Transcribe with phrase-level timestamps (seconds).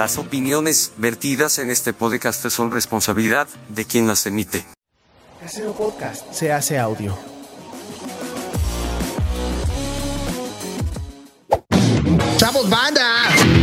[0.00, 4.64] Las opiniones vertidas en este podcast son responsabilidad de quien las emite.
[5.38, 7.14] Casero Podcast, se hace audio.
[12.38, 13.59] ¡Chavos, banda!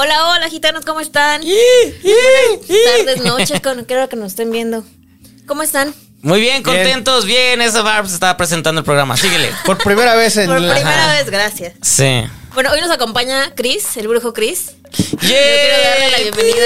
[0.00, 1.42] Hola, hola, gitanos, ¿cómo están?
[1.42, 4.84] Buenas tardes, noches, con creo que nos estén viendo.
[5.44, 5.92] ¿Cómo están?
[6.22, 7.60] Muy bien, contentos, bien.
[7.60, 9.16] Esa Barbs estaba presentando el programa.
[9.16, 9.50] Síguele.
[9.66, 11.72] Por primera vez en Por la- primera vez, gracias.
[11.82, 12.22] Sí.
[12.54, 14.76] Bueno, hoy nos acompaña Chris, el brujo Chris.
[14.92, 16.64] Yo quiero darle la bienvenida.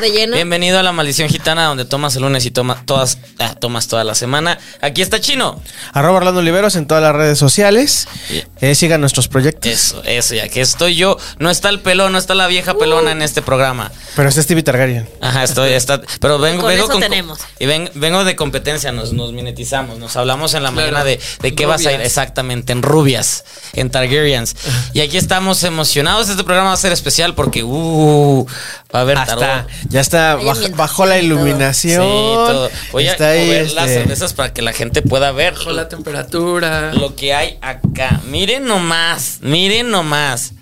[0.00, 0.36] De lleno.
[0.36, 4.04] Bienvenido a la maldición gitana, donde tomas el lunes y toma todas, ah, tomas toda
[4.04, 4.58] la semana.
[4.80, 5.60] Aquí está Chino.
[5.92, 8.06] Arroba Orlando Oliveros en todas las redes sociales.
[8.30, 8.46] Yeah.
[8.60, 9.70] Eh, sigan nuestros proyectos.
[9.70, 11.18] Eso, eso, ya que estoy yo.
[11.38, 13.90] No está el pelón, no está la vieja pelona en este programa.
[14.14, 15.08] Pero está Stevie Targaryen.
[15.20, 17.40] Ajá, estoy, está, pero vengo, Con vengo eso tenemos.
[17.58, 21.54] Y ven- vengo de competencia, nos, nos minetizamos, nos hablamos en la mañana de, de
[21.54, 24.54] qué vas a ir exactamente, en rubias, en Targaryens.
[24.92, 26.28] Y aquí estamos emocionados.
[26.28, 28.46] Este programa va a ser especial porque, uh,
[28.94, 29.66] va a haber Hasta, tarot.
[29.88, 31.24] ya está, Hay baj- bajó la todo.
[31.24, 32.02] iluminación.
[32.02, 32.70] Sí, todo.
[32.92, 35.72] Voy a está ahí, mover las este, cervezas para que la gente pueda ver Bajó
[35.72, 36.92] la temperatura.
[36.94, 38.20] lo que hay acá.
[38.28, 40.52] Miren nomás, miren nomás.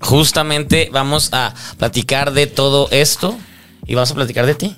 [0.00, 3.36] Justamente vamos a platicar de todo esto
[3.86, 4.76] y vamos a platicar de ti.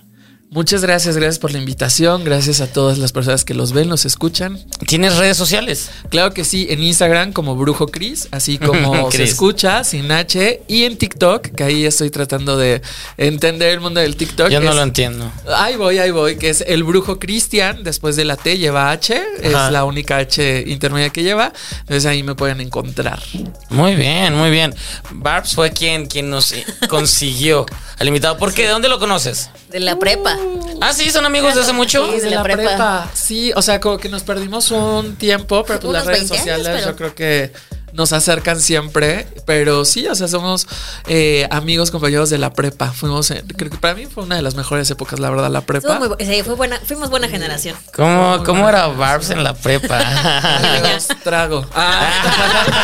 [0.51, 2.25] Muchas gracias, gracias por la invitación.
[2.25, 4.59] Gracias a todas las personas que los ven, los escuchan.
[4.87, 5.91] ¿Tienes redes sociales?
[6.09, 10.63] Claro que sí, en Instagram como Brujo Cris, así como se escucha, sin H.
[10.67, 12.81] Y en TikTok, que ahí estoy tratando de
[13.19, 14.49] entender el mundo del TikTok.
[14.49, 15.31] Yo no es- lo entiendo.
[15.55, 17.85] Ahí voy, ahí voy, que es el Brujo Cristian.
[17.85, 19.67] Después de la T lleva H, Ajá.
[19.67, 21.53] es la única H intermedia que lleva.
[21.81, 23.23] Entonces ahí me pueden encontrar.
[23.69, 24.75] Muy bien, muy bien.
[25.11, 26.55] Barbs fue quien, quien nos
[26.89, 27.67] consiguió
[27.99, 28.39] al invitado.
[28.39, 28.63] ¿Por qué?
[28.63, 29.51] ¿De dónde lo conoces?
[29.71, 30.37] De la prepa.
[30.81, 32.11] Ah, sí, son amigos de hace mucho.
[32.13, 33.11] Sí, de la prepa.
[33.15, 36.41] Sí, o sea, como que nos perdimos un tiempo, pero pues las redes 20 años,
[36.57, 37.53] sociales pero- yo creo que
[37.93, 39.27] nos acercan siempre.
[39.47, 40.67] Pero sí, o sea, somos
[41.09, 42.93] eh, amigos, compañeros de la prepa.
[42.93, 45.63] Fuimos, en- creo que para mí fue una de las mejores épocas, la verdad, la
[45.63, 45.99] prepa.
[45.99, 47.77] muy sí, fue buena, fuimos buena generación.
[47.95, 49.99] ¿Cómo, cómo era Barbs en la prepa?
[51.25, 51.67] Trago.
[51.75, 52.11] Ah.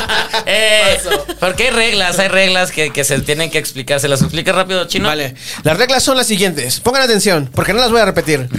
[0.47, 0.99] Eh,
[1.41, 4.01] porque hay reglas, hay reglas que, que se tienen que explicar.
[4.01, 5.07] ¿Se las explica rápido, chino?
[5.09, 6.81] Vale, las reglas son las siguientes.
[6.81, 8.49] Pongan atención, porque no las voy a repetir.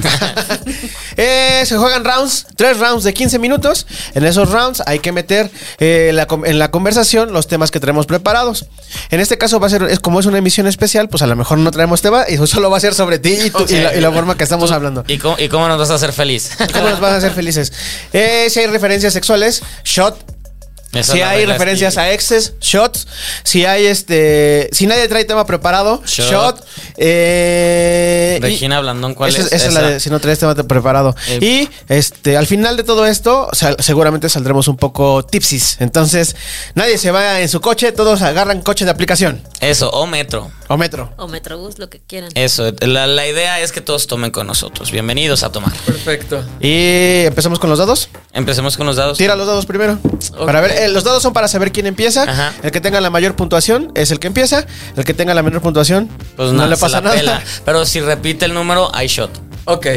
[1.18, 3.88] Eh, se juegan rounds, tres rounds de 15 minutos.
[4.16, 7.80] En esos rounds hay que meter eh, la com- en la conversación los temas que
[7.80, 8.66] tenemos preparados.
[9.12, 11.36] En este caso va a ser, es como es una emisión especial, pues a lo
[11.36, 14.02] mejor no traemos tema y solo va a ser sobre ti y, y la, y
[14.02, 15.04] la forma que estamos hablando.
[15.08, 16.52] ¿Y cómo, ¿Y cómo nos vas a hacer feliz?
[16.74, 17.72] ¿Cómo nos van a hacer felices?
[18.14, 20.35] Eh, si hay referencias sexuales, shot.
[20.96, 23.08] Esa si hay referencias a exes, shots.
[23.44, 24.70] Si hay este.
[24.72, 26.32] Si nadie trae tema preparado, Shot.
[26.32, 26.66] shot.
[26.98, 29.52] Eh, y- Regina Blandón, ¿cuál esa es?
[29.52, 31.16] Esa es la de si no traes tema preparado.
[31.28, 35.78] Eh, y este, al final de todo esto, sal- seguramente saldremos un poco tipsis.
[35.80, 36.36] Entonces,
[36.76, 40.52] nadie se va en su coche, todos agarran coche de aplicación Eso, o metro.
[40.68, 41.12] o metro.
[41.18, 42.30] O Metrobús, lo que quieran.
[42.36, 44.92] Eso, la, la idea es que todos tomen con nosotros.
[44.92, 45.74] Bienvenidos a tomar.
[45.86, 46.44] Perfecto.
[46.60, 48.10] Y empezamos con los dados.
[48.34, 49.18] Empecemos con los dados.
[49.18, 50.00] Tira los dados primero.
[50.46, 52.24] Para ver, eh, los dados son para saber quién empieza.
[52.24, 52.54] Ajá.
[52.64, 54.66] El que tenga la mayor puntuación es el que empieza.
[54.96, 57.16] El que tenga la menor puntuación, Pues no le pasa nada.
[57.16, 57.42] pela.
[57.66, 59.32] Pero si repite el número, hay shot.
[59.66, 59.88] Ok.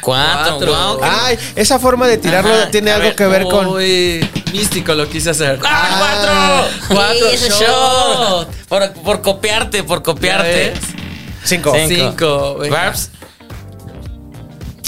[0.00, 0.58] Cuatro.
[0.58, 0.72] Cuatro.
[0.72, 3.66] Wow, Ay, esa forma de tirarlo Ajá, tiene a algo ver, que ver con.
[3.66, 5.58] Muy místico lo quise hacer.
[5.64, 6.96] ¡Ah, cuatro!
[6.96, 7.60] Cuatro Sí, shots.
[7.60, 8.48] ¡Shot!
[8.68, 10.74] Por, por copiarte, por copiarte.
[11.44, 11.72] Cinco.
[11.88, 12.58] Cinco.
[12.62, 12.76] Cinco.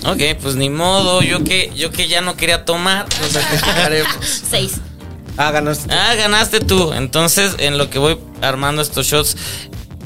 [0.06, 1.22] Ok, pues ni modo.
[1.22, 3.06] Yo que, yo que ya no quería tomar.
[3.20, 4.14] Nos sacrificaremos.
[4.48, 4.74] Seis.
[5.36, 5.92] Ah, ganaste.
[5.92, 6.92] Ah, ganaste tú.
[6.92, 9.36] Entonces, en lo que voy armando estos shots,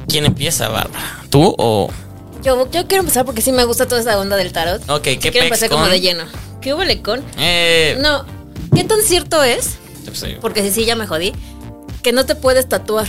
[0.08, 1.22] ¿quién empieza, Bárbara?
[1.30, 1.90] ¿Tú o.?
[2.42, 4.82] Yo, yo quiero empezar porque sí me gusta toda esa onda del tarot.
[4.90, 6.24] Ok, ¿qué Quiero empezar como de lleno.
[6.60, 7.22] ¿Qué hubo con?
[7.38, 8.24] Eh, No.
[8.74, 9.76] ¿Qué tan cierto es?
[10.40, 11.32] Porque sí, sí, ya me jodí.
[12.02, 13.06] Que no te puedes tatuar.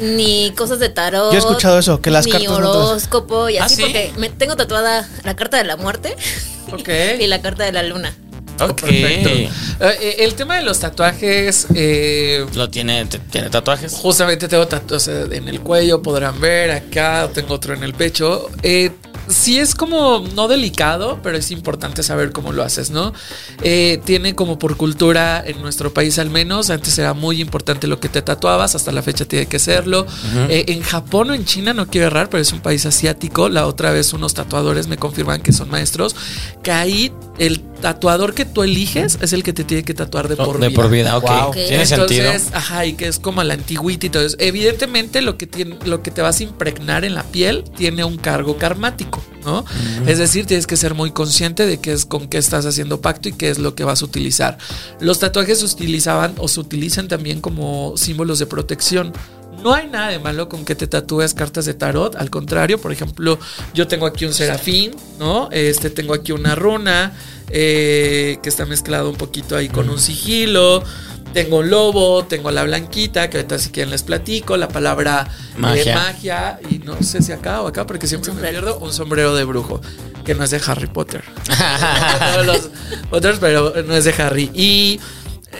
[0.00, 1.30] Ni cosas de tarot.
[1.32, 3.76] Yo he escuchado eso, que las ni cartas no te las- horóscopo y ¿Ah, así
[3.76, 3.82] sí?
[3.82, 6.14] porque me tengo tatuada la carta de la muerte
[6.72, 6.88] Ok.
[7.20, 8.14] y la carta de la luna.
[8.60, 8.82] Ok.
[8.82, 9.28] Perfecto.
[9.30, 9.50] Eh,
[9.80, 13.92] eh, el tema de los tatuajes, eh, Lo tiene, tiene tatuajes.
[13.92, 18.48] Justamente tengo tatuajes en el cuello, podrán ver acá, tengo otro en el pecho.
[18.62, 18.90] Eh,
[19.28, 23.12] sí es como no delicado, pero es importante saber cómo lo haces, ¿no?
[23.62, 28.00] Eh, tiene como por cultura en nuestro país al menos, antes era muy importante lo
[28.00, 30.06] que te tatuabas, hasta la fecha tiene que serlo.
[30.48, 33.48] Eh, en Japón o en China, no quiero errar, pero es un país asiático.
[33.48, 36.14] La otra vez unos tatuadores me confirman que son maestros,
[36.62, 40.36] que ahí el tatuador que tú eliges es el que te tiene que tatuar de
[40.36, 40.80] por de vida.
[40.80, 41.28] por vida, ok.
[41.28, 41.52] Wow.
[41.52, 42.58] Tiene Entonces, sentido.
[42.58, 44.36] ajá, y que es como la antigüita y todo eso.
[44.38, 48.16] Evidentemente, lo que, tiene, lo que te vas a impregnar en la piel tiene un
[48.16, 49.64] cargo karmático, ¿no?
[50.06, 53.28] Es decir, tienes que ser muy consciente de qué es con qué estás haciendo pacto
[53.28, 54.58] y qué es lo que vas a utilizar.
[55.00, 59.12] Los tatuajes se utilizaban o se utilizan también como símbolos de protección.
[59.62, 62.92] No hay nada de malo con que te tatúes cartas de tarot, al contrario, por
[62.92, 63.38] ejemplo,
[63.74, 65.48] yo tengo aquí un serafín, ¿no?
[65.50, 67.12] Este tengo aquí una runa
[67.50, 70.82] eh, que está mezclado un poquito ahí con un sigilo.
[71.32, 75.58] Tengo un lobo, tengo la blanquita, que ahorita si quieren les platico, la palabra eh,
[75.58, 75.94] Magia.
[75.94, 79.44] magia, y no sé si acá o acá, porque siempre me pierdo, un sombrero de
[79.44, 79.82] brujo,
[80.24, 81.22] que no es de Harry Potter.
[82.32, 82.70] Todos los
[83.10, 84.50] otros, pero no es de Harry.
[84.54, 84.98] Y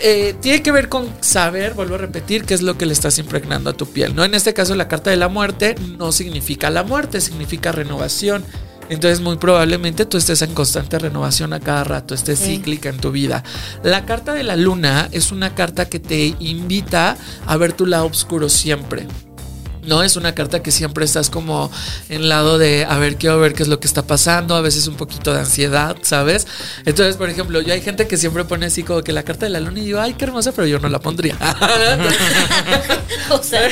[0.02, 3.18] eh, tiene que ver con saber, vuelvo a repetir, qué es lo que le estás
[3.18, 4.14] impregnando a tu piel.
[4.14, 4.24] ¿no?
[4.24, 8.44] En este caso, la carta de la muerte no significa la muerte, significa renovación.
[8.88, 12.56] Entonces, muy probablemente tú estés en constante renovación a cada rato, estés Sí.
[12.56, 13.42] cíclica en tu vida.
[13.82, 17.16] La carta de la luna es una carta que te invita
[17.46, 19.08] a ver tu lado oscuro siempre.
[19.86, 21.70] No es una carta que siempre estás como
[22.08, 24.86] en lado de, a ver, quiero ver qué es lo que está pasando, a veces
[24.86, 26.46] un poquito de ansiedad, ¿sabes?
[26.84, 29.50] Entonces, por ejemplo, yo hay gente que siempre pone así como que la carta de
[29.50, 31.36] la luna y digo, ay, qué hermosa, pero yo no la pondría.
[33.30, 33.68] O sea,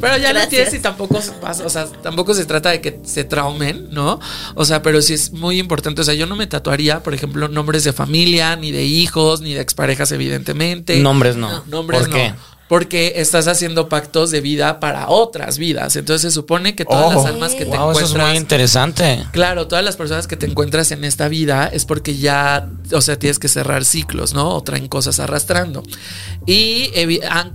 [0.00, 0.48] Pero ya lo Gracias.
[0.48, 4.20] tienes y tampoco se pasa, o sea, tampoco se trata de que se traumen, ¿no?
[4.54, 6.00] O sea, pero sí es muy importante.
[6.02, 9.54] O sea, yo no me tatuaría, por ejemplo, nombres de familia, ni de hijos, ni
[9.54, 10.98] de exparejas, evidentemente.
[11.00, 11.64] Nombres no.
[11.66, 12.34] Nombres ¿Por qué?
[12.68, 15.94] Porque estás haciendo pactos de vida para otras vidas.
[15.94, 18.28] Entonces se supone que todas las almas que te Wow, eso es encuentras.
[18.28, 19.24] muy interesante.
[19.30, 23.18] Claro, todas las personas que te encuentras en esta vida es porque ya, o sea,
[23.20, 24.48] tienes que cerrar ciclos, ¿no?
[24.56, 25.84] O traen cosas arrastrando.
[26.46, 26.90] Y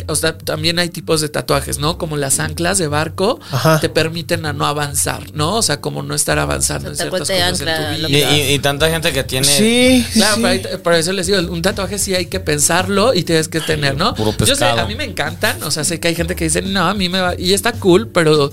[0.07, 1.97] o sea, también hay tipos de tatuajes, ¿no?
[1.97, 3.79] Como las anclas de barco Ajá.
[3.79, 5.55] te permiten a no avanzar, ¿no?
[5.57, 8.01] O sea, como no estar avanzando en Tal ciertas cual te cosas en ancla tu
[8.03, 8.37] lo Y, vida.
[8.37, 9.45] y- y tanta gente que tiene.
[9.47, 10.41] Sí, Claro, sí.
[10.41, 13.59] pero ahí- por eso les digo, un tatuaje sí hay que pensarlo y tienes que
[13.61, 14.13] tener, ¿no?
[14.15, 14.81] puro Yo sé, pescado.
[14.81, 17.09] a mí me encantan, o sea, sé que hay gente que dice, no, a mí
[17.09, 18.51] me va, y está cool, pero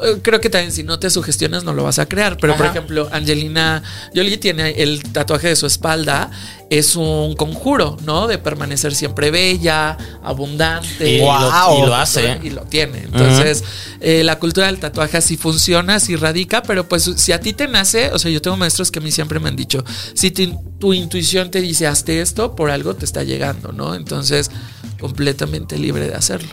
[0.00, 2.36] eh, creo que también si no te sugestionas no lo vas a crear.
[2.40, 3.82] Pero, por ejemplo, Angelina
[4.14, 6.30] Jolie tiene el tatuaje de su espalda,
[6.70, 8.28] es un conjuro, ¿no?
[8.28, 11.16] De permanecer siempre bella, abundante.
[11.16, 11.78] Y, Wow.
[11.78, 12.38] lo, y lo hace.
[12.44, 12.98] Y lo tiene.
[12.98, 13.64] Entonces,
[14.00, 17.66] eh, la cultura del tatuaje así funciona, así radica, pero pues si a ti te
[17.66, 19.84] nace, o sea, yo tengo maestros que a mí siempre me han dicho,
[20.14, 23.96] si tu, tu intuición te dice, hazte esto, por algo te está llegando, ¿no?
[23.96, 24.50] Entonces,
[24.98, 26.50] completamente libre de hacerlo.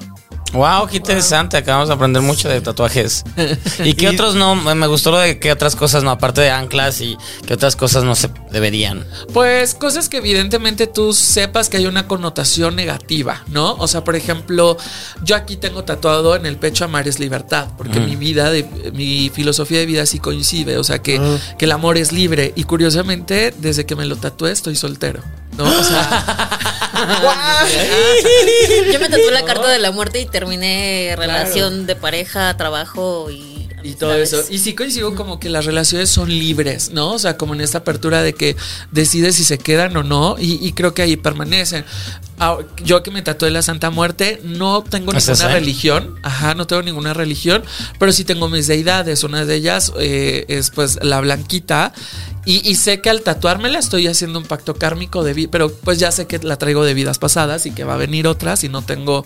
[0.55, 1.57] Wow, qué interesante.
[1.57, 3.25] Acabamos de aprender mucho de tatuajes.
[3.83, 4.55] ¿Y qué otros no?
[4.55, 8.05] Me gustó lo de qué otras cosas no, aparte de anclas y qué otras cosas
[8.05, 9.05] no se deberían.
[9.33, 13.73] Pues cosas que evidentemente tú sepas que hay una connotación negativa, ¿no?
[13.73, 14.77] O sea, por ejemplo,
[15.23, 18.63] yo aquí tengo tatuado en el pecho amar es libertad, porque mi vida, de,
[18.93, 21.19] mi filosofía de vida sí coincide, o sea, que,
[21.57, 25.21] que el amor es libre y curiosamente desde que me lo tatué estoy soltero,
[25.57, 25.65] ¿no?
[25.65, 26.84] O sea,
[28.91, 33.54] yo me tatué la carta de la muerte y terminé relación de pareja, trabajo y.
[33.85, 34.43] y todo eso.
[34.49, 37.13] Y sí coincido como que las relaciones son libres, ¿no?
[37.13, 38.55] O sea, como en esta apertura de que
[38.91, 41.85] decides si se quedan o no y, y creo que ahí permanecen.
[42.39, 46.67] Ah, Yo que me tatué la Santa Muerte, no tengo ¿Es ninguna religión, ajá, no
[46.67, 47.63] tengo ninguna religión,
[47.97, 49.23] pero sí tengo mis deidades.
[49.23, 51.93] Una de ellas eh, es pues la blanquita
[52.45, 55.99] y, y sé que al tatuármela estoy haciendo un pacto kármico de vida, pero pues
[55.99, 58.69] ya sé que la traigo de vidas pasadas y que va a venir otras y
[58.69, 59.25] no tengo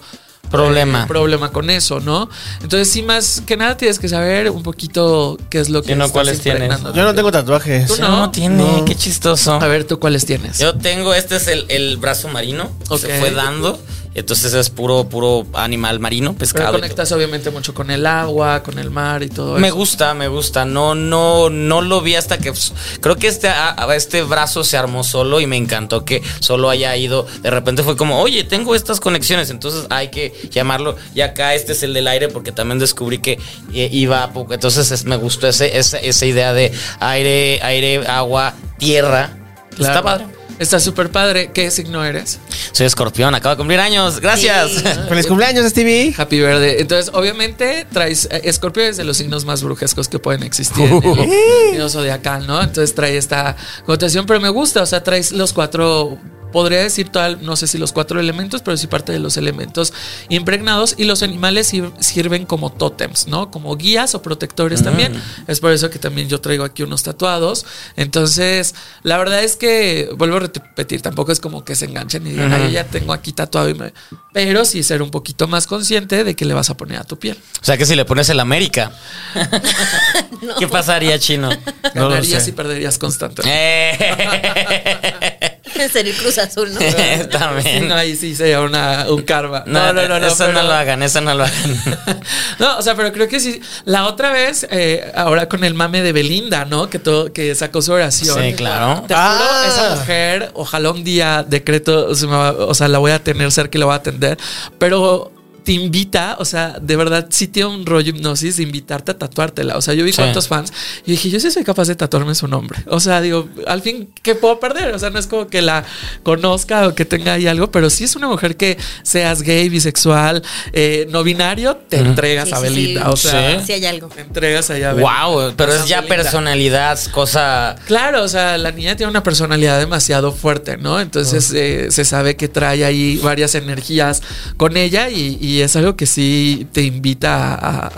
[0.50, 1.04] Problema.
[1.04, 2.28] eh, problema con eso, ¿no?
[2.62, 5.96] Entonces, sí, más que nada tienes que saber un poquito qué es lo que Sí,
[5.96, 6.72] no, ¿cuáles tienes?
[6.96, 7.86] Yo no tengo tatuajes.
[7.88, 8.10] Tú no.
[8.10, 8.86] no, tiene, No.
[8.86, 9.54] qué chistoso.
[9.54, 10.58] A ver, ¿tú cuáles tienes?
[10.58, 13.00] Yo tengo, este es el, el brazo marino, que Ok.
[13.02, 13.80] se fue dando.
[14.20, 16.78] Entonces es puro, puro animal marino, Pero pescado.
[16.78, 19.78] y conectas obviamente mucho con el agua, con el mar y todo Me eso.
[19.78, 20.66] gusta, me gusta.
[20.66, 23.50] No, no, no lo vi hasta que pues, creo que este,
[23.96, 27.26] este brazo se armó solo y me encantó que solo haya ido.
[27.42, 30.96] De repente fue como, oye, tengo estas conexiones, entonces hay que llamarlo.
[31.16, 33.40] Y acá este es el del aire porque también descubrí que
[33.74, 34.54] eh, iba a poco.
[34.54, 39.30] Entonces es- me gustó ese, esa, esa idea de aire, aire, agua, tierra.
[39.76, 39.94] Claro.
[39.94, 40.26] Está padre.
[40.60, 41.52] Está súper padre.
[41.54, 42.38] ¿Qué signo eres?
[42.74, 44.20] Soy escorpión, acabo de cumplir años.
[44.20, 44.72] Gracias.
[44.72, 44.84] Sí.
[45.10, 46.14] Feliz cumpleaños, Stevie.
[46.18, 46.82] Happy Verde.
[46.82, 48.28] Entonces, obviamente, traes.
[48.30, 52.62] eh, Escorpio es de los signos más brujescos que pueden existir en el zodiacal, ¿no?
[52.62, 54.82] Entonces trae esta connotación, pero me gusta.
[54.84, 56.18] O sea, traes los cuatro.
[56.52, 59.94] Podría decir, tal, no sé si los cuatro elementos, pero sí parte de los elementos
[60.30, 60.96] impregnados.
[60.98, 63.52] Y los animales sir- sirven como tótems, ¿no?
[63.52, 65.14] Como guías o protectores también.
[65.48, 67.66] Es por eso que también yo traigo aquí unos tatuados.
[67.96, 72.32] Entonces, la verdad es que, vuelvo a repetir, tampoco es como que se enganchen y
[72.32, 73.70] digan, "Ay, ya tengo aquí tatuado.
[73.70, 73.94] Y me...
[74.34, 77.18] Pero sí ser un poquito más consciente de que le vas a poner a tu
[77.20, 77.38] piel.
[77.62, 78.92] O sea que si le pones el América,
[80.60, 81.50] ¿qué pasaría, chino?
[81.94, 83.42] Ganarías y perderías constante.
[85.92, 86.80] Sería el Cruz Azul, ¿no?
[87.30, 87.82] También.
[87.84, 89.64] Sí, no, ahí sí sería una, un karma.
[89.66, 90.28] No, no, no, no.
[90.28, 92.20] Eso pero- no lo hagan, eso no lo hagan.
[92.60, 93.62] No, o sea, pero creo que sí.
[93.86, 96.90] La otra vez, eh, ahora con el mame de Belinda, ¿no?
[96.90, 98.38] Que todo, que sacó su oración.
[98.42, 99.04] Sí, claro.
[99.08, 99.66] Te juro, Ah.
[99.68, 103.86] esa mujer, ojalá un día decreto, o sea, la voy a tener cerca y la
[103.86, 104.38] voy a atender.
[104.78, 105.32] Pero
[105.64, 109.78] te invita, o sea, de verdad sí tiene un rollo hipnosis de invitarte a tatuártela.
[109.78, 110.18] O sea, yo vi Sí.
[110.18, 110.72] cuántos fans
[111.06, 112.80] y dije, yo sí soy capaz de tatuarme su nombre.
[112.88, 114.94] O sea, digo, al fin, ¿qué puedo perder?
[114.96, 115.84] O sea, no es como que la
[116.24, 120.42] conozca o que tenga ahí algo, pero sí es una mujer que seas gay, bisexual,
[120.74, 123.02] eh, no binario, te entregas Sí, a Belinda.
[123.04, 123.08] sí.
[123.12, 123.74] O sea, Sí.
[123.74, 124.08] Hay algo.
[124.10, 125.26] te entregas allá a Belinda.
[125.28, 126.16] wow, pero es ya Belinda.
[126.24, 127.76] personalidad, cosa.
[127.88, 131.00] Claro, o sea, la niña tiene una personalidad demasiado fuerte, ¿no?
[131.00, 134.22] Entonces eh, se sabe que trae ahí varias energías
[134.58, 137.92] con ella y, y es algo que sí te invita a, a-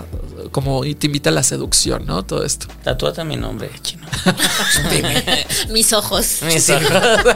[0.50, 2.24] como y te invita a la seducción, ¿no?
[2.24, 2.66] Todo esto.
[2.84, 4.06] Tatúate mi nombre, chino.
[5.70, 6.40] Mis ojos.
[6.46, 6.90] Mis ojos.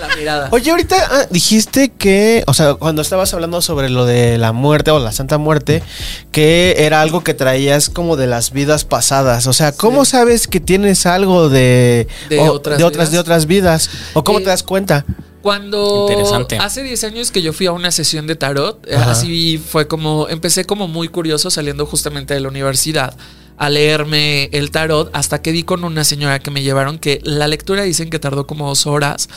[0.00, 0.48] La mirada.
[0.50, 4.90] Oye, ahorita ah, dijiste que, o sea, cuando estabas hablando sobre lo de la muerte
[4.90, 5.82] o la Santa Muerte,
[6.32, 9.46] que era algo que traías como de las vidas pasadas.
[9.46, 13.12] O sea, ¿cómo sabes que tienes algo de, De o- otras de otras vidas?
[13.12, 13.90] de otras vidas?
[14.14, 15.04] ¿O cómo Eh, te das cuenta?
[15.42, 16.58] Cuando Interesante.
[16.58, 19.12] hace 10 años que yo fui a una sesión de tarot, eh, Ajá.
[19.12, 23.16] así fue como, empecé como muy curioso saliendo justamente de la universidad
[23.56, 27.46] a leerme el tarot hasta que di con una señora que me llevaron que la
[27.46, 29.28] lectura dicen que tardó como dos horas.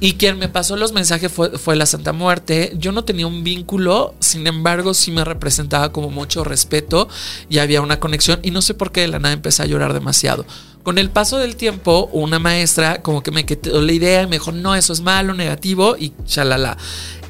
[0.00, 2.72] Y quien me pasó los mensajes fue, fue la Santa Muerte.
[2.76, 7.08] Yo no tenía un vínculo, sin embargo, sí me representaba como mucho respeto
[7.48, 8.40] y había una conexión.
[8.42, 10.44] Y no sé por qué de la nada empecé a llorar demasiado.
[10.84, 14.36] Con el paso del tiempo, una maestra como que me quedó la idea y me
[14.36, 16.76] dijo, no, eso es malo, negativo y chalala.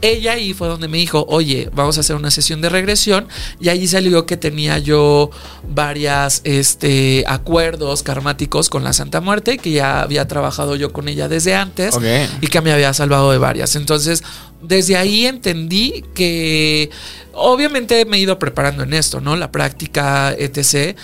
[0.02, 3.28] Ella ahí fue donde me dijo, oye, vamos a hacer una sesión de regresión
[3.60, 5.30] y ahí salió que tenía yo
[5.68, 11.28] varias este, acuerdos karmáticos con la Santa Muerte, que ya había trabajado yo con ella
[11.28, 11.96] desde antes
[12.40, 13.76] y que me había salvado de varias.
[13.76, 14.24] Entonces,
[14.60, 16.90] desde ahí entendí que
[17.32, 19.36] obviamente me he ido preparando en esto, ¿no?
[19.36, 20.98] La práctica, etc.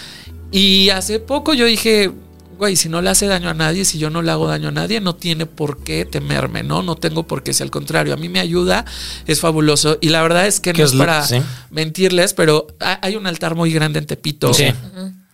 [0.50, 2.10] Y hace poco yo dije,
[2.60, 4.70] güey, si no le hace daño a nadie, si yo no le hago daño a
[4.70, 6.82] nadie, no tiene por qué temerme, ¿no?
[6.84, 8.84] No tengo por qué, si al contrario, a mí me ayuda,
[9.26, 9.98] es fabuloso.
[10.00, 11.40] Y la verdad es que ¿Qué no es para sí.
[11.70, 14.54] mentirles, pero ha- hay un altar muy grande en Tepito.
[14.54, 14.66] Sí.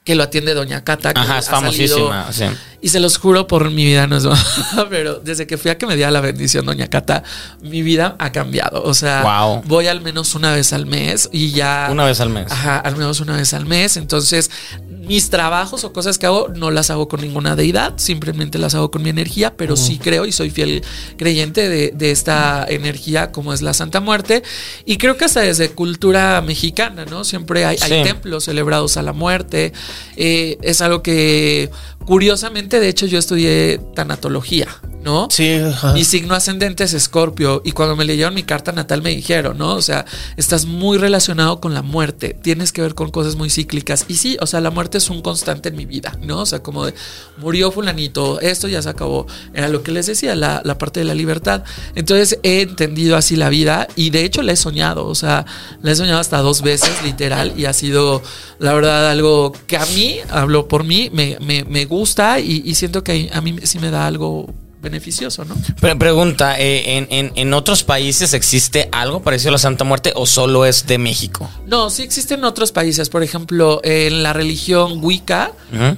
[0.05, 1.13] Que lo atiende Doña Cata.
[1.13, 2.33] que Ajá, es ha salido- famosísima.
[2.33, 2.45] sí.
[2.87, 4.29] Y se los juro por mi vida, no es
[4.91, 7.25] pero desde que fui a que me diera la bendición, Doña Cata,
[7.61, 8.85] mi vida ha cambiado.
[8.85, 9.63] O sea, Wow.
[9.67, 11.89] voy al menos una vez al mes y ya.
[11.91, 12.47] Una vez al mes.
[12.49, 13.97] Ajá, al menos una vez al mes.
[13.97, 14.53] Entonces,
[14.89, 18.93] mis trabajos o cosas que hago no las hago con ninguna deidad, simplemente las hago
[18.93, 20.85] con mi energía, pero sí creo y soy fiel
[21.17, 24.45] creyente de, de esta energía como es la Santa Muerte.
[24.85, 27.25] Y creo que hasta desde cultura mexicana, ¿no?
[27.25, 29.73] Siempre hay, templos celebrados a la muerte.
[30.17, 31.69] Eh, es algo que,
[32.07, 34.69] curiosamente, de hecho, yo estudié tanatología,
[35.03, 35.29] ¿no?
[35.31, 35.93] Sí, ajá.
[35.93, 39.75] Mi signo ascendente es Escorpio y cuando me leyeron mi carta natal me dijeron, ¿no?
[39.75, 40.05] O sea,
[40.37, 44.05] estás muy relacionado con la muerte, tienes que ver con cosas muy cíclicas.
[44.09, 46.41] Y sí, o sea, la muerte es un constante en mi vida, ¿no?
[46.41, 46.95] O sea, como de
[47.37, 49.27] murió fulanito, esto ya se acabó.
[49.53, 51.65] Era lo que les decía, la, la parte de la libertad.
[51.95, 55.45] Entonces he entendido así la vida y de hecho la he soñado, o sea,
[55.83, 58.23] la he soñado hasta dos veces, literal, y ha sido,
[58.59, 61.96] la verdad, algo que a mí, hablo por mí, me, me, me gusta
[62.41, 65.57] y, y siento que a mí sí me da algo beneficioso, ¿no?
[65.81, 70.13] Pre- pregunta, eh, ¿en, en, en otros países existe algo parecido a la Santa Muerte
[70.15, 71.51] o solo es de México?
[71.67, 73.09] No, sí existen otros países.
[73.09, 75.51] Por ejemplo, en la religión Wicca,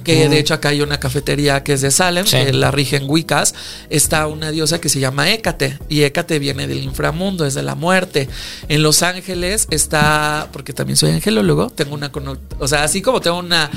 [0.03, 2.37] que de hecho acá hay una cafetería que es de Salem, Sí.
[2.37, 3.53] que la rigen Wiccas,
[3.91, 5.77] está una diosa que se llama Hécate.
[5.87, 8.27] Y Hécate viene del inframundo, es de la muerte.
[8.69, 12.09] En Los Ángeles está, porque también soy angelólogo, tengo una,
[12.57, 13.69] o sea, así como tengo una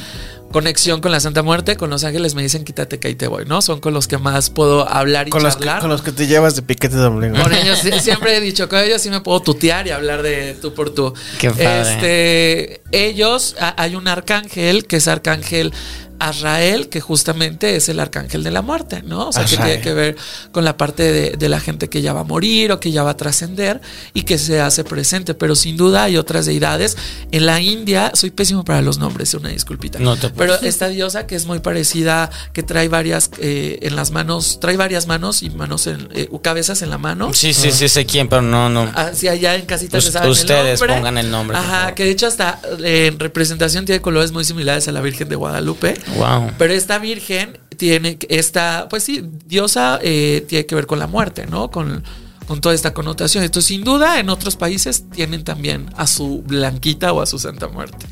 [0.53, 3.45] conexión con la Santa Muerte, con Los Ángeles me dicen quítate que ahí te voy,
[3.47, 3.63] ¿no?
[3.63, 5.81] Son con los que más puedo hablar y Con los, que, charlar.
[5.81, 7.37] con los que te llevas de piquete de ombligo.
[7.43, 10.55] Con ellos sí- siempre he dicho, con ellos sí me puedo tutear y hablar de
[10.61, 11.13] tú por tú.
[11.41, 11.81] Qué padre.
[11.81, 15.73] Este, ellos, a- hay un arcángel que es arcángel
[16.29, 19.29] Azrael, que justamente es el arcángel de la muerte, ¿no?
[19.29, 20.17] O sea, que tiene que ver
[20.53, 23.03] con la parte de, de la gente que ya va a morir o que ya
[23.03, 23.81] va a trascender
[24.15, 25.35] y que se hace presente.
[25.35, 26.97] Pero sin duda hay otras deidades.
[27.31, 29.99] En la India, soy pésimo para los nombres, una disculpita.
[29.99, 34.11] No te Pero esta diosa que es muy parecida, que trae varias eh, en las
[34.11, 37.33] manos, trae varias manos y manos en, eh, cabezas en la mano.
[37.33, 38.91] Sí, sí, sí, sé quién, pero no, no.
[38.95, 40.97] Hacia allá en casitas el ustedes nombre.
[40.97, 44.89] pongan el nombre, Ajá, que de hecho hasta eh, en representación tiene colores muy similares
[44.89, 45.95] a la Virgen de Guadalupe.
[46.17, 46.51] Wow.
[46.59, 51.47] Pero esta Virgen tiene, esta, pues sí, diosa eh, tiene que ver con la muerte,
[51.47, 51.71] ¿no?
[51.71, 52.03] Con,
[52.53, 53.43] con toda esta connotación.
[53.45, 57.67] Entonces, sin duda, en otros países tienen también a su Blanquita o a su Santa
[57.69, 58.07] Muerte.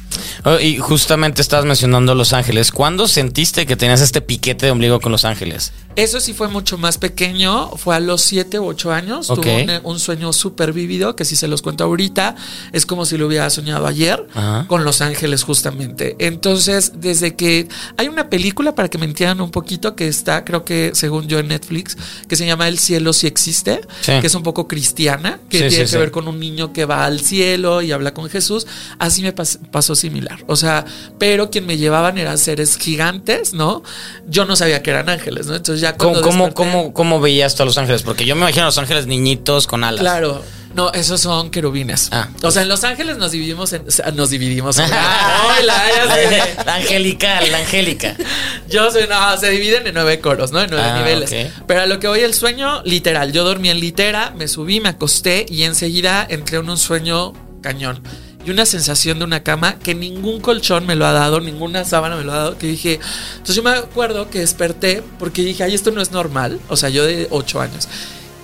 [0.47, 2.73] Oh, y justamente estabas mencionando Los Ángeles.
[2.73, 5.73] ¿Cuándo sentiste que tenías este piquete de ombligo con Los Ángeles?
[5.97, 9.43] Eso sí fue mucho más pequeño, fue a los 7 u 8 años, Ok.
[9.43, 12.37] tuvo un, un sueño súper vívido, que si se los cuento ahorita,
[12.73, 14.65] es como si lo hubiera soñado ayer, Ajá.
[14.69, 16.17] con Los Ángeles justamente.
[16.19, 17.69] Entonces, desde que
[17.99, 21.39] hay una película, para que me entiendan un poquito, que está, creo que según yo
[21.41, 24.13] en Netflix, que se llama El cielo si existe, Sí.
[24.23, 25.97] que es un poco cristiana, que Sí, tiene sí, que sí.
[25.99, 28.67] ver con un niño que va al cielo y habla con Jesús,
[28.99, 30.39] así me pas- pasó similar.
[30.47, 30.85] O sea,
[31.19, 33.83] pero quien me llevaban eran seres gigantes, ¿no?
[34.29, 35.55] Yo no sabía que eran ángeles, ¿no?
[35.57, 38.03] Entonces ya ¿Cómo, cómo, cómo, cómo veías tú a Los Ángeles?
[38.03, 40.01] Porque yo me imagino a Los Ángeles niñitos con alas.
[40.01, 40.43] Claro.
[40.75, 42.09] No, esos son querubines.
[42.13, 42.29] Ah.
[42.43, 43.83] O sea, en Los Ángeles nos dividimos en.
[44.15, 44.79] nos dividimos.
[44.79, 46.55] Ay, la- ya sé.
[46.65, 48.17] La angelical, la angélica.
[48.69, 50.61] Yo soy, no, se dividen en nueve coros, ¿no?
[50.63, 51.31] En nueve Ah, niveles.
[51.33, 51.65] ok.
[51.67, 53.33] Pero a lo que voy el sueño, literal.
[53.33, 58.01] Yo dormí en litera, me subí, me acosté y enseguida entré en un sueño cañón.
[58.47, 62.17] Y una sensación de una cama que ningún colchón me lo ha dado, ninguna sábana
[62.17, 62.59] me lo ha dado.
[62.59, 63.01] Que dije.
[63.33, 66.59] Entonces yo me acuerdo que desperté porque dije, ay, esto no es normal.
[66.69, 67.89] O sea, yo de ocho años.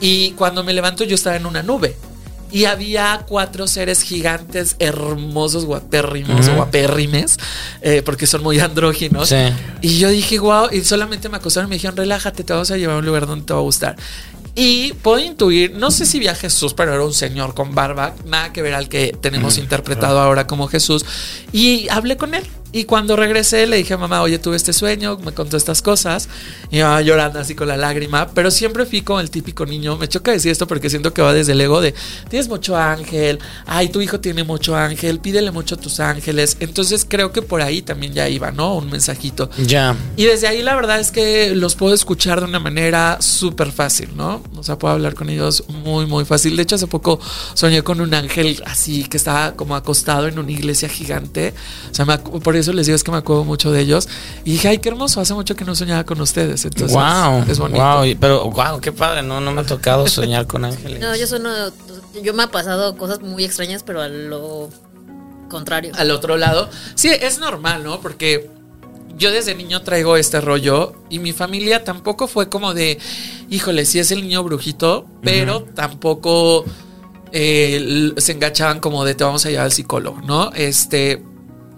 [0.00, 1.96] Y cuando me levanto, yo estaba en una nube.
[2.50, 7.36] Y había cuatro seres gigantes, hermosos, guapérrimos o guapérrimes,
[7.82, 9.28] eh, porque son muy andróginos.
[9.28, 9.36] Sí.
[9.82, 12.76] Y yo dije, wow, y solamente me acostaron y me dijeron, relájate, te vamos a
[12.76, 13.96] llevar a un lugar donde te va a gustar.
[14.58, 18.14] Y puedo intuir, no sé si vi a Jesús, pero era un señor con barba,
[18.24, 21.04] nada que ver al que tenemos interpretado ahora como Jesús.
[21.52, 22.42] Y hablé con él.
[22.76, 26.28] Y cuando regresé le dije a mamá, oye, tuve este sueño, me contó estas cosas.
[26.70, 28.28] Y mamá llorando así con la lágrima.
[28.34, 29.96] Pero siempre fui como el típico niño.
[29.96, 31.94] Me choca decir esto porque siento que va desde el ego de,
[32.28, 36.58] tienes mucho ángel, ay, tu hijo tiene mucho ángel, pídele mucho a tus ángeles.
[36.60, 38.76] Entonces creo que por ahí también ya iba, ¿no?
[38.76, 39.48] Un mensajito.
[39.56, 39.96] Ya.
[40.18, 44.10] Y desde ahí la verdad es que los puedo escuchar de una manera súper fácil,
[44.14, 44.42] ¿no?
[44.54, 46.54] O sea, puedo hablar con ellos muy, muy fácil.
[46.54, 47.20] De hecho, hace poco
[47.54, 51.54] soñé con un ángel así que estaba como acostado en una iglesia gigante.
[51.90, 54.08] O sea, me por eso les digo es que me acuerdo mucho de ellos.
[54.44, 56.64] Y dije, ay, qué hermoso, hace mucho que no soñaba con ustedes.
[56.64, 57.44] Entonces, wow.
[57.48, 57.82] es bonito.
[57.82, 58.16] Wow.
[58.20, 59.22] Pero, wow, qué padre.
[59.22, 61.00] No, no me ha tocado soñar con ángeles.
[61.00, 61.50] No, yo sono.
[62.22, 64.70] Yo me ha pasado cosas muy extrañas, pero a lo
[65.48, 65.92] contrario.
[65.96, 66.68] al otro lado.
[66.94, 68.00] Sí, es normal, ¿no?
[68.00, 68.50] Porque
[69.16, 72.98] yo desde niño traigo este rollo y mi familia tampoco fue como de,
[73.48, 76.64] híjole, sí es el niño brujito, pero tampoco
[77.32, 80.52] eh, se enganchaban como de te vamos a llevar al psicólogo, ¿no?
[80.54, 81.22] Este.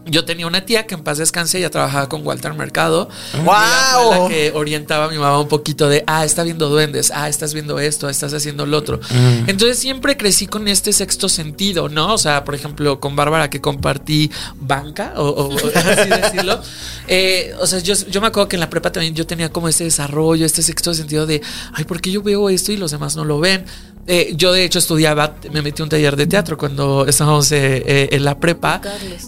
[0.09, 3.09] Yo tenía una tía que en paz descanse, ella trabajaba con Walter Mercado.
[3.33, 7.29] Fue la que orientaba a mi mamá un poquito de, ah, está viendo duendes, ah,
[7.29, 9.01] estás viendo esto, estás haciendo lo otro.
[9.47, 12.15] Entonces siempre crecí con este sexto sentido, ¿no?
[12.15, 16.61] O sea, por ejemplo, con Bárbara que compartí banca, o así decirlo.
[17.07, 19.69] Eh, o sea, yo, yo me acuerdo que en la prepa también yo tenía como
[19.69, 21.43] este desarrollo, este sexto sentido de,
[21.73, 23.65] ay, ¿por qué yo veo esto y los demás no lo ven?
[24.11, 27.83] Eh, yo de hecho estudiaba, me metí a un taller de teatro cuando estábamos eh,
[27.87, 28.81] eh, en la prepa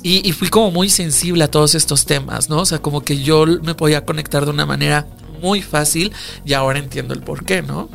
[0.03, 2.61] y fui como muy sensible a todos estos temas, ¿no?
[2.61, 5.07] O sea, como que yo me podía conectar de una manera
[5.41, 6.13] muy fácil
[6.45, 7.89] y ahora entiendo el por qué, ¿no?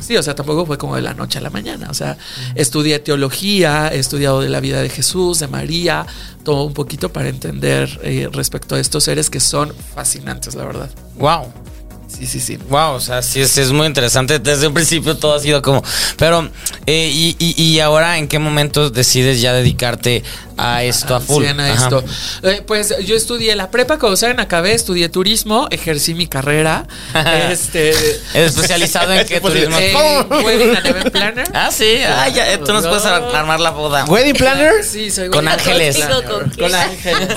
[0.00, 1.88] Sí, o sea, tampoco fue como de la noche a la mañana.
[1.90, 2.16] O sea,
[2.54, 6.06] estudié teología, he estudiado de la vida de Jesús, de María,
[6.44, 10.90] todo un poquito para entender eh, respecto a estos seres que son fascinantes, la verdad.
[11.18, 11.52] Wow.
[12.08, 12.56] Sí, sí, sí.
[12.70, 14.38] Wow, o sea, sí es, es muy interesante.
[14.38, 15.82] Desde un principio todo ha sido como.
[16.16, 16.48] Pero,
[16.86, 20.22] eh, y, y- y ahora en qué momento decides ya dedicarte
[20.56, 21.44] a esto a full?
[21.44, 22.02] A esto.
[22.42, 26.86] Eh, pues yo estudié la prepa, como saben, acabé, estudié turismo, ejercí mi carrera.
[27.50, 27.92] este.
[28.34, 29.76] ¿Especializado en qué turismo?
[29.78, 29.94] eh,
[30.44, 31.48] wedding and event planner.
[31.54, 31.98] Ah, sí.
[32.06, 34.04] Ah, ya, eh, tú nos puedes ar- armar la boda.
[34.06, 34.72] ¿Wedding planner?
[34.84, 35.98] Sí, soy Con wedding ángeles.
[36.58, 37.28] ¿con ángeles.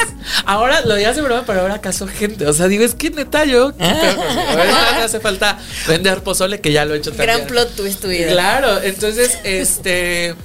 [0.46, 2.46] Ahora lo digas de broma, pero ahora caso gente.
[2.46, 3.72] O sea, digo, es que neta yo.
[3.80, 7.30] Ahora me hace falta vender pozole, que ya lo he hecho también.
[7.38, 8.32] Gran plot twist tu vida.
[8.32, 10.36] Claro, entonces, este.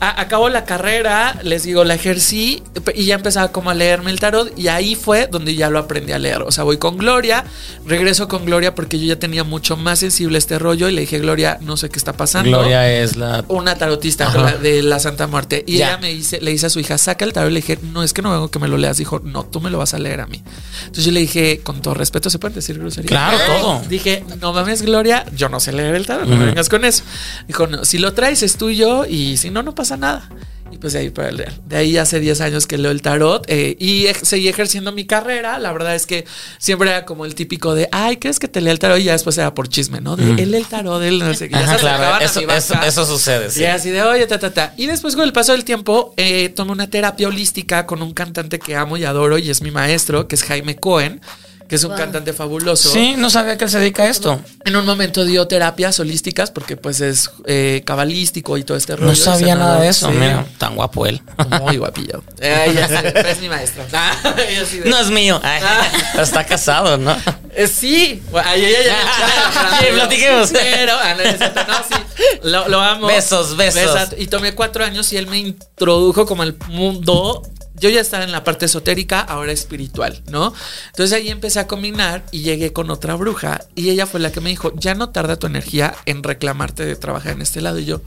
[0.00, 2.62] A- acabó la carrera, les digo, la ejercí
[2.94, 6.12] y ya empezaba como a leerme el tarot y ahí fue donde ya lo aprendí
[6.12, 6.42] a leer.
[6.42, 7.44] O sea, voy con Gloria,
[7.86, 11.18] regreso con Gloria porque yo ya tenía mucho más sensible este rollo y le dije,
[11.18, 12.50] Gloria, no sé qué está pasando.
[12.58, 13.44] Gloria es la.
[13.48, 14.56] Una tarotista Ajá.
[14.58, 15.64] de la Santa Muerte.
[15.66, 15.88] Y Ya.
[15.88, 17.50] ella me dice, le dice a su hija, saca el tarot.
[17.50, 18.96] Y le dije, no, es que no vengo que me lo leas.
[18.98, 20.42] Dijo, no, tú me lo vas a leer a mí.
[20.80, 23.08] Entonces yo le dije, con todo respeto, ¿se pueden decir grosería?
[23.08, 23.82] Claro, todo.
[23.88, 26.46] Dije, no mames, Gloria, yo no sé leer el tarot, no me Ujú.
[26.46, 27.02] vengas con eso.
[27.46, 30.28] Dijo, no, si lo traes es tuyo y si no, no pasa nada.
[30.70, 31.58] Y pues de ahí para leer.
[31.66, 35.06] De ahí hace 10 años que leo el tarot eh, y ej- seguí ejerciendo mi
[35.06, 35.58] carrera.
[35.58, 36.26] La verdad es que
[36.58, 38.98] siempre era como el típico de, ay, ¿crees que te lea el tarot?
[39.00, 40.14] Y ya después era por chisme, ¿no?
[40.16, 41.56] De él el tarot, él no sé qué.
[41.56, 43.50] Ajá, claro, eso, sucede.
[43.50, 43.62] sí.
[43.62, 44.74] Y así de, oye, ta, ta, ta.
[44.76, 48.58] Y después, con el paso del tiempo, eh, tomé una terapia holística con un cantante
[48.58, 51.22] que amo y adoro y es mi maestro, que es Jaime Cohen,
[51.68, 52.90] que es un cantante fabuloso.
[52.90, 54.40] Sí, no sabía que él se dedica a esto.
[54.64, 59.08] En un momento dio terapias holísticas porque pues es eh, cabalístico y todo este rollo.
[59.10, 60.08] No sabía nada de eso.
[60.10, 60.14] Sí.
[60.18, 61.20] Mira, tan guapo él.
[61.62, 62.22] Muy guapillo.
[62.40, 63.82] Eh, ya sé, pero es mi maestro.
[63.92, 65.40] Ah, de- No es mío.
[65.42, 65.86] Ay, Ah.
[66.22, 67.14] Está casado, ¿no?
[67.54, 68.22] Eh, sí.
[68.32, 70.50] Ay, ay, ay, ay, Sí, platiquemos.
[70.52, 72.02] Pero, no, sí.
[72.44, 73.06] Lo, lo amo.
[73.08, 74.08] Besos, besos.
[74.16, 77.42] Y tomé cuatro años y él me introdujo como al mundo.
[77.80, 80.52] Yo ya estaba en la parte esotérica, ahora espiritual, ¿no?
[80.88, 84.40] Entonces ahí empecé a combinar y llegué con otra bruja y ella fue la que
[84.40, 87.78] me dijo, ya no tarda tu energía en reclamarte de trabajar en este lado.
[87.78, 88.00] Y yo...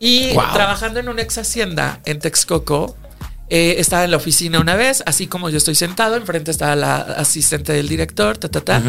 [0.00, 0.52] Y Wow.
[0.52, 2.96] trabajando en una ex hacienda en Texcoco,
[3.50, 6.98] eh, estaba en la oficina una vez, así como yo estoy sentado, enfrente estaba la
[6.98, 8.82] asistente del director, ta, ta, ta,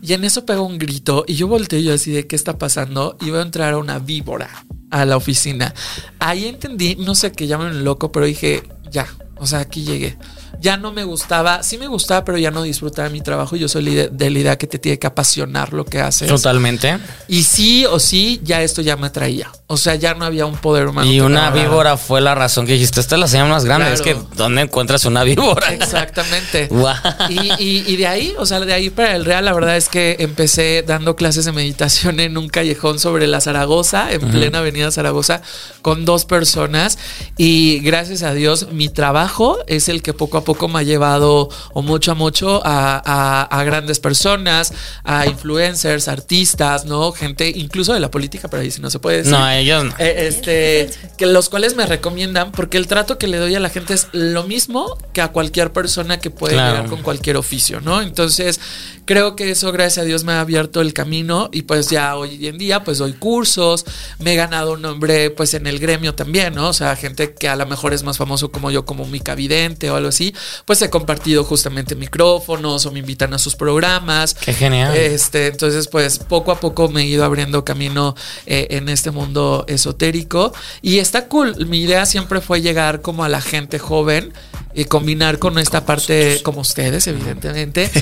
[0.00, 2.56] y en eso pegó un grito y yo volteé y yo así de qué está
[2.56, 4.48] pasando y voy a entrar a una víbora
[4.90, 5.74] a la oficina.
[6.20, 8.62] Ahí entendí, no sé qué llaman loco, pero dije,
[8.94, 10.16] ya, o sea, aquí llegué.
[10.64, 13.54] Ya no me gustaba, sí me gustaba, pero ya no disfrutaba mi trabajo.
[13.54, 16.26] Yo soy de la idea que te tiene que apasionar lo que haces.
[16.26, 16.98] Totalmente.
[17.28, 19.50] Y sí o sí, ya esto ya me atraía.
[19.66, 21.10] O sea, ya no había un poder humano.
[21.10, 23.86] Y una víbora fue la razón que dijiste, esta es la señal más grande.
[23.86, 23.94] Claro.
[23.94, 25.72] Es que, ¿dónde encuentras una víbora?
[25.74, 26.66] Exactamente.
[26.70, 26.94] Guau.
[27.28, 29.88] Y, y- y de ahí, o sea, de ahí para el Real, la verdad es
[29.90, 34.90] que empecé dando clases de meditación en un callejón sobre la Zaragoza, en plena avenida
[34.90, 35.42] Zaragoza,
[35.82, 36.98] con dos personas.
[37.36, 41.48] Y gracias a Dios, mi trabajo es el que poco a poco me ha llevado,
[41.72, 44.72] o mucho a mucho, a, a- a grandes personas,
[45.04, 47.12] a influencers, artistas, ¿no?
[47.12, 49.32] Gente, incluso de la política, pero ahí sí no se puede decir.
[49.32, 49.90] No, ellos no.
[49.98, 53.68] Eh, este, que los cuales me recomiendan, porque el trato que le doy a la
[53.68, 56.72] gente es lo mismo que a cualquier persona que puede Claro.
[56.74, 58.00] llegar con cualquier oficio, ¿no?
[58.02, 58.60] Entonces,
[59.04, 62.46] creo que eso, gracias a Dios, me ha abierto el camino y pues ya hoy
[62.46, 63.84] en día, pues doy cursos,
[64.18, 66.68] me he ganado un nombre, pues en el gremio también, ¿no?
[66.68, 69.90] O sea, gente que a lo mejor es más famoso como yo, como Mica Vidente
[69.90, 74.34] o algo así, pues he compartido justamente micrófonos o me invitan a sus programas.
[74.34, 74.96] Qué genial.
[74.96, 78.14] Este, entonces, pues poco a poco me he ido abriendo camino
[78.46, 81.66] eh, en este mundo esotérico y está cool.
[81.66, 84.32] Mi idea siempre fue llegar como a la gente joven
[84.74, 87.90] y combinar con esta parte, como ustedes, evidentemente.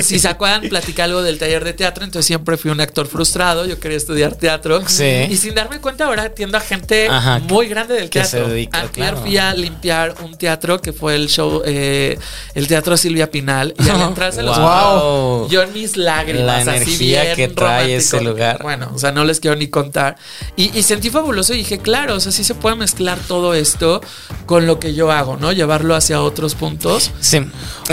[0.00, 3.66] Si se acuerdan, platicé algo del taller de teatro, entonces siempre fui un actor frustrado.
[3.66, 4.82] Yo quería estudiar teatro.
[4.88, 5.26] Sí.
[5.30, 8.48] Y sin darme cuenta, ahora atiendo a gente Ajá, muy grande del que se teatro.
[8.52, 9.18] dedica, claro.
[9.18, 12.18] fui a limpiar un teatro que fue el show, eh,
[12.54, 13.74] el teatro Silvia Pinal.
[13.78, 15.48] Y al entrarse los Wow.
[15.48, 17.98] yo en mis lágrimas, La así energía bien que trae romántico.
[17.98, 18.62] ese lugar.
[18.62, 20.16] Bueno, o sea, no les quiero ni contar.
[20.56, 24.00] Y, y sentí fabuloso y dije, claro, o sea, sí se puede mezclar todo esto
[24.46, 25.52] con lo que yo hago, ¿no?
[25.60, 27.10] Llevarlo hacia otros puntos.
[27.20, 27.38] Sí.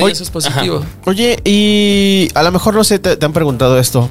[0.01, 0.85] Oye, eso es positivo.
[1.03, 4.09] Oye, y a lo mejor no sé, te, te han preguntado esto.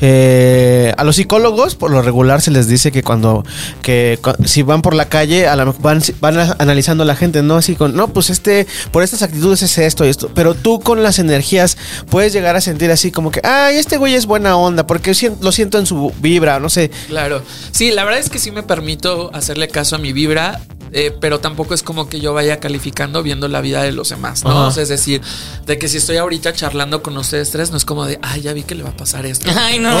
[0.00, 3.44] Eh, a los psicólogos, por lo regular, se les dice que cuando,
[3.82, 7.56] que si van por la calle, a mejor van, van analizando a la gente, ¿no?
[7.56, 10.30] Así con, no, pues este, por estas actitudes es esto y esto.
[10.34, 11.76] Pero tú con las energías
[12.10, 15.52] puedes llegar a sentir así como que, ay, este güey es buena onda, porque lo
[15.52, 16.90] siento en su vibra, no sé.
[17.08, 17.42] Claro.
[17.70, 20.60] Sí, la verdad es que sí me permito hacerle caso a mi vibra.
[20.96, 24.44] Eh, pero tampoco es como que yo vaya calificando viendo la vida de los demás,
[24.44, 24.68] ¿no?
[24.68, 25.20] O sea, es decir,
[25.66, 28.52] de que si estoy ahorita charlando con ustedes tres, no es como de, ay, ya
[28.52, 29.50] vi que le va a pasar esto.
[29.56, 29.90] Ay, no.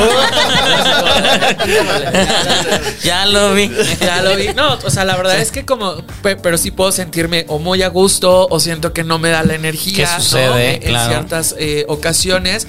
[3.02, 3.70] ya lo vi.
[4.00, 4.48] Ya lo vi.
[4.54, 7.82] No, o sea, la verdad es que como, pe- pero sí puedo sentirme o muy
[7.82, 10.06] a gusto o siento que no me da la energía.
[10.06, 10.20] ¿Qué ¿no?
[10.20, 10.88] sucede?
[10.88, 12.66] En, ciertas eh, ocasiones.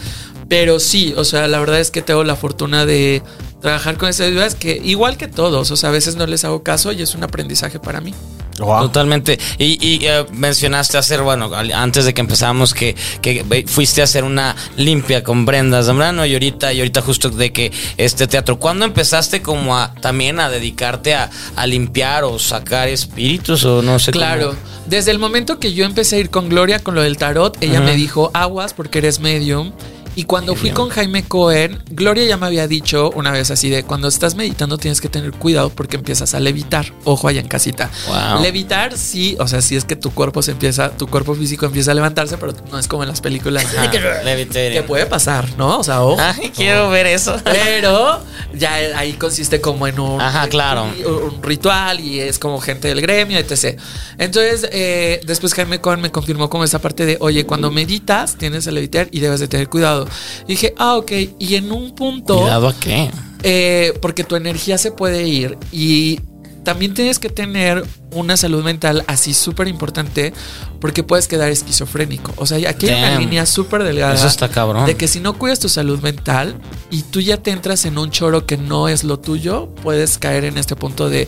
[0.47, 3.21] Pero sí, o sea, la verdad es que tengo la fortuna de
[3.65, 6.61] trabajar con esas vidas que igual que todos, o sea, a veces no les hago
[6.61, 8.13] caso y es un aprendizaje para mí.
[8.57, 9.39] Totalmente.
[9.57, 14.03] Y, y, eh, mencionaste hacer, bueno, al- antes de que empezamos, que, que fuiste a
[14.03, 18.59] hacer una limpia con Brenda Zambrano y ahorita, y ahorita justo de que este teatro.
[18.59, 23.97] ¿Cuándo empezaste como a también a dedicarte a, a limpiar o sacar espíritus o no
[23.97, 24.23] sé cómo?
[24.23, 27.57] Claro, desde el momento que yo empecé a ir con Gloria con lo del tarot,
[27.61, 29.71] ella me dijo, aguas porque eres medium
[30.15, 33.83] Y cuando fui con Jaime Cohen, Gloria ya me había dicho una vez así de
[33.83, 36.85] cuando estás meditando tienes que tener cuidado porque empiezas a levitar.
[37.03, 37.89] Ojo allá en casita.
[38.07, 38.41] Wow.
[38.41, 41.91] Levitar sí, o sea, sí es que tu cuerpo se empieza, tu cuerpo físico empieza
[41.91, 43.65] a levantarse, pero no es como en las películas.
[43.91, 44.83] Que levitating.
[44.83, 45.79] puede pasar, ¿no?
[45.79, 46.21] O sea, ojo.
[46.21, 47.35] Ay, quiero ver eso.
[47.43, 48.19] Pero
[48.53, 50.85] ya ahí consiste como en un, Ajá, claro.
[51.05, 53.79] un ritual y es como gente del gremio, etc.
[54.17, 58.65] Entonces, eh, después Jaime Cohen me confirmó como esa parte de, oye, cuando meditas tienes
[58.67, 60.04] el levitar y debes de tener cuidado.
[60.45, 61.11] Y dije, ah, ok.
[61.39, 63.09] Y en un punto, ¿Cuidado a qué?
[63.43, 66.19] eh, porque tu energía se puede ir y
[66.63, 70.33] también tienes que tener una salud mental así súper importante
[70.81, 72.33] porque puedes quedar esquizofrénico.
[72.37, 73.19] O sea, aquí hay una Damn.
[73.21, 74.15] línea súper delgada.
[74.15, 74.87] Eso está cabrón.
[74.87, 76.55] De que si no cuidas tu salud mental
[76.89, 80.43] y tú ya te entras en un choro que no es lo tuyo, puedes caer
[80.43, 81.27] en este punto de,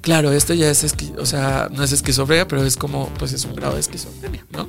[0.00, 0.84] claro, esto ya es,
[1.18, 4.68] o sea, no es esquizofrenia, pero es como, pues es un grado de esquizofrenia, ¿no?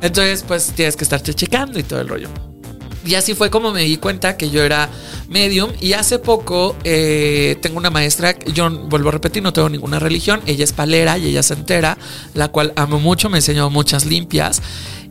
[0.00, 2.28] Entonces, pues tienes que estarte checando y todo el rollo.
[3.04, 4.88] Y así fue como me di cuenta que yo era
[5.28, 5.70] medium.
[5.80, 10.40] Y hace poco eh, tengo una maestra, yo vuelvo a repetir, no tengo ninguna religión.
[10.46, 11.96] Ella es palera y ella es entera,
[12.34, 14.62] la cual amo mucho, me enseñó muchas limpias.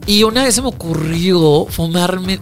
[0.07, 2.39] Y una vez se me ocurrió fumarme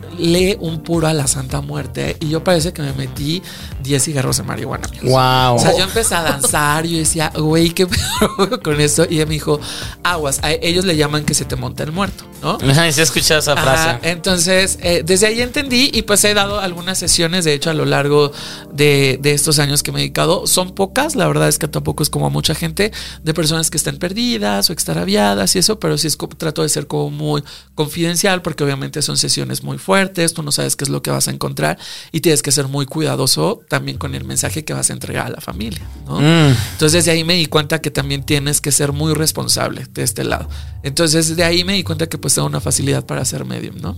[0.60, 2.16] un puro a la Santa Muerte.
[2.22, 3.42] Y yo parece que me metí
[3.84, 4.88] 10 cigarros de marihuana.
[5.04, 5.56] Wow.
[5.56, 7.88] O sea, yo empecé a danzar yo decía, güey, ¿qué
[8.28, 9.06] pedo con esto?
[9.10, 9.60] Y ella me dijo,
[10.04, 12.58] aguas, a ellos le llaman que se te monta el muerto, ¿no?
[12.78, 13.90] Ay, sí he escuchado esa frase.
[13.90, 17.74] Ajá, entonces, eh, desde ahí entendí y pues he dado algunas sesiones, de hecho, a
[17.74, 18.32] lo largo
[18.72, 20.48] de, de estos años que me he dedicado.
[20.48, 22.92] Son pocas, la verdad es que tampoco es como mucha gente,
[23.24, 26.70] de personas que están perdidas o extraviadas y eso, pero sí es como- trato de
[26.70, 27.44] ser como muy
[27.76, 31.28] confidencial porque obviamente son sesiones muy fuertes, tú no sabes qué es lo que vas
[31.28, 31.78] a encontrar
[32.12, 35.30] y tienes que ser muy cuidadoso también con el mensaje que vas a entregar a
[35.30, 36.20] la familia, ¿no?
[36.20, 36.56] Mm.
[36.74, 40.24] Entonces de ahí me di cuenta que también tienes que ser muy responsable de este
[40.24, 40.50] lado.
[40.84, 43.98] Entonces de ahí me di cuenta que pues tengo una facilidad para ser medium, ¿no?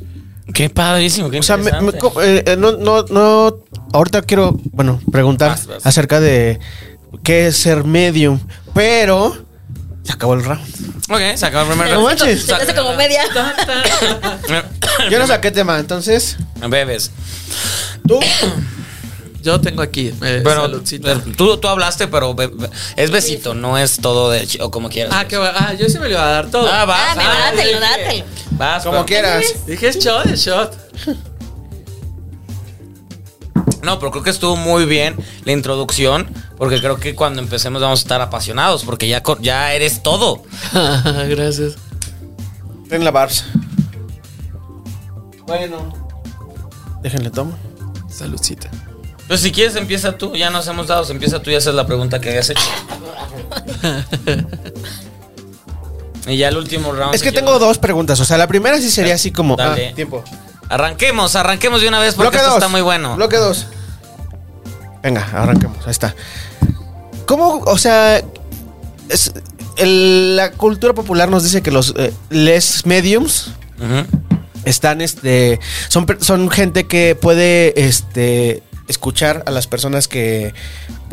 [0.53, 1.91] Qué padrísimo, qué O sea, me- me-
[2.23, 3.55] eh, eh, no, no, no.
[3.93, 5.85] Ahorita quiero, bueno, preguntar Vas, vas.
[5.85, 6.59] acerca de
[7.23, 8.39] qué es ser medium.
[8.73, 9.37] Pero
[10.09, 10.59] se acabó el round.
[11.11, 12.41] Ok, se acabó el primer No manches.
[12.41, 13.21] Se te hace como media.
[15.11, 16.37] Yo no saqué tema, entonces.
[16.67, 17.11] Bebes.
[18.07, 18.19] Tú.
[19.43, 20.07] Yo tengo aquí.
[20.21, 21.07] eh, Pero, saludcita.
[21.23, 24.71] pero tú, tú hablaste, pero be- be- es besito, no es todo de chi- o
[24.71, 25.13] como quieras.
[25.15, 26.67] Ah, qué va- ah, yo sí me lo iba a dar todo.
[26.69, 26.99] Ah, vas.
[27.11, 28.25] Ah, me vas, dátelo, dátelo.
[28.51, 29.43] Vas, Como pero- quieras.
[29.67, 30.75] Dije es shot, es shot.
[33.81, 35.15] No, pero creo que estuvo muy bien
[35.45, 40.03] la introducción, porque creo que cuando empecemos vamos a estar apasionados, porque ya, ya eres
[40.03, 40.43] todo.
[40.73, 41.75] Gracias.
[42.89, 43.45] En la Barbs.
[45.45, 45.93] Bueno.
[47.01, 47.57] Déjenle tomo.
[48.09, 48.69] Saludcita.
[49.27, 52.19] Pues si quieres empieza tú, ya nos hemos dado, empieza tú y haces la pregunta
[52.19, 52.61] que habías hecho.
[56.27, 57.13] y ya el último round.
[57.13, 58.19] Es que tengo dos preguntas.
[58.19, 59.55] O sea, la primera sí sería así como.
[59.55, 59.89] Dale.
[59.89, 60.23] Ah, tiempo.
[60.69, 62.57] Arranquemos, arranquemos de una vez porque Bloque esto dos.
[62.57, 63.15] está muy bueno.
[63.15, 63.67] Bloque dos.
[65.01, 65.85] Venga, arranquemos.
[65.85, 66.15] Ahí está.
[67.25, 68.21] ¿Cómo, o sea,
[69.09, 69.33] es-
[69.77, 73.51] el- la cultura popular nos dice que los eh, les mediums
[74.65, 80.53] están, este, son, gente que puede, este, escuchar a las personas que,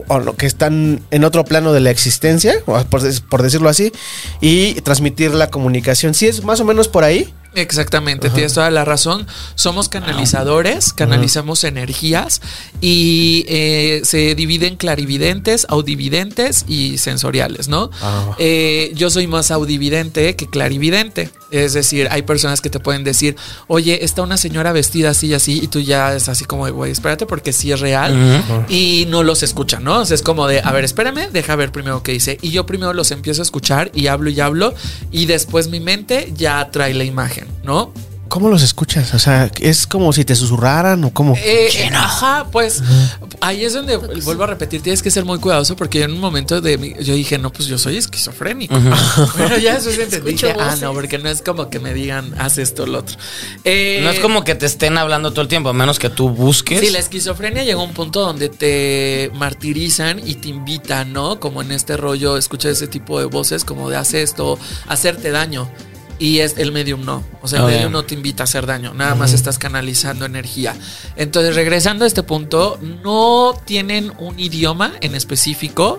[0.09, 2.85] o que están en otro plano de la existencia, por,
[3.29, 3.93] por decirlo así,
[4.41, 6.13] y transmitir la comunicación.
[6.15, 7.33] Sí, es más o menos por ahí.
[7.57, 9.27] Exactamente, tienes toda la razón.
[9.55, 12.43] Somos canalizadores, canalizamos energías
[12.83, 17.91] y eh, se dividen clarividentes, audividentes y sensoriales, ¿no?
[18.03, 18.37] Ah.
[18.39, 21.31] Eh, yo soy más audividente que clarividente.
[21.51, 23.37] Es decir, hay personas que te pueden decir,
[23.69, 26.73] oye, está una señora vestida así y así, y tú ya es así como, de,
[26.73, 28.67] güey, espérate porque sí es real.
[28.69, 30.01] Y no los escuchan, ¿no?
[30.01, 32.39] O sea, es como de, a ver, espérame, deja ver primero qué dice.
[32.43, 34.75] Y yo primero los empiezo a escuchar y hablo y hablo,
[35.11, 37.93] y después mi mente ya trae la imagen, ¿no?
[38.29, 39.15] ¿Cómo los escuchas?
[39.15, 41.35] O sea, ¿es como si te susurraran o cómo?
[41.37, 42.83] Eh, ajá, pues
[43.41, 46.21] ahí es donde vuelvo a repetir, tienes que ser muy cuidadoso porque yo en un
[46.21, 48.75] momento de mi- yo dije, no, pues yo soy esquizofrénico.
[49.37, 52.59] Pero ya después entendí que, ah, no, porque no es como que me digan, haz
[52.59, 53.17] esto o lo otro.
[53.65, 56.29] Eh, No es como que te estén hablando todo el tiempo, a menos que tú
[56.29, 56.81] busques.
[56.81, 61.39] Sí, la esquizofrenia llega a un punto donde te martirizan y te invitan, ¿no?
[61.41, 64.59] Como en este rollo, escuchar ese tipo de voces como de hace esto,
[64.89, 65.71] hacerte daño.
[66.19, 67.23] Y es el medium no.
[67.43, 67.71] O sea, el Ok.
[67.73, 68.95] medium no te invita a hacer daño.
[68.95, 70.75] Nada más estás canalizando energía.
[71.17, 75.99] Entonces, regresando a este punto, no tienen un idioma en específico.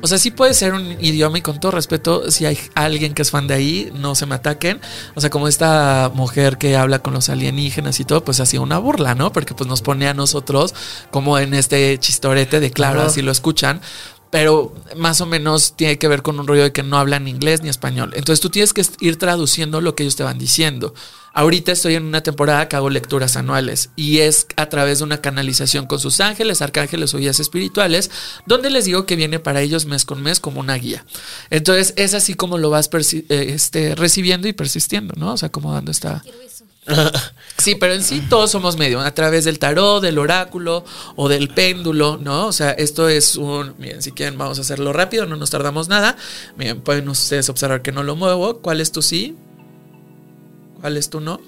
[0.00, 3.22] O sea, sí puede ser un idioma y con todo respeto, si hay alguien que
[3.22, 4.80] es fan de ahí, no se me ataquen.
[5.16, 8.78] O sea, como esta mujer que habla con los alienígenas y todo, pues hacía una
[8.78, 9.32] burla, ¿no?
[9.32, 10.72] Porque pues nos pone a nosotros
[11.10, 13.80] como en este chistorete de claro, así lo escuchan.
[14.30, 17.62] Pero más o menos tiene que ver con un rollo de que no hablan inglés
[17.62, 18.12] ni español.
[18.14, 20.94] Entonces tú tienes que ir traduciendo lo que ellos te van diciendo.
[21.38, 25.20] Ahorita estoy en una temporada que hago lecturas anuales y es a través de una
[25.20, 28.10] canalización con sus ángeles, arcángeles o guías espirituales,
[28.46, 31.04] donde les digo que viene para ellos mes con mes como una guía.
[31.50, 35.34] Entonces es así como lo vas eh, este, recibiendo y persistiendo, ¿no?
[35.34, 36.24] O sea, como dando esta...
[37.58, 40.84] Sí, pero en sí todos somos medio, a través del tarot, del oráculo
[41.16, 42.46] o del péndulo, ¿no?
[42.46, 45.88] O sea, esto es un, miren, si quieren vamos a hacerlo rápido, no nos tardamos
[45.88, 46.16] nada.
[46.56, 48.58] Miren, pueden ustedes observar que no lo muevo.
[48.58, 49.36] ¿Cuál es tu sí?
[50.80, 51.40] ¿Cuál es tu no?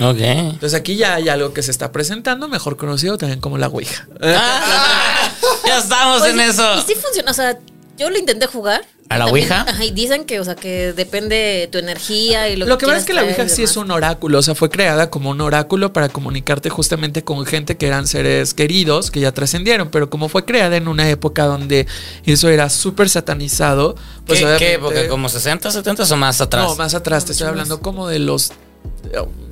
[0.00, 0.18] Ok.
[0.18, 4.08] Entonces aquí ya hay algo que se está presentando, mejor conocido también como la Ouija.
[4.20, 5.30] Ah,
[5.66, 6.74] ya estamos en eso.
[6.76, 7.56] Y sí funciona, o sea,
[8.00, 8.82] yo lo intenté jugar.
[9.10, 9.62] ¿A la También- Ouija?
[9.68, 12.86] Ajá, y dicen que, o sea, que depende tu energía y lo, Lo que pasa
[12.86, 15.40] quieras es que la Ouija sí es un oráculo, o sea, fue creada como un
[15.40, 20.28] oráculo para comunicarte justamente con gente que eran seres queridos, que ya trascendieron, pero como
[20.28, 21.86] fue creada en una época donde
[22.24, 25.08] eso era súper satanizado, pues ¿Qué, qué época?
[25.08, 26.68] ¿Como 60, 70 o más atrás?
[26.68, 28.52] No, más atrás, te estoy hablando como de los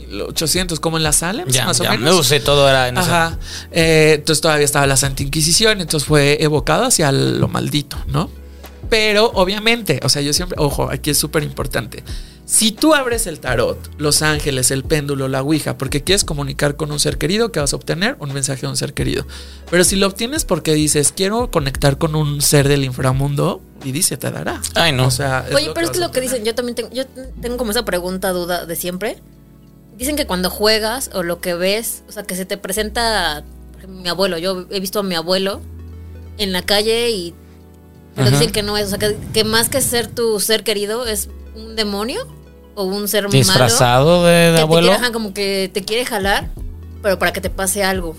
[0.08, 2.04] eh, 1800, como en la Salem, ya, más o ya, menos.
[2.14, 3.06] me usé todo era en eso.
[3.10, 3.38] Ajá.
[3.70, 8.30] Eh, entonces todavía estaba la Santa Inquisición, entonces fue evocado hacia lo maldito, ¿no?
[8.88, 12.02] Pero obviamente, o sea, yo siempre, ojo, aquí es súper importante.
[12.46, 16.90] Si tú abres el tarot, los ángeles, el péndulo, la ouija, porque quieres comunicar con
[16.90, 19.26] un ser querido, que vas a obtener un mensaje de un ser querido.
[19.70, 24.16] Pero si lo obtienes porque dices, quiero conectar con un ser del inframundo, y dice,
[24.16, 24.60] te dará.
[24.74, 25.06] Ay, no.
[25.06, 27.04] O sea, Oye, pero es que lo que dicen, yo también tengo, yo
[27.40, 29.18] tengo como esa pregunta, duda de siempre.
[29.98, 33.78] Dicen que cuando juegas o lo que ves, o sea, que se te presenta por
[33.78, 34.38] ejemplo, mi abuelo.
[34.38, 35.60] Yo he visto a mi abuelo
[36.38, 37.34] en la calle y
[38.14, 41.06] pero dicen que no es, o sea, que, que más que ser tu ser querido
[41.06, 42.26] es un demonio
[42.74, 44.88] o un ser malo Disfrazado de, de que te abuelo.
[44.88, 46.48] quiere, ajá, como que te quiere jalar,
[47.02, 48.16] pero para que te pase algo.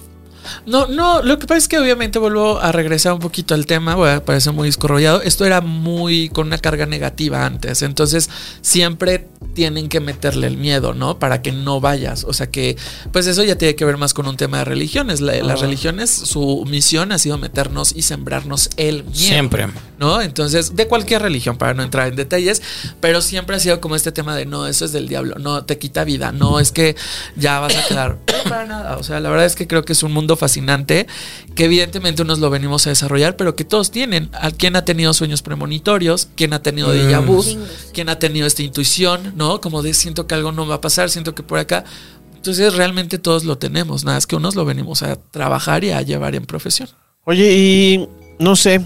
[0.65, 3.95] No, no, lo que pasa es que obviamente vuelvo a regresar un poquito al tema,
[3.95, 5.21] voy a parecer muy escorrollado.
[5.21, 8.29] Esto era muy con una carga negativa antes, entonces
[8.61, 11.19] siempre tienen que meterle el miedo, ¿no?
[11.19, 12.23] Para que no vayas.
[12.25, 12.77] O sea que,
[13.11, 15.21] pues eso ya tiene que ver más con un tema de religiones.
[15.21, 19.13] La- Las religiones, su misión ha sido meternos y sembrarnos el miedo.
[19.15, 19.67] Siempre.
[19.97, 20.21] ¿no?
[20.21, 22.61] Entonces, de cualquier religión, para no entrar en detalles,
[23.01, 25.77] pero siempre ha sido como este tema de no, eso es del diablo, no, te
[25.77, 26.95] quita vida, no, es que
[27.35, 28.17] ya vas a quedar.
[28.27, 28.97] No, para nada.
[28.97, 31.07] O sea, la verdad es que creo que es un mundo fascinante
[31.55, 34.29] que evidentemente unos lo venimos a desarrollar, pero que todos tienen.
[34.33, 36.29] ¿A ¿Quién ha tenido sueños premonitorios?
[36.35, 37.43] ¿Quién ha tenido déjà vu?
[37.93, 39.33] ¿Quién ha tenido esta intuición?
[39.35, 39.61] ¿No?
[39.61, 41.83] Como de siento que algo no va a pasar, siento que por acá.
[42.35, 46.01] Entonces, realmente todos lo tenemos, nada es que unos lo venimos a trabajar y a
[46.01, 46.87] llevar en profesión.
[47.25, 48.81] Oye, y no sé,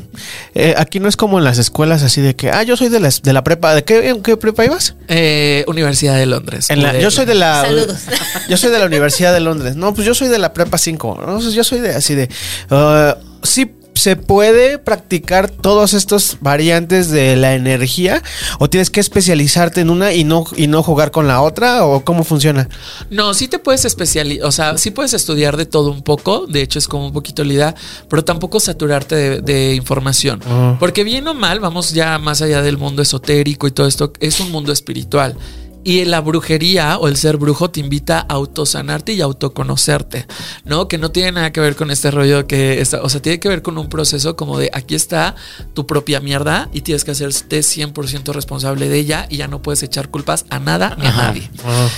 [0.56, 3.00] eh, aquí no es como en las escuelas así de que, ah, yo soy de
[3.00, 4.96] la, de la prepa, ¿de qué, en qué prepa ibas?
[5.08, 6.70] Eh, Universidad de Londres.
[6.70, 7.98] En la- O yo soy de la Saludos.
[8.50, 9.76] yo soy de la Universidad de Londres.
[9.76, 11.16] No, pues yo soy de la prepa 5.
[11.20, 11.24] ¿no?
[11.24, 12.30] Entonces, Yo soy de así de
[12.72, 18.22] ah, sí se puede practicar todas estas variantes de la energía
[18.60, 22.04] o tienes que especializarte en una y no y no jugar con la otra o
[22.04, 22.70] cómo funciona.
[23.10, 26.62] No, sí te puedes especializar, o sea, sí puedes estudiar de todo un poco, de
[26.62, 27.76] hecho es como un poquito la idea,
[28.10, 30.42] pero tampoco saturarte de, de información.
[30.46, 30.78] Ah.
[30.80, 34.40] Porque bien o mal, vamos ya más allá del mundo esotérico y todo esto, es
[34.40, 35.36] un mundo espiritual.
[35.84, 40.28] Y la brujería o el ser brujo te invita a autosanarte y autoconocerte,
[40.66, 40.88] ¿no?
[40.88, 43.50] Que no tiene nada que ver con este rollo que está, o sea, tiene que
[43.50, 45.36] ver con un proceso como de aquí está
[45.74, 49.84] tu propia mierda y tienes que hacerte 100% responsable de ella y ya no puedes
[49.84, 51.50] echar culpas a nada ni a nadie.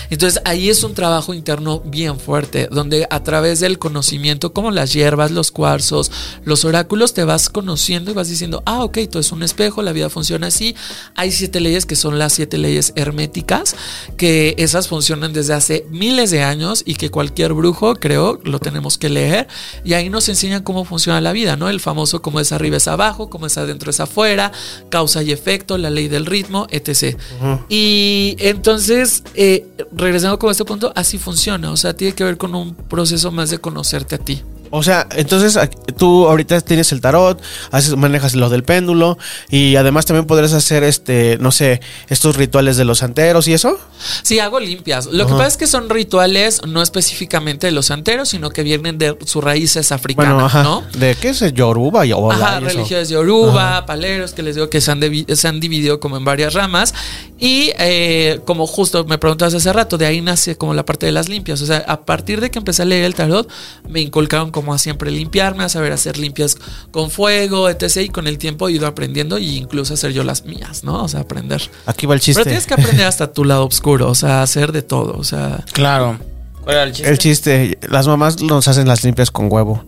[0.09, 4.93] Entonces ahí es un trabajo interno bien fuerte, donde a través del conocimiento, como las
[4.93, 6.11] hierbas, los cuarzos,
[6.43, 9.91] los oráculos, te vas conociendo y vas diciendo, ah, ok, todo es un espejo, la
[9.91, 10.75] vida funciona así.
[11.15, 13.74] Hay siete leyes que son las siete leyes herméticas,
[14.17, 18.97] que esas funcionan desde hace miles de años y que cualquier brujo, creo, lo tenemos
[18.97, 19.47] que leer.
[19.83, 21.69] Y ahí nos enseñan cómo funciona la vida, ¿no?
[21.69, 24.51] El famoso cómo es arriba es abajo, cómo es adentro es afuera,
[24.89, 27.17] causa y efecto, la ley del ritmo, etc.
[27.69, 31.71] Y entonces, eh, regresando con este punto, así funciona.
[31.71, 34.41] O sea, tiene que ver con un proceso más de conocerte a ti.
[34.75, 35.57] O sea, entonces
[35.97, 39.17] tú ahorita tienes el tarot, haces, manejas lo del péndulo
[39.49, 43.79] y además también podrás hacer este, no sé, estos rituales de los santeros y eso.
[44.23, 45.05] Sí, hago limpias.
[45.05, 48.97] Lo que pasa es que son rituales no específicamente de los santeros, sino que vienen
[48.97, 50.63] de sus raíces africanas, Bueno, ajá.
[50.63, 50.83] ¿no?
[50.97, 52.05] ¿De qué es el Yoruba?
[52.05, 56.01] Yoruba Ajá, y religiones Yoruba, paleros, que les digo que se han, se han dividido
[56.01, 56.93] como en varias ramas.
[57.39, 61.11] Y eh, como justo me preguntabas hace rato, de ahí nace como la parte de
[61.11, 61.61] las limpias.
[61.61, 63.49] O sea, a partir de que empecé a leer el tarot,
[63.87, 66.57] me inculcaron como a siempre limpiarme, a saber hacer limpias
[66.91, 67.97] con fuego, etc.
[67.97, 71.03] Y con el tiempo he ido aprendiendo y incluso hacer yo las mías, ¿no?
[71.03, 71.61] O sea, aprender.
[71.85, 72.39] Aquí va el chiste.
[72.43, 75.17] Pero tienes que aprender hasta tu lado oscuro, o sea, hacer de todo.
[75.17, 76.17] O sea, Claro.
[76.63, 77.11] ¿Cuál era el chiste?
[77.11, 79.85] El chiste, las mamás nos hacen las limpias con huevo.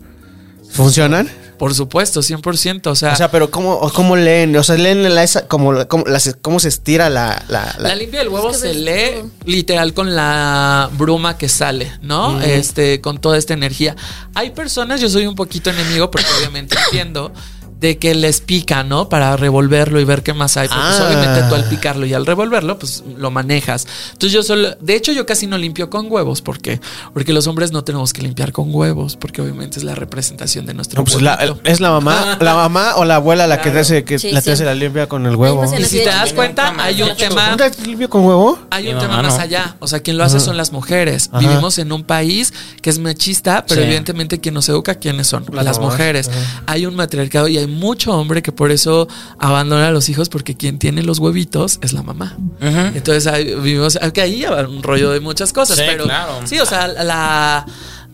[0.70, 1.28] ¿Funcionan?
[1.58, 2.86] Por supuesto, 100%.
[2.86, 4.56] O sea, O sea, pero ¿cómo, cómo leen?
[4.56, 7.44] O sea, leen la, esa, como, como las- cómo se estira la...
[7.48, 9.30] la, la- La limpia del huevo Es que se lee todo.
[9.44, 12.40] literal con la bruma que sale, ¿no?
[12.40, 13.96] Este, con toda esta energía.
[14.34, 17.32] Hay personas, yo soy un poquito enemigo, porque obviamente entiendo.
[17.80, 19.08] De que les pica, ¿no?
[19.08, 20.68] Para revolverlo y ver qué más hay.
[20.68, 21.06] Porque pues, Ah.
[21.06, 23.86] obviamente tú al picarlo y al revolverlo, pues lo manejas.
[24.12, 24.74] Entonces yo solo.
[24.80, 26.42] De hecho, yo casi no limpio con huevos.
[26.42, 26.80] ¿Por qué?
[27.14, 29.16] Porque los hombres no tenemos que limpiar con huevos.
[29.16, 32.96] Porque obviamente es la representación de nuestro No, pues la- es la mamá, la mamá
[32.96, 34.50] o la abuela la que te hace que Sí, la te sí.
[34.50, 35.64] hace la limpia con el huevo.
[35.78, 37.50] Y si te das cuenta, hay un tema.
[37.50, 38.58] ¿Nunca te limpio con huevo?
[38.70, 39.76] Hay un tema más allá.
[39.78, 41.28] O sea, quien lo hace son las mujeres.
[41.32, 41.38] Ajá.
[41.38, 42.52] Vivimos en un país
[42.82, 43.86] que es machista, pero Sí.
[43.86, 45.44] evidentemente quien nos educa, ¿quiénes son?
[45.52, 46.28] Las mujeres.
[46.28, 46.62] Ajá.
[46.66, 49.06] Hay un matriarcado y hay mucho hombre que por eso
[49.38, 52.36] abandona a los hijos porque quien tiene los huevitos es la mamá.
[52.60, 56.40] Entonces hay- vivimos, aunque ahí hay un rollo de muchas cosas, Sí, pero claro.
[56.44, 57.64] sí, o sea, la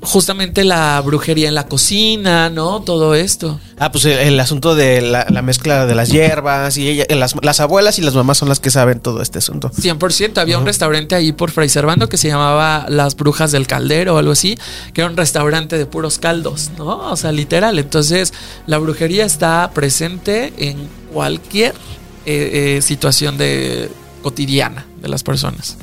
[0.05, 2.81] justamente la brujería en la cocina, ¿no?
[2.83, 3.59] Todo esto.
[3.79, 7.35] Ah, pues el, el asunto de la, la mezcla de las hierbas y ella, las,
[7.43, 9.71] las abuelas y las mamás son las que saben todo este asunto.
[9.71, 10.39] 100%.
[10.39, 14.19] Había un restaurante ahí por Fray Servando que se llamaba Las Brujas del Caldero o
[14.19, 14.57] algo así,
[14.93, 17.11] que era un restaurante de puros caldos, ¿no?
[17.11, 17.79] O sea, literal.
[17.79, 18.33] Entonces,
[18.67, 21.75] la brujería está presente en cualquier
[22.27, 23.91] eh, eh, situación de
[24.23, 25.77] cotidiana de las personas.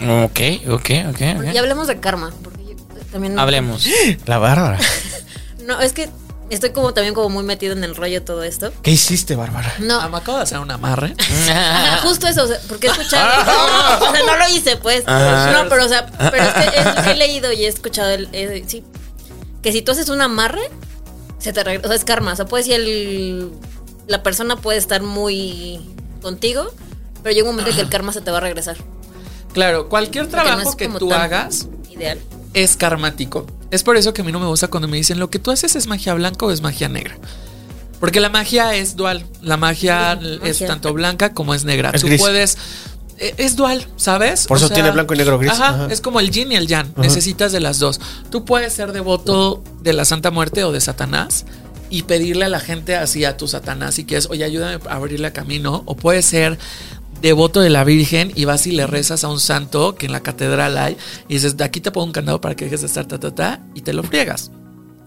[0.00, 1.20] Ok, ok, ok.
[1.54, 2.32] Y hablemos de karma.
[3.12, 3.38] También.
[3.38, 3.86] Hablemos.
[4.26, 4.78] La bárbara.
[5.60, 6.08] No, es que
[6.48, 8.72] estoy como también como muy metido en el rollo de todo esto.
[8.82, 9.72] ¿Qué hiciste, Bárbara?
[9.78, 10.00] No.
[10.00, 11.14] Ah, me acabo de hacer un amarre.
[11.48, 13.30] Ajá, justo eso, o sea, porque he escuchado.
[14.00, 15.04] o sea, no lo hice, pues.
[15.06, 15.52] Ajá.
[15.52, 18.64] No, pero o sea, pero es que he, he leído y he escuchado el, eh,
[18.66, 18.82] sí,
[19.62, 20.62] que si tú haces un amarre,
[21.38, 21.86] se te regresa.
[21.86, 22.32] O sea, es karma.
[22.32, 23.52] O sea, puede ser el.
[24.06, 25.80] La persona puede estar muy
[26.20, 26.72] contigo,
[27.22, 28.76] pero llega un momento en que el karma se te va a regresar.
[29.52, 32.18] Claro, cualquier no trabajo es que tú tan hagas Ideal.
[32.54, 33.46] Es karmático.
[33.70, 35.50] Es por eso que a mí no me gusta cuando me dicen lo que tú
[35.50, 37.16] haces es magia blanca o es magia negra.
[38.00, 39.24] Porque la magia es dual.
[39.42, 40.66] La magia Sí, es magia.
[40.66, 41.90] tanto blanca como es negra.
[41.92, 42.20] Es tú gris.
[42.20, 42.58] puedes.
[43.18, 44.46] e- Es dual, ¿sabes?
[44.46, 45.52] Por eso tiene blanco y negro gris.
[45.52, 45.86] Ajá, Ajá.
[45.90, 46.92] es como el yin y el yang.
[46.96, 48.00] Necesitas de las dos.
[48.30, 51.44] Tú puedes ser devoto de la Santa Muerte o de Satanás
[51.90, 55.30] y pedirle a la gente así a tu Satanás si quieres, oye, ayúdame a abrirle
[55.32, 55.82] camino.
[55.84, 56.58] O puedes ser
[57.20, 60.20] devoto de la Virgen y vas y le rezas a un santo que en la
[60.20, 60.96] catedral hay
[61.28, 63.34] y dices, de aquí te pongo un candado para que dejes de estar ta, ta,
[63.34, 64.50] ta, y te lo friegas.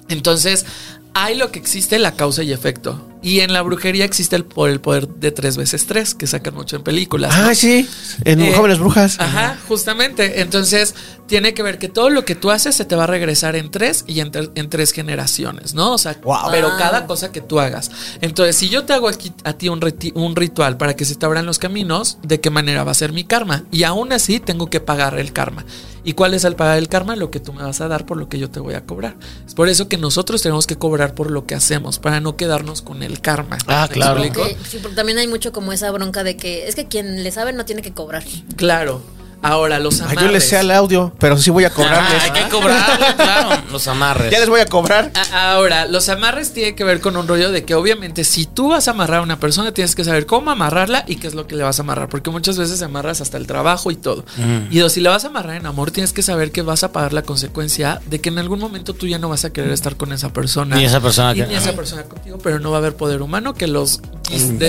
[0.09, 0.66] Entonces,
[1.14, 3.12] hay lo que existe, la causa y efecto.
[3.24, 6.84] Y en la brujería existe el, poder de tres veces tres, que sacan mucho en
[6.84, 7.36] películas.
[7.38, 7.45] ¿no?
[7.49, 7.88] Ah, sí.
[8.26, 9.17] En Eh, Jóvenes Brujas.
[9.19, 10.41] Ajá, justamente.
[10.41, 10.93] Entonces,
[11.26, 13.71] tiene que ver que todo lo que tú haces se te va a regresar en
[13.71, 15.93] tres y en, ter- en tres generaciones, ¿no?
[15.93, 16.51] O sea, Wow.
[16.51, 16.76] pero Ah.
[16.78, 17.89] cada cosa que tú hagas.
[18.21, 19.80] Entonces, si yo te hago aquí a ti un,
[20.15, 23.13] un ritual para que se te abran los caminos, ¿de qué manera va a ser
[23.13, 23.63] mi karma?
[23.71, 25.65] Y aún así tengo que pagar el karma.
[26.04, 27.16] ¿Y cuál es el pagar el karma?
[27.16, 29.16] Lo que tú me vas a dar por lo que yo te voy a cobrar.
[29.45, 32.82] Es por eso que nosotros tenemos que cobrar por lo que hacemos, para no quedarnos
[32.82, 33.58] con el karma.
[33.68, 34.24] Ah, ¿Me claro.
[34.68, 37.54] sí, porque también hay mucho como esa bronca de que es que quien le sabe
[37.54, 38.24] no tiene que cobrar.
[38.56, 39.01] Claro.
[39.44, 40.24] Ahora, los Ay, amarres.
[40.24, 42.22] yo les sé al audio, pero sí voy a cobrarles.
[42.22, 43.62] Ah, hay que cobrarle, claro.
[43.72, 44.32] Los amarres.
[44.32, 45.12] Ya les voy a cobrar.
[45.32, 48.70] A- Ahora, los amarres tienen que ver con un rollo de que obviamente si tú
[48.70, 51.46] vas a amarrar a una persona tienes que saber cómo amarrarla y qué es lo
[51.48, 54.24] que le vas a amarrar, porque muchas veces amarras hasta el trabajo y todo.
[54.72, 56.91] Y dos, si la vas a amarrar en amor, tienes que saber que vas a
[56.91, 59.96] pagar la consecuencia de que en algún momento tú ya no vas a querer estar
[59.98, 60.76] con esa persona.
[60.78, 63.22] Ni esa persona Y que- ni esa persona contigo, pero no va a haber poder
[63.22, 64.00] humano que los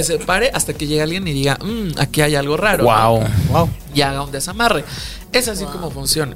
[0.02, 2.84] separe hasta que llegue alguien y diga, "Mm, aquí hay algo raro.
[2.84, 3.24] Wow.
[3.50, 3.70] Wow.
[3.94, 4.84] Y haga un desamarre.
[5.32, 6.34] Es así como funciona.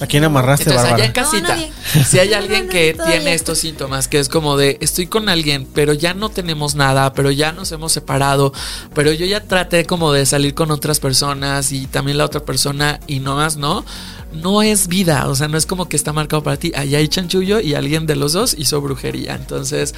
[0.00, 1.06] ¿A quién amarraste, Entonces, allá Bárbara?
[1.06, 5.08] en casita, si hay alguien no, que tiene estos síntomas, que es como de estoy
[5.08, 8.52] con alguien, pero ya no tenemos nada, pero ya nos hemos separado,
[8.94, 13.00] pero yo ya traté como de salir con otras personas y también la otra persona
[13.08, 13.84] y no más, ¿no?
[14.32, 16.70] No es vida, o sea, no es como que está marcado para ti.
[16.76, 19.34] Allá hay chanchullo y alguien de los dos hizo brujería.
[19.34, 19.96] Entonces,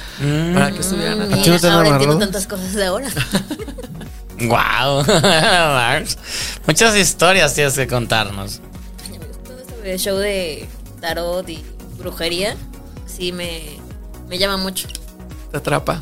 [0.53, 2.13] para que estuvieran ¿A ti no Mira, te han ahora amarrado?
[2.13, 3.09] entiendo tantas cosas de ahora.
[4.47, 5.03] Wow.
[5.21, 6.17] Mars.
[6.67, 8.59] Muchas historias tienes que contarnos.
[9.43, 10.67] Todo esto de show de
[10.99, 11.63] tarot y
[11.97, 12.55] brujería,
[13.05, 13.61] sí me,
[14.27, 14.87] me llama mucho.
[15.51, 16.01] te atrapa.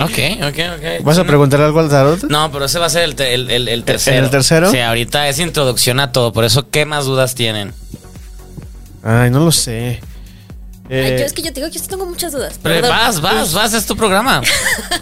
[0.00, 0.10] Ok,
[0.42, 1.04] ok, ok.
[1.04, 2.24] ¿Vas a preguntar algo al tarot?
[2.24, 4.24] No, pero ese va a ser el, te- el, el- el tercero.
[4.24, 4.68] el tercero?
[4.70, 6.32] Sí, ahorita es introducción a todo.
[6.32, 7.72] Por eso, ¿qué más dudas tienen?
[9.04, 10.00] Ay, no lo sé.
[10.90, 12.58] Eh, Ay, yo es que yo te digo que yo sí tengo muchas dudas.
[12.60, 12.90] Pero Perdón.
[12.90, 14.42] vas, vas, vas, es tu programa.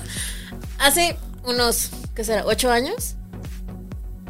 [0.79, 2.45] Hace unos, ¿qué será?
[2.47, 3.15] ¿Ocho años?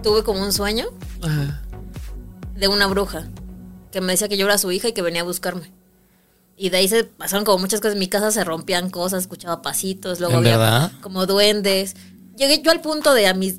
[0.02, 0.86] Tuve como un sueño
[1.22, 1.62] Ajá.
[2.56, 3.28] de una bruja
[3.92, 5.70] que me decía que yo era su hija y que venía a buscarme.
[6.56, 7.94] Y de ahí se pasaron como muchas cosas.
[7.94, 10.92] En mi casa se rompían cosas, escuchaba pasitos, luego ¿En había verdad?
[11.00, 11.94] como duendes.
[12.36, 13.56] Llegué yo al punto de a mis,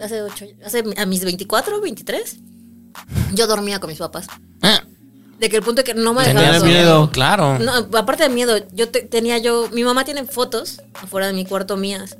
[0.00, 2.36] hace ocho, hace, a mis 24, 23,
[3.34, 4.26] yo dormía con mis papás.
[4.62, 4.82] Ah,
[5.38, 7.10] De que el punto de que no me Tenía dejaba miedo.
[7.10, 7.58] Claro.
[7.58, 11.44] No, aparte de miedo, yo te- tenía yo, mi mamá tiene fotos afuera de mi
[11.46, 12.16] cuarto mías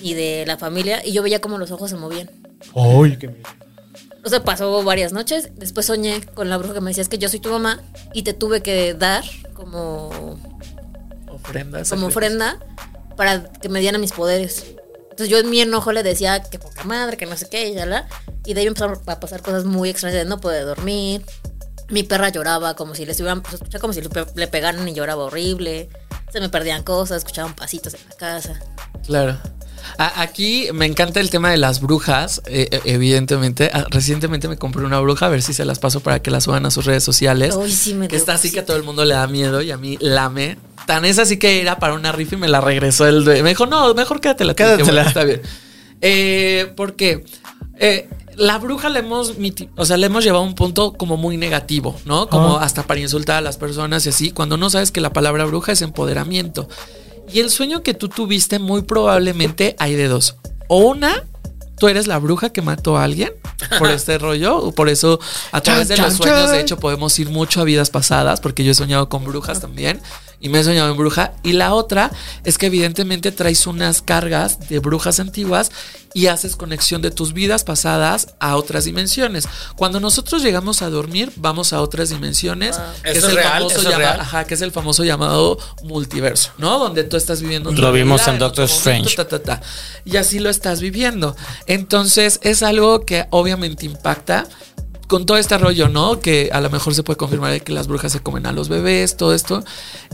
[0.00, 2.30] y de la familia y yo veía como los ojos se movían.
[2.74, 3.48] Ay, qué miedo.
[4.24, 7.18] O sea, pasó varias noches, después soñé con la bruja que me decía, es que
[7.18, 7.80] yo soy tu mamá
[8.14, 9.24] y te tuve que dar
[9.54, 10.38] como,
[11.26, 11.90] Ofrendas.
[11.90, 12.58] como ofrenda
[13.16, 14.64] para que me dieran mis poderes.
[15.10, 17.74] Entonces yo en mi enojo le decía que poca madre, que no sé qué, y
[17.74, 18.08] ya la.
[18.46, 21.22] Y de ahí empezaron a pasar cosas muy extrañas de no poder dormir.
[21.90, 25.90] Mi perra lloraba como si le estuvieran, escuchaba como si le pegaran y lloraba horrible.
[26.32, 28.60] Se me perdían cosas, escuchaban pasitos en la casa.
[29.04, 29.36] Claro.
[29.98, 33.70] Aquí me encanta el tema de las brujas, eh, eh, evidentemente.
[33.72, 36.44] Ah, Recientemente me compré una bruja, a ver si se las paso para que las
[36.44, 37.54] suban a sus redes sociales.
[37.60, 39.76] Ay, sí me está así que a todo el mundo le da miedo y a
[39.76, 40.58] mí lame.
[40.86, 43.50] Tan es así que era para una rifa y me la regresó el due- Me
[43.50, 44.52] dijo, no, mejor quédatela.
[44.54, 44.56] tú".
[44.56, 44.82] Quédatela.
[44.84, 45.42] Dije, "Bueno, está bien.
[46.00, 47.24] Eh, porque
[47.78, 49.34] eh, la bruja le hemos,
[49.76, 52.28] o sea, le hemos llevado a un punto como muy negativo, ¿no?
[52.28, 55.44] Como hasta para insultar a las personas y así, cuando no sabes que la palabra
[55.44, 56.68] bruja es empoderamiento.
[57.30, 60.36] Y el sueño que tú tuviste muy probablemente hay de dos.
[60.68, 61.24] O una,
[61.78, 63.32] tú eres la bruja que mató a alguien
[63.78, 64.58] por este rollo.
[64.58, 65.18] o Por eso
[65.50, 68.72] a través de los sueños, de hecho, podemos ir mucho a vidas pasadas, porque yo
[68.72, 70.00] he soñado con brujas también.
[70.42, 71.32] Y me he soñado en bruja.
[71.42, 72.10] Y la otra
[72.44, 75.70] es que evidentemente traes unas cargas de brujas antiguas
[76.14, 79.48] y haces conexión de tus vidas pasadas a otras dimensiones.
[79.76, 82.78] Cuando nosotros llegamos a dormir, vamos a otras dimensiones.
[83.02, 83.66] que ¿Eso es real?
[83.70, 84.20] ¿Eso es llama- real?
[84.20, 86.78] Ajá, que es el famoso llamado multiverso, ¿no?
[86.78, 87.70] Donde tú estás viviendo.
[87.72, 89.14] Lo vimos en Doctor Strange.
[89.16, 89.60] ta, ta, ta.
[90.04, 91.36] Y así lo estás viviendo.
[91.66, 94.46] Entonces, es algo que obviamente impacta
[95.12, 96.20] con todo este rollo, ¿no?
[96.20, 99.18] Que a lo mejor se puede confirmar que las brujas se comen a los bebés,
[99.18, 99.62] todo esto.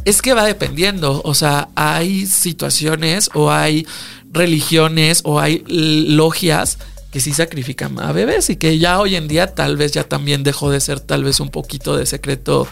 [0.05, 1.22] Es que va dependiendo.
[1.24, 3.86] O sea, hay situaciones o hay
[4.32, 6.78] religiones o hay logias
[7.12, 10.42] que sí sacrifican a bebés y que ya hoy en día tal vez ya también
[10.42, 12.66] dejó de ser tal vez un poquito de secreto.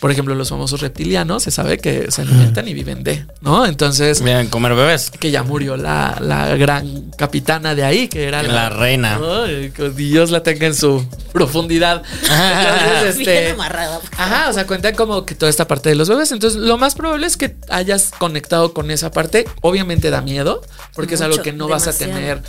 [0.00, 3.66] Por ejemplo, los famosos reptilianos, se sabe que se alimentan y viven de, ¿no?
[3.66, 5.10] Entonces, Miren, comer bebés.
[5.10, 9.20] que ya murió la, la gran capitana de ahí, que era La reina.
[9.22, 12.02] Ay, que Dios la tenga en su profundidad.
[12.22, 14.00] Entonces, Bien este, amarrada.
[14.16, 16.32] Ajá, o sea, cuentan como que toda esta parte de los bebés.
[16.32, 19.46] Entonces, lo más probable es que hayas conectado con esa parte.
[19.60, 20.62] Obviamente da miedo,
[20.94, 22.42] porque es algo que no vas a tener.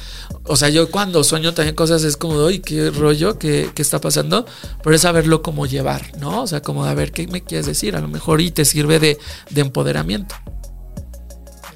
[0.45, 3.99] O sea, yo cuando sueño también cosas es como, ay, qué rollo, qué, qué está
[3.99, 4.45] pasando.
[4.83, 6.43] Pero es saberlo cómo llevar, ¿no?
[6.43, 7.95] O sea, como de a ver qué me quieres decir.
[7.95, 9.17] A lo mejor y te sirve de,
[9.49, 10.35] de empoderamiento.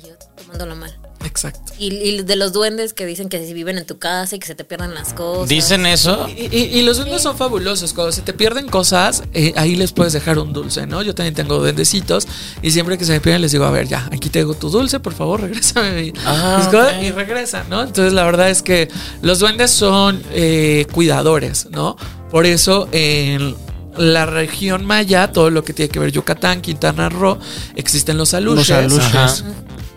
[0.03, 0.97] Y yo tomándolo mal.
[1.23, 1.73] Exacto.
[1.79, 4.45] Y, y de los duendes que dicen que si viven en tu casa y que
[4.45, 5.49] se te pierdan las cosas.
[5.49, 6.29] ¿Dicen eso?
[6.29, 7.93] Y, y- y los duendes son fabulosos.
[7.93, 11.01] Cuando se te pierden cosas, eh, ahí les puedes dejar un dulce, ¿no?
[11.01, 12.27] Yo también tengo duendecitos
[12.61, 14.99] y siempre que se me pierden les digo, a ver, ya, aquí tengo tu dulce,
[14.99, 17.03] por favor, regrésame Ah, mis cosas", ok.
[17.03, 17.81] y regresan, ¿no?
[17.81, 18.87] Entonces la verdad es que
[19.23, 21.97] los duendes son eh, cuidadores, ¿no?
[22.29, 23.55] Por eso en
[23.97, 27.37] la región maya, todo lo que tiene que ver Yucatán, Quintana Roo,
[27.75, 28.69] existen los aluches.
[28.91, 29.43] Los aluches.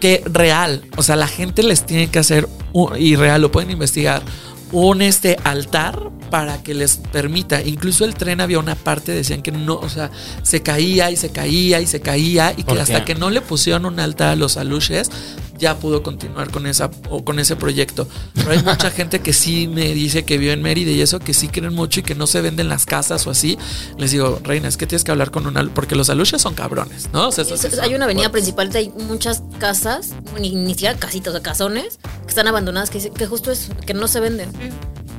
[0.00, 3.70] Que real, o sea, la gente les tiene que hacer un- y real lo pueden
[3.70, 4.22] investigar
[4.70, 5.98] un este altar
[6.30, 10.10] para que les permita, incluso el tren había una parte decían que no, o sea,
[10.42, 13.40] se caía y se caía y se caía y ¿Por que hasta que no le
[13.40, 15.10] pusieron un altar a los aluches
[15.58, 18.08] ya pudo continuar con esa o con ese proyecto.
[18.34, 21.34] Pero hay mucha gente que sí me dice que vive en Mérida y eso que
[21.34, 23.58] sí creen mucho y que no se venden las casas o así.
[23.96, 26.54] Les digo, reina, es que tienes que hablar con un al- porque los aluches son
[26.54, 27.28] cabrones, ¿no?
[27.28, 28.54] O sea, sí son hay una avenida fuertes.
[28.54, 33.10] principal, hay muchas casas, ni, ni siquiera casitas, o sea, casones, que están abandonadas, que,
[33.10, 34.50] que justo es que no se venden.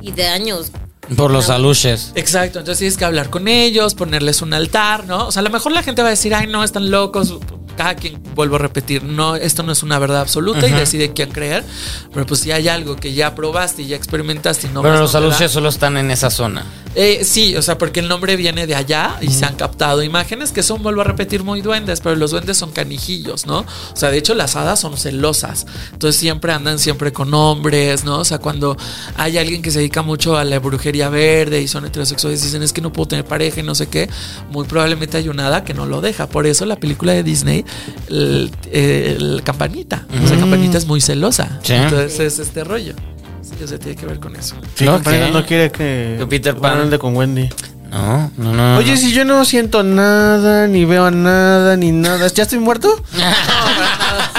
[0.02, 0.72] Y de años.
[1.16, 2.12] Por los aluches.
[2.14, 5.26] Exacto, entonces tienes que hablar con ellos, ponerles un altar, ¿no?
[5.26, 7.34] O sea, a lo mejor la gente va a decir, ay, no, están locos.
[7.76, 11.30] Cada quien, vuelvo a repetir, no, esto no es una verdad absoluta y decide quién
[11.30, 11.64] creer.
[12.12, 15.14] Pero pues si hay algo que ya probaste y ya experimentaste y no Pero los
[15.14, 16.64] no aluches solo están en esa zona.
[16.94, 20.52] Eh, sí, o sea, porque el nombre viene de allá y se han captado imágenes
[20.52, 23.60] que son, vuelvo a repetir, muy duendes, pero los duendes son canijillos, ¿no?
[23.60, 28.18] O sea, de hecho las hadas son celosas, entonces siempre andan siempre con hombres, ¿no?
[28.18, 28.76] O sea, cuando
[29.16, 32.62] hay alguien que se dedica mucho a la brujería verde y son heterosexuales y dicen
[32.62, 34.08] es que no puedo tener pareja y no sé qué,
[34.50, 36.26] muy probablemente hay una hada que no lo deja.
[36.28, 37.64] Por eso la película de Disney,
[38.08, 41.58] el, el Campanita, o sea, Campanita es muy celosa.
[41.62, 41.72] Sí.
[41.74, 42.94] Entonces es este rollo.
[43.42, 44.54] Sí, o sea, tiene que ver con eso.
[44.74, 45.00] Sí, ¿No?
[45.02, 45.30] ¿Qué?
[45.32, 46.78] no quiere que Que Peter Pan.
[46.82, 47.48] ande con Wendy.
[47.90, 48.76] No, no, no.
[48.78, 48.96] Oye, no.
[48.96, 52.88] si yo no siento nada, ni veo nada, ni nada, ¿ya estoy muerto?
[53.14, 53.24] No,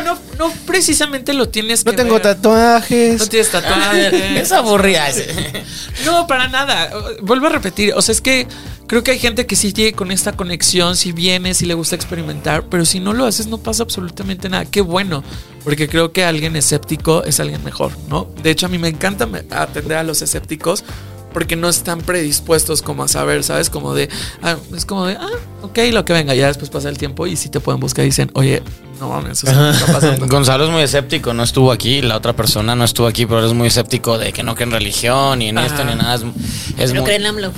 [0.00, 2.22] no, no precisamente lo tienes No que tengo ver.
[2.22, 3.20] tatuajes.
[3.20, 4.12] No tienes tatuajes.
[4.42, 5.62] Es aburrida ese.
[6.04, 6.90] No, para nada.
[7.20, 7.92] Vuelvo a repetir.
[7.94, 8.46] O sea, es que
[8.86, 11.94] creo que hay gente que sí tiene con esta conexión, si viene, si le gusta
[11.96, 14.64] experimentar, pero si no lo haces no pasa absolutamente nada.
[14.64, 15.22] Qué bueno,
[15.64, 18.28] porque creo que alguien escéptico es alguien mejor, ¿no?
[18.42, 20.84] De hecho, a mí me encanta atender a los escépticos
[21.32, 23.70] porque no están predispuestos como a saber, ¿sabes?
[23.70, 24.08] Como de,
[24.42, 25.28] ah, es como de, ah,
[25.62, 28.08] ok, lo que venga, ya después pasa el tiempo y si te pueden buscar y
[28.08, 28.62] dicen, oye,
[29.00, 30.26] no mames, o sea, ¿qué está pasando?
[30.28, 33.52] Gonzalo es muy escéptico, no estuvo aquí, la otra persona no estuvo aquí, pero es
[33.52, 36.14] muy escéptico de que no cree en religión ni en esto ni nada.
[36.14, 37.52] Es, es Pero muy- creen AMLO.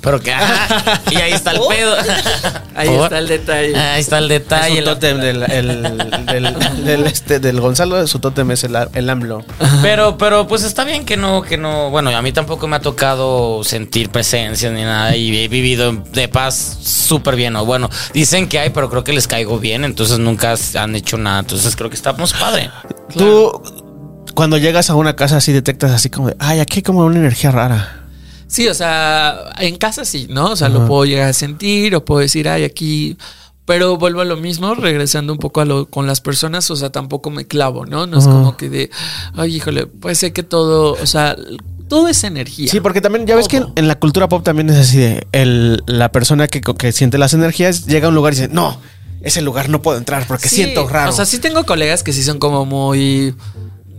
[0.00, 1.68] Pero que ajá, y ahí está el Oh.
[1.68, 1.96] pedo.
[2.76, 3.74] Ahí Por- está el detalle.
[3.76, 4.78] Ahí está el Es detalle.
[4.80, 5.82] un la- tótem del, el-
[6.26, 9.44] del, del, este, del Gonzalo, su tótem es el, el AMLO.
[9.80, 11.88] Pero, pero pues está bien que no, que no.
[11.90, 16.28] Bueno, a mí tampoco me ha tocado sentir presencia ni nada y he vivido de
[16.28, 17.56] paz súper bien.
[17.56, 21.16] O bueno, dicen que hay, pero creo que les caigo bien, entonces nunca han hecho
[21.16, 21.40] nada.
[21.40, 22.70] Entonces creo que estamos padre.
[23.16, 23.62] Tú,
[24.34, 27.16] cuando llegas a una casa así, detectas así como de, ay, aquí hay como una
[27.18, 28.02] energía rara.
[28.56, 30.52] Sí, o sea, en casa sí, ¿no?
[30.52, 33.18] O sea, lo puedo llegar a sentir o puedo decir, ay, aquí.
[33.66, 36.88] Pero vuelvo a lo mismo, regresando un poco a lo con las personas, o sea,
[36.88, 38.06] tampoco me clavo, ¿no?
[38.06, 38.90] No es como que de,
[39.34, 41.36] ay, híjole, pues sé que todo, o sea,
[41.86, 42.70] todo es energía.
[42.70, 45.82] Sí, porque también ya ves que en, la cultura pop también es así de el,
[45.86, 48.80] la persona que, que siente las energías llega a un lugar y dice, no,
[49.20, 51.10] ese lugar no puedo entrar porque Sí, siento raro.
[51.10, 53.34] O sea, sí tengo colegas que sí son como muy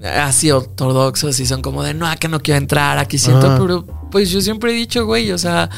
[0.04, 4.30] así ortodoxos y son como de no, que no quiero entrar, aquí siento, pero pues
[4.30, 5.70] yo siempre he dicho, güey, o sea,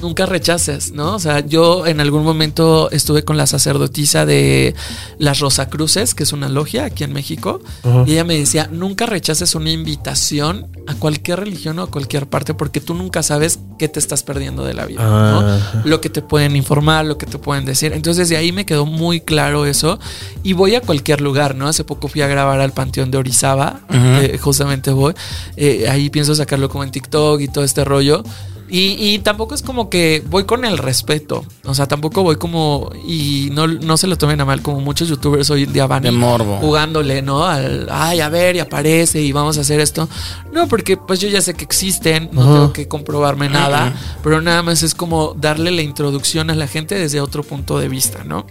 [0.00, 1.14] nunca rechaces, ¿no?
[1.14, 4.74] O sea, yo en algún momento estuve con la sacerdotisa de
[5.18, 7.60] las Rosacruces, que es una logia aquí en México,
[8.06, 12.54] y ella me decía, nunca rechaces una invitación a cualquier religión o a cualquier parte
[12.54, 15.02] porque tú nunca sabes qué te estás perdiendo de la vida.
[15.04, 15.60] ¿no?
[15.84, 17.92] Lo que te pueden informar, lo que te pueden decir.
[17.92, 19.98] Entonces de ahí me quedó muy claro eso
[20.42, 21.68] y voy a cualquier lugar, ¿no?
[21.68, 25.14] Hace poco fui a grabar al Panteón de Orizaba, que justamente voy,
[25.56, 28.22] Eh, ahí pienso sacarlo como en TikTok y todo este rollo.
[28.72, 31.44] Y, y tampoco es como que voy con el respeto.
[31.64, 32.90] O sea, tampoco voy como.
[33.06, 36.04] Y no, no se lo tomen a mal, como muchos youtubers hoy en día van
[36.04, 36.58] De morbo.
[36.58, 37.44] jugándole, ¿no?
[37.44, 40.08] Al, ay, a ver, y aparece y vamos a hacer esto.
[40.52, 43.92] No, porque pues yo ya sé que existen, no tengo que comprobarme nada,
[44.22, 47.88] pero nada más es como darle la introducción a la gente desde otro punto de
[47.88, 48.46] vista, ¿no?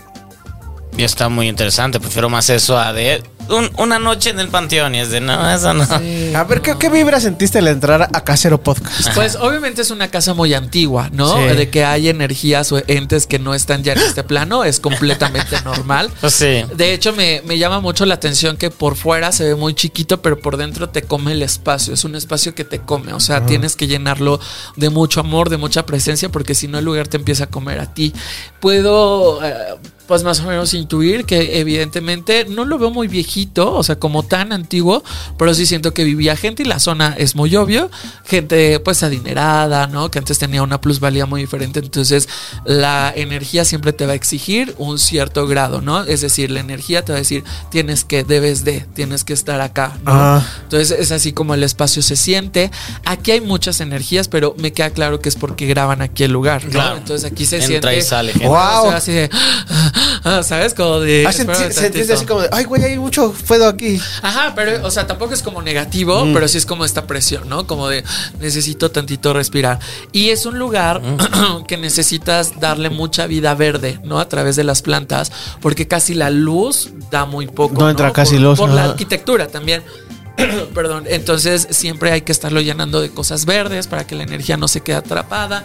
[0.97, 1.99] Y está muy interesante.
[1.99, 4.95] Prefiero más eso a de un- una noche en el panteón.
[4.95, 5.83] Y es de no, eso no.
[5.83, 9.09] a ver, ¿qué, qué vibra sentiste al entrar a Casero Podcast?
[9.15, 11.35] Pues obviamente es una casa muy antigua, ¿no?
[11.35, 11.55] Sí.
[11.55, 15.57] De que hay energías o entes que no están ya en este plano, es completamente
[15.65, 16.09] normal.
[16.21, 16.63] Pues sí.
[16.75, 20.21] De hecho, me, me llama mucho la atención que por fuera se ve muy chiquito,
[20.21, 21.93] pero por dentro te come el espacio.
[21.93, 23.13] Es un espacio que te come.
[23.13, 24.39] O sea, tienes que llenarlo
[24.75, 27.79] de mucho amor, de mucha presencia, porque si no el lugar te empieza a comer
[27.79, 28.13] a ti.
[28.59, 29.53] Puedo, eh,
[30.07, 34.23] pues más o menos intuir que evidentemente no lo veo muy viejito, o sea, como
[34.23, 35.03] tan antiguo,
[35.37, 37.89] pero sí siento que vivía gente y la zona es muy obvio.
[38.25, 40.11] Gente pues adinerada, ¿no?
[40.11, 41.79] Que antes tenía una plusvalía muy diferente.
[41.79, 42.27] Entonces,
[42.65, 46.03] la energía siempre te va a exigir un cierto grado, ¿no?
[46.03, 49.61] Es decir, la energía te va a decir, tienes que, debes de, tienes que estar
[49.61, 50.11] acá, ¿no?
[50.13, 50.45] Ah.
[50.63, 52.71] Entonces, es así como el espacio se siente.
[53.05, 56.65] Aquí hay muchas energías, pero me queda claro que es porque graban aquí el lugar,
[56.65, 56.71] ¿no?
[56.71, 56.97] Claro.
[56.97, 57.97] Entonces, aquí se Entra siente.
[57.97, 58.47] y sale gente.
[58.47, 58.57] Wow.
[58.57, 59.29] O sea, así de,
[60.23, 60.73] ah, ¿sabes?
[60.73, 61.25] Como de.
[61.25, 61.45] Ah, así
[62.25, 63.99] como de, ay, güey, hay mucho fuego aquí.
[64.21, 67.67] Ajá, pero, o sea, tampoco es como negativo, pero sí es como esta presión, ¿no?
[67.67, 68.03] Como de
[68.39, 69.79] necesito tantito respirar.
[70.11, 71.01] Y es un lugar
[71.67, 74.19] que necesitas darle mucha vida verde, ¿no?
[74.19, 77.79] A través de las plantas, porque casi la luz da muy poco.
[77.79, 79.83] No entra casi por, luz, Por la arquitectura también.
[80.73, 84.67] Perdón, entonces siempre hay que estarlo llenando de cosas verdes para que la energía no
[84.67, 85.63] se quede atrapada.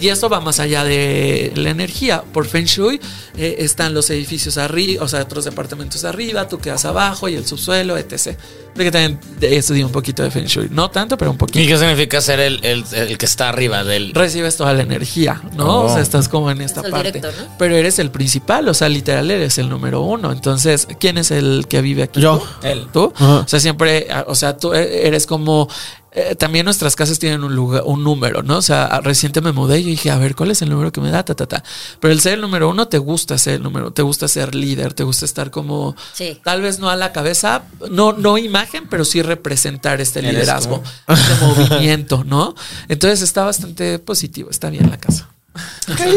[0.00, 2.22] Y eso va más allá de la energía.
[2.32, 3.00] Por Feng Shui
[3.36, 7.44] eh, están los edificios arriba, o sea, otros departamentos arriba, tú quedas abajo y el
[7.44, 8.38] subsuelo, etc.
[8.72, 10.68] Porque también estudié un poquito de Feng Shui.
[10.70, 11.66] No tanto, pero un ¿Y poquito.
[11.68, 14.14] qué significa ser el, el- el que está arriba del.
[14.14, 15.80] Recibes toda la energía, ¿no?
[15.80, 15.86] Oh.
[15.86, 17.20] O sea, estás como en esta Es parte.
[17.58, 20.30] Pero eres el principal, o sea, literal eres el número uno.
[20.30, 22.20] Entonces, ¿quién es el que vive aquí?
[22.20, 22.38] Yo.
[22.60, 22.66] ¿Tú?
[22.68, 22.86] Él.
[22.92, 23.12] ¿Tú?
[23.18, 25.68] O sea, siempre, o sea, tú eres como.
[26.12, 28.56] eh, también nuestras casas tienen un lugar, un número, ¿no?
[28.58, 31.00] O sea, reciente me mudé y yo dije, a ver, ¿cuál es el número que
[31.00, 31.22] me da?
[31.24, 31.62] Ta, ta, ta.
[32.00, 34.92] Pero el ser el número uno te gusta ser el número, te gusta ser líder,
[34.92, 36.40] te gusta estar como, Sí.
[36.42, 41.12] tal vez no a la cabeza, no, no imagen, pero sí representar este liderazgo, tú.
[41.12, 42.54] este movimiento, ¿no?
[42.88, 45.28] Entonces está bastante positivo, está bien la casa.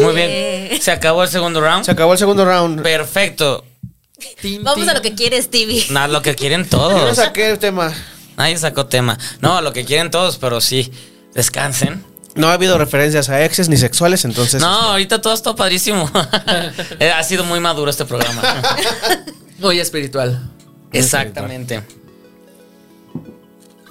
[0.02, 0.80] Muy bien.
[0.80, 1.84] Se acabó el segundo round.
[1.84, 2.82] Se acabó el segundo round.
[2.82, 3.64] Perfecto.
[4.40, 4.90] Tin, Vamos tin.
[4.90, 5.86] a lo que quiere Stevie.
[5.90, 7.16] Nada, lo que quieren Yo no todos.
[7.16, 7.92] saqué el tema.
[8.36, 9.18] Nadie sacó tema.
[9.40, 10.90] No, lo que quieren todos, pero sí.
[11.34, 12.04] Descansen.
[12.36, 14.60] No ha habido referencias a exes ni sexuales, entonces.
[14.60, 16.10] No, ahorita todo está padrísimo.
[17.00, 18.42] Eh, ha sido muy maduro este programa.
[19.58, 20.50] Muy espiritual.
[20.92, 21.82] Exactamente.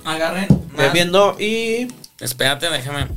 [0.05, 0.47] Agarren.
[0.75, 1.87] Bebiendo y.
[2.19, 3.07] Espérate, déjame.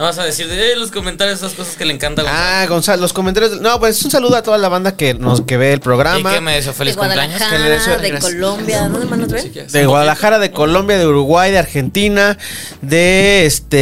[0.00, 2.24] No vas a decir de "Eh, los comentarios, esas cosas que le encantan.
[2.26, 3.60] Ah, Gonzalo, los comentarios.
[3.60, 6.32] No, pues un saludo a toda la banda que nos que ve el ¿Y programa.
[6.32, 7.38] qué me deseó De feliz cumpleaños?
[7.42, 8.32] Que le deseo- de gracias.
[8.32, 8.88] Colombia.
[8.88, 9.52] ¿Dónde más nos ven?
[9.70, 12.38] De Guadalajara, de Colombia, de Uruguay, de Argentina,
[12.80, 13.76] de este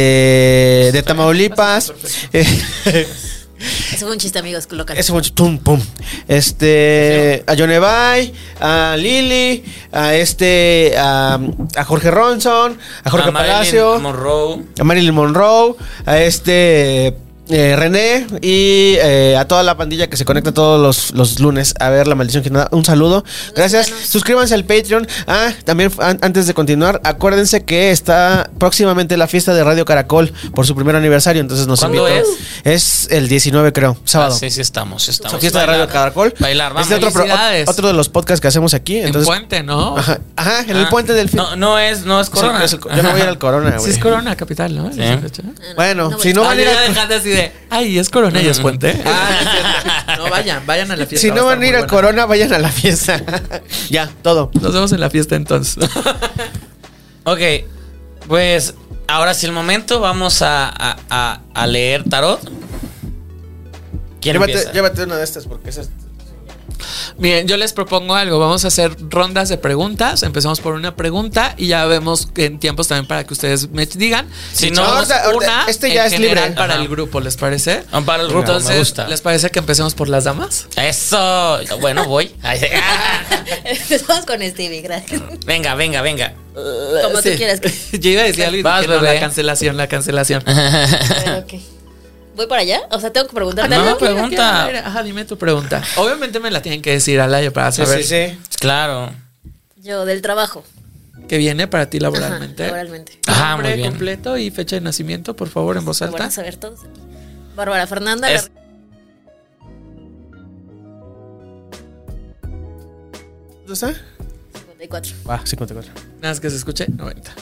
[0.91, 1.93] de Tamaulipas.
[2.33, 2.45] Eh,
[3.59, 4.97] Eso fue un chiste, amigos, local.
[4.97, 5.81] Ese fue un ch- tum, pum.
[6.27, 11.39] Este a Yonevay, a Lili, a este a,
[11.75, 14.63] a Jorge Ronson, a Jorge A Marilyn Palacio, Monroe.
[14.79, 17.15] a Marilyn Monroe, a este
[17.49, 21.73] eh, René y eh, a toda la pandilla que se conecta todos los, los lunes
[21.79, 22.67] a ver La Maldición que nada.
[22.71, 23.23] Un saludo.
[23.55, 23.91] Gracias.
[24.09, 25.07] Suscríbanse al Patreon.
[25.27, 30.31] Ah, también an- antes de continuar, acuérdense que está próximamente la fiesta de Radio Caracol
[30.53, 31.41] por su primer aniversario.
[31.41, 32.27] Entonces nos ¿Cuándo invito.
[32.63, 34.33] Es el 19, creo, sábado.
[34.35, 35.09] Ah, sí, sí, estamos.
[35.09, 35.39] estamos.
[35.39, 35.93] Fiesta de Radio Bailar.
[35.93, 36.33] Caracol.
[36.39, 36.83] Bailar, vamos.
[36.91, 37.67] Este otro, pro- Felicidades.
[37.69, 38.97] otro de los podcasts que hacemos aquí.
[38.97, 39.97] En Entonces, puente, ¿no?
[39.97, 41.37] Ajá, ajá, en el Ah, puente del fin.
[41.37, 42.63] No, no es, no es Sí, corona.
[42.63, 43.91] es el yo no voy a ir al Corona, Sí güey.
[43.91, 44.91] es Corona Capital, ¿no?
[44.93, 44.99] Sí.
[45.75, 46.67] Bueno, No, si no van a ir
[47.41, 49.01] de, ay, es Corona y es puente.
[49.05, 51.27] Ah, no, vayan, vayan a la fiesta.
[51.27, 51.87] Si no a van a ir buena.
[51.87, 53.21] Corona, vayan a la fiesta.
[53.89, 54.51] ya, todo.
[54.61, 55.83] Nos vemos en la fiesta entonces.
[57.25, 57.39] Ok,
[58.27, 58.73] pues
[59.07, 59.99] ahora sí el momento.
[59.99, 62.39] Vamos a, a- a- a leer tarot.
[64.21, 64.71] ¿Quién Llévate, empieza?
[64.71, 65.89] llévate una de estas porque esas.
[67.17, 68.39] Miren, yo les propongo algo.
[68.39, 70.23] Vamos a hacer rondas de preguntas.
[70.23, 74.27] Empezamos por una pregunta y ya vemos en tiempos también para que ustedes me digan.
[74.53, 76.51] Si no, echamos ahorita- ahorita, una este ya en es libre.
[76.51, 76.81] para Ajá.
[76.81, 77.83] el grupo, ¿les parece?
[77.91, 79.07] Ah, para el grupo, Entonces, me gusta.
[79.07, 80.67] ¿les parece que empecemos por las damas?
[80.75, 81.59] Eso.
[81.81, 82.31] Bueno, voy.
[83.65, 85.21] Empezamos con Stevie, gracias.
[85.45, 86.33] Venga, venga, venga.
[86.53, 87.61] Como tú quieras.
[87.91, 90.43] Yo iba a decir algo y Vas, dije, no, la cancelación, la cancelación.
[90.45, 91.53] Pero, ok.
[92.39, 92.79] ¿Voy para allá?
[92.91, 93.97] O sea, tengo que preguntarte Ah, no, algo.
[93.97, 94.65] pregunta.
[94.87, 95.83] Ajá, dime tu pregunta.
[95.97, 98.39] Obviamente me la tienen que decir al aire para Sí, saber sí, sí.
[98.61, 99.11] Claro.
[99.75, 100.63] Yo, del trabajo.
[101.27, 102.63] qué viene para ti Ajá, laboralmente.
[102.63, 103.19] laboralmente.
[103.27, 103.89] Ajá, muy bien.
[103.89, 106.23] completo y fecha de nacimiento, por favor, en voz van alta.
[106.27, 107.01] a saber todos aquí.
[107.57, 108.31] Bárbara Fernanda.
[108.31, 108.49] Es-
[113.67, 113.93] ¿Dónde está?
[114.53, 115.11] 54.
[115.29, 115.91] Va, 54.
[116.21, 117.33] Nada más que se escuche, 90.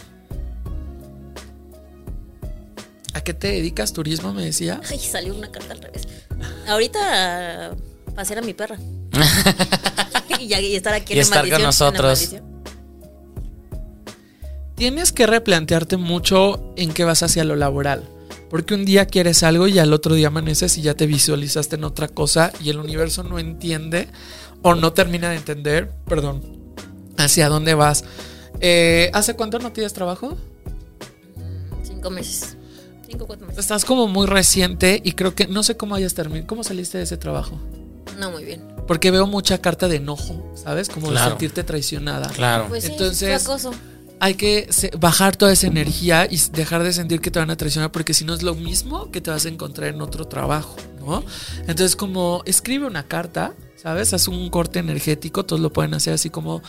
[3.18, 3.94] ¿A qué te dedicas?
[3.94, 4.80] ¿Turismo, me decía?
[4.92, 6.08] Ay, salió una carta al revés.
[6.68, 8.78] Ahorita uh, pasear a mi perra.
[10.40, 12.36] y, y estar aquí en Y estar con nosotros.
[14.76, 18.08] Tienes que replantearte mucho en qué vas hacia lo laboral.
[18.52, 21.86] Porque un día quieres algo y al otro día amaneces y ya te visualizaste en
[21.86, 24.10] otra cosa y el universo no entiende
[24.62, 26.44] o no termina de entender, perdón,
[27.18, 28.04] hacia dónde vas.
[28.60, 30.38] Eh, ¿Hace cuánto no tienes trabajo?
[31.84, 32.57] Cinco meses.
[33.10, 33.60] Cinco, cuatro meses.
[33.60, 36.46] Estás como muy reciente y creo que no sé cómo hayas terminado.
[36.46, 37.58] ¿Cómo saliste de ese trabajo?
[38.20, 38.68] No, muy bien.
[38.86, 40.90] Porque veo mucha carta de enojo, ¿sabes?
[40.90, 42.28] Como de sentirte traicionada.
[42.30, 42.66] Claro.
[42.68, 43.72] Pues sí, Entonces- fue acoso.
[44.20, 44.68] Hay que
[45.00, 48.26] bajar toda esa energía y dejar de sentir que te van a traicionar porque si
[48.26, 51.24] no es lo mismo que te vas a encontrar en otro trabajo, ¿no?
[51.62, 54.14] Entonces como escribe una carta, ¿sabes?
[54.16, 56.64] Haz un corte energético, todos lo pueden hacer así como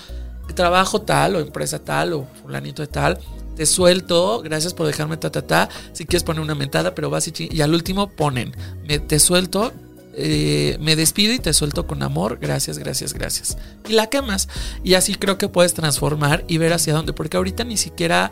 [0.54, 3.18] trabajo tal o empresa tal o fulanito de tal.
[3.58, 5.68] Te suelto, gracias por dejarme ta ta ta.
[5.92, 8.56] Si quieres poner una mentada, pero vas y, y al último ponen,
[8.86, 9.72] me, te suelto,
[10.14, 13.58] eh, me despido y te suelto con amor, gracias, gracias, gracias.
[13.88, 14.48] Y la quemas.
[14.84, 18.30] Y así creo que puedes transformar y ver hacia dónde, porque ahorita ni siquiera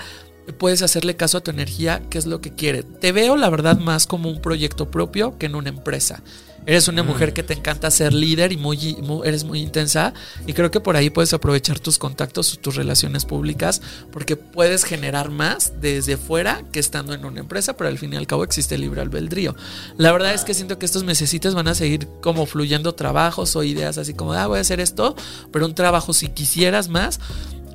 [0.61, 2.85] puedes hacerle caso a tu energía, qué es lo que quiere.
[2.85, 6.23] Te veo, la verdad, más como un proyecto propio que en una empresa.
[6.67, 10.13] Eres una mujer que te encanta ser líder y muy, mu- eres muy intensa
[10.49, 15.31] y creo que por ahí puedes aprovechar tus contactos, tus relaciones públicas, porque puedes generar
[15.31, 18.75] más desde fuera que estando en una empresa, pero al fin y al cabo existe
[18.75, 19.55] el libre albedrío.
[19.97, 23.63] La verdad es que siento que estos mesecitos van a seguir como fluyendo trabajos o
[23.63, 25.15] ideas así como, ah, voy a hacer esto,
[25.53, 27.21] pero un trabajo si quisieras más,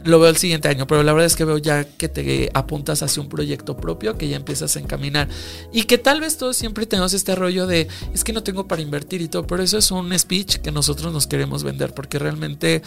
[0.03, 3.03] lo veo el siguiente año, pero la verdad es que veo ya que te apuntas
[3.03, 5.27] hacia un proyecto propio, que ya empiezas a encaminar.
[5.71, 8.81] Y que tal vez todos siempre tenemos este rollo de, es que no tengo para
[8.81, 12.81] invertir y todo, pero eso es un speech que nosotros nos queremos vender, porque realmente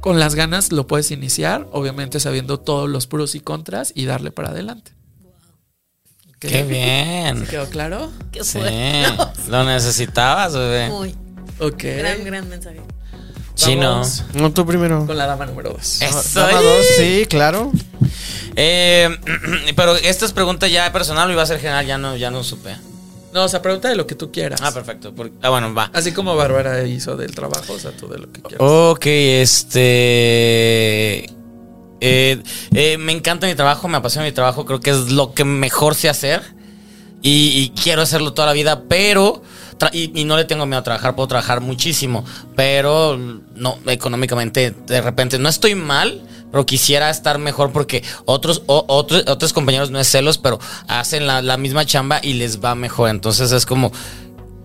[0.00, 4.32] con las ganas lo puedes iniciar, obviamente sabiendo todos los pros y contras y darle
[4.32, 4.92] para adelante.
[6.28, 6.48] Ok.
[6.48, 7.46] Qué bien.
[7.46, 8.10] ¿Quedó claro?
[8.32, 8.58] ¿Qué Sí.
[9.48, 10.88] Lo necesitabas, bebé.
[10.88, 11.14] Muy.
[11.60, 11.84] Ok.
[11.84, 12.80] Gran, gran mensaje.
[13.54, 14.02] Chino.
[14.34, 15.06] No, tú primero.
[15.06, 16.02] Con la dama número dos.
[16.02, 16.40] Eso.
[16.40, 17.70] Dama dos, sí, claro.
[18.56, 19.08] Eh,
[19.76, 22.42] pero esta es pregunta ya personal o iba a ser general, ya no, ya no
[22.44, 22.76] supe.
[23.32, 24.60] No, o sea, pregunta de lo que tú quieras.
[24.62, 25.14] Ah, perfecto.
[25.40, 25.90] Ah, bueno, va.
[25.94, 28.60] Así como Bárbara hizo del trabajo, o sea, tú de lo que quieras.
[28.60, 31.24] Ok, este.
[32.00, 32.42] eh,
[32.74, 35.94] eh, me encanta mi trabajo, me apasiona mi trabajo, creo que es lo que mejor
[35.94, 36.42] sé hacer
[37.22, 39.42] y, y quiero hacerlo toda la vida, pero
[39.92, 42.24] y, y no le tengo miedo a trabajar, puedo trabajar muchísimo,
[42.56, 43.16] pero
[43.54, 49.24] no, económicamente, de repente, no estoy mal, pero quisiera estar mejor porque otros, o- otros,
[49.28, 50.58] otros compañeros no es celos, pero
[50.88, 53.10] hacen la, la misma chamba y les va mejor.
[53.10, 53.90] Entonces es como,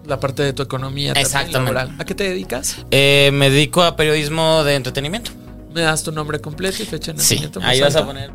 [0.06, 1.60] La parte de tu economía Exactamente.
[1.74, 1.96] laboral.
[2.00, 2.78] ¿A qué te dedicas?
[2.92, 5.32] eh, me dedico a periodismo de entretenimiento.
[5.74, 7.60] ¿Me das tu nombre completo y fecha de Sí, nacimiento?
[7.60, 8.32] en ahí vas a poner.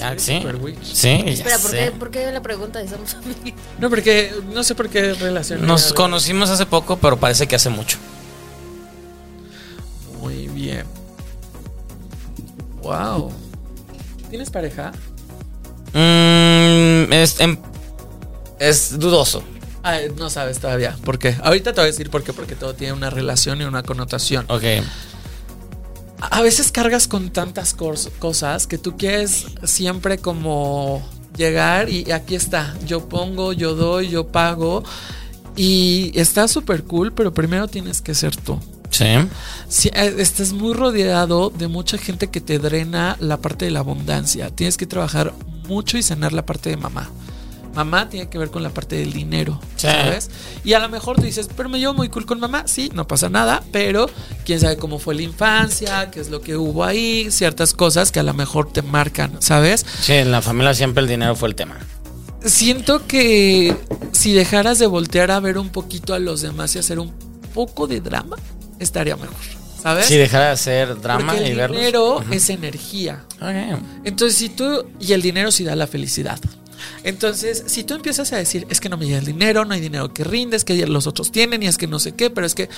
[0.00, 0.38] Ah, sí.
[0.38, 0.82] Super witch.
[0.82, 1.76] Sí, ya Espera, ¿por sé.
[1.78, 3.52] qué, ¿por qué la pregunta de somos amigos?
[3.78, 5.66] No, porque no sé por qué relación.
[5.66, 7.98] Nos conocimos hace poco, pero parece que hace mucho.
[10.20, 10.84] Muy bien.
[12.82, 13.32] Wow.
[14.30, 14.92] ¿Tienes pareja?
[15.92, 17.58] Mm, es, em-
[18.58, 19.42] es dudoso.
[19.82, 20.96] Ah, no sabes todavía.
[21.04, 21.36] ¿Por qué?
[21.42, 22.32] Ahorita te voy a decir por qué.
[22.32, 24.44] Porque todo tiene una relación y una connotación.
[24.48, 24.62] Ok.
[26.30, 31.06] A veces cargas con tantas cos- cosas que tú quieres siempre como
[31.36, 32.74] llegar y aquí está.
[32.86, 34.82] Yo pongo, yo doy, yo pago.
[35.56, 38.58] Y está súper cool, pero primero tienes que ser tú.
[38.90, 39.04] Sí.
[39.68, 43.80] Si, eh, estás muy rodeado de mucha gente que te drena la parte de la
[43.80, 44.50] abundancia.
[44.50, 45.32] Tienes que trabajar
[45.66, 47.10] mucho y sanar la parte de mamá.
[47.76, 49.86] Mamá tiene que ver con la parte del dinero, Sí.
[49.86, 50.30] ¿sabes?
[50.64, 52.64] Y a lo mejor tú dices, pero me llevo muy cool con mamá.
[52.66, 54.08] Sí, no pasa nada, pero
[54.44, 58.18] quién sabe cómo fue la infancia, qué es lo que hubo ahí, ciertas cosas que
[58.20, 59.84] a lo mejor te marcan, ¿sabes?
[60.00, 61.76] Sí, en la familia siempre el dinero fue el tema.
[62.44, 63.76] Siento que
[64.12, 67.12] si dejaras de voltear a ver un poquito a los demás y hacer un
[67.54, 68.36] poco de drama,
[68.78, 69.36] estaría mejor,
[69.82, 70.06] ¿sabes?
[70.06, 71.78] Si dejara de hacer drama Porque y el verlos.
[71.78, 73.24] dinero es energía.
[73.40, 73.80] Ok.
[74.04, 74.86] Entonces, si tú.
[75.00, 76.38] Y el dinero sí da la felicidad.
[77.04, 79.80] Entonces, si tú empiezas a decir, es que no me llega el dinero, no hay
[79.80, 82.46] dinero que rinde, es que los otros tienen y es que no sé qué, pero
[82.46, 82.68] es que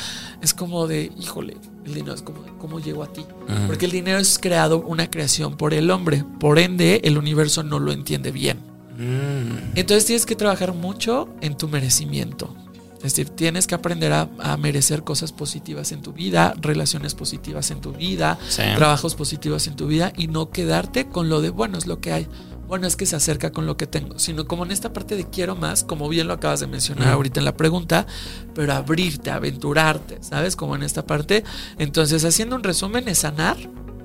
[0.43, 3.25] es como de, híjole, el dinero es como ¿cómo llegó a ti?
[3.67, 7.79] Porque el dinero es creado, una creación por el hombre, por ende, el universo no
[7.79, 8.59] lo entiende bien.
[8.99, 9.77] Mm.
[9.77, 12.55] Entonces, tienes que trabajar mucho en tu merecimiento.
[12.97, 17.71] Es decir, tienes que aprender a, a merecer cosas positivas en tu vida, relaciones positivas
[17.71, 18.63] en tu vida, Sí.
[18.75, 22.13] trabajos positivos en tu vida y no quedarte con lo de, bueno, es lo que
[22.13, 22.27] hay.
[22.69, 25.25] Bueno, es que se acerca con lo que tengo, sino como en esta parte de
[25.25, 28.07] quiero más, como bien lo acabas de mencionar ahorita en la pregunta,
[28.55, 30.55] pero abrirte, aventurarte, ¿sabes?
[30.55, 31.45] Como en esta parte.
[31.79, 33.57] Entonces, haciendo un resumen es sanar,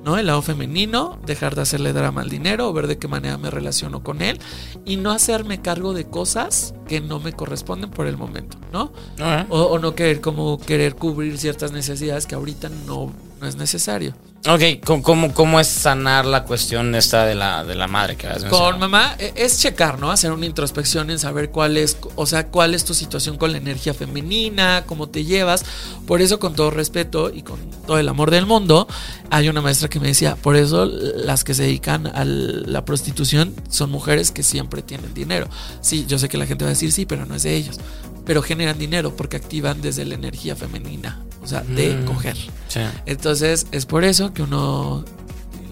[0.03, 0.17] ¿no?
[0.17, 4.01] El lado femenino, dejar de hacerle drama al dinero, ver de qué manera me relaciono
[4.01, 4.39] con él
[4.85, 8.83] y no hacerme cargo de cosas que no me corresponden por el momento, ¿no?
[8.83, 9.49] Ok.
[9.49, 13.11] O, o no querer como querer cubrir ciertas necesidades que ahorita no,
[13.43, 14.15] no es necesario.
[14.45, 18.43] Ok, ¿cómo, cómo, es sanar la cuestión esta de la, de la madre que has
[18.45, 20.11] Con mamá eh, es checar, ¿no?
[20.11, 23.57] Hacer una introspección en saber cuál es, o sea, cuál es tu situación con la
[23.57, 25.63] energía femenina, cómo te llevas.
[26.07, 28.87] Por eso, con todo respeto y con todo el amor del mundo,
[29.29, 33.53] hay una maestra que me decía, por eso las que se dedican a la prostitución
[33.69, 35.47] son mujeres que siempre tienen dinero.
[35.81, 37.79] Sí, yo sé que la gente va a decir sí, pero no es de ellos.
[38.25, 42.05] Pero generan dinero porque activan desde la energía femenina, o sea, de Mm.
[42.05, 42.35] coger.
[42.67, 42.79] Sí.
[43.05, 45.03] Entonces es por eso que uno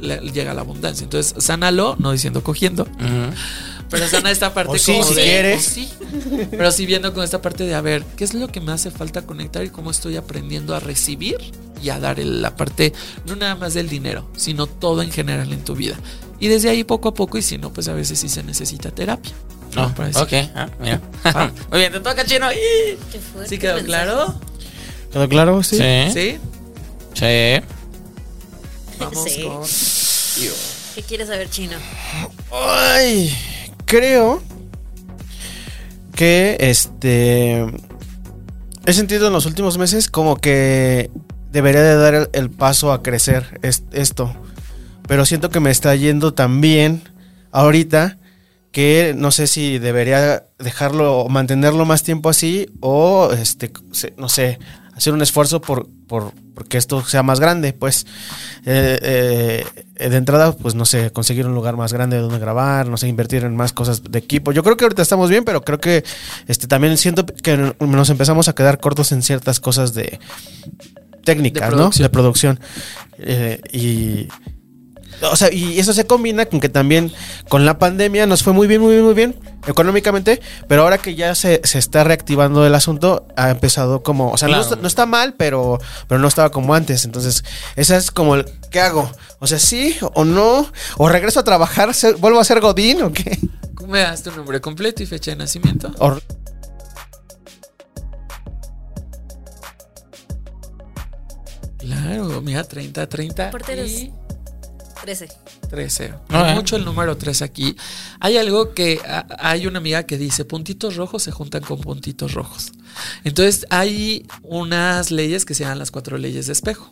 [0.01, 1.03] le- llega a la abundancia.
[1.03, 3.33] Entonces, sánalo, no diciendo cogiendo, Ujú.
[3.89, 5.67] pero sana esta parte O sí, como si de- quieres.
[5.67, 5.89] o sí.
[6.51, 8.91] Pero sí viendo con esta parte de a ver, ¿qué es lo que me hace
[8.91, 11.37] falta conectar y cómo estoy aprendiendo a recibir
[11.81, 12.93] y a dar el- la parte,
[13.25, 15.95] no nada más del dinero, sino todo en general en tu vida?
[16.39, 18.89] Y desde ahí poco a poco, y si no, pues a veces sí se necesita
[18.91, 19.31] terapia.
[19.75, 20.19] No, parece.
[20.19, 20.99] ok, ah, mira.
[21.23, 21.49] Ah.
[21.69, 22.51] Muy bien, te toca, chino.
[22.51, 22.97] ¡Ih!
[23.11, 23.85] Qué fuerte ¿Sí quedó mensaje.
[23.85, 24.35] claro?
[25.11, 25.63] ¿Quedó claro?
[25.63, 25.77] Sí.
[25.77, 26.11] Sí.
[26.13, 26.39] ¿Sí?
[27.13, 27.63] Sí.
[28.99, 29.43] Vamos Sí.
[29.43, 29.61] con...
[30.95, 31.77] ¿Qué quieres saber, Chino?
[32.51, 33.33] Ay,
[33.85, 34.41] creo
[36.15, 37.65] que este
[38.85, 41.09] he sentido en los últimos meses como que
[41.51, 44.33] debería de dar el, el paso a crecer es- esto,
[45.07, 47.01] pero siento que me está yendo tan bien
[47.51, 48.17] ahorita
[48.71, 54.29] que no sé si debería dejarlo o mantenerlo más tiempo así o este se- no
[54.29, 54.59] sé
[54.95, 58.05] hacer un esfuerzo por, por porque esto sea más grande pues
[58.63, 59.65] Eh,
[59.95, 63.07] eh, de entrada pues no sé conseguir un lugar más grande donde grabar no sé
[63.07, 64.51] invertir en más cosas de equipo.
[64.51, 66.03] Yo creo que ahorita estamos bien pero creo que
[66.47, 70.19] este también siento que nos empezamos a quedar cortos en ciertas cosas de
[71.23, 72.59] técnicas De no de producción.
[73.17, 74.27] Eh, y
[75.21, 77.11] o sea, y eso se combina con que también
[77.49, 79.35] con la pandemia nos fue muy bien, muy bien, muy bien
[79.67, 84.37] económicamente, pero ahora que ya se, se está reactivando el asunto, ha empezado como, o
[84.37, 84.75] sea, no, Claro.
[84.81, 87.05] no está mal, pero, pero no estaba como antes.
[87.05, 87.43] Entonces,
[87.75, 89.11] esa es como el, ¿qué hago?
[89.39, 90.65] O sea, sí o no,
[90.97, 93.37] o regreso a trabajar, se- vuelvo a ser Godín o qué.
[93.87, 95.91] ¿Me das tu nombre completo y fecha de nacimiento?
[101.77, 104.13] Claro, mira, 30, 30 Aparte eres- y
[105.01, 105.27] 13.
[105.69, 106.13] 13.
[106.29, 106.51] Ah.
[106.55, 107.75] Mucho el número 3 aquí.
[108.19, 112.33] Hay algo que a- hay una amiga que dice, puntitos rojos se juntan con puntitos
[112.33, 112.71] rojos.
[113.23, 116.91] Entonces hay unas leyes que se llaman las cuatro leyes de espejo.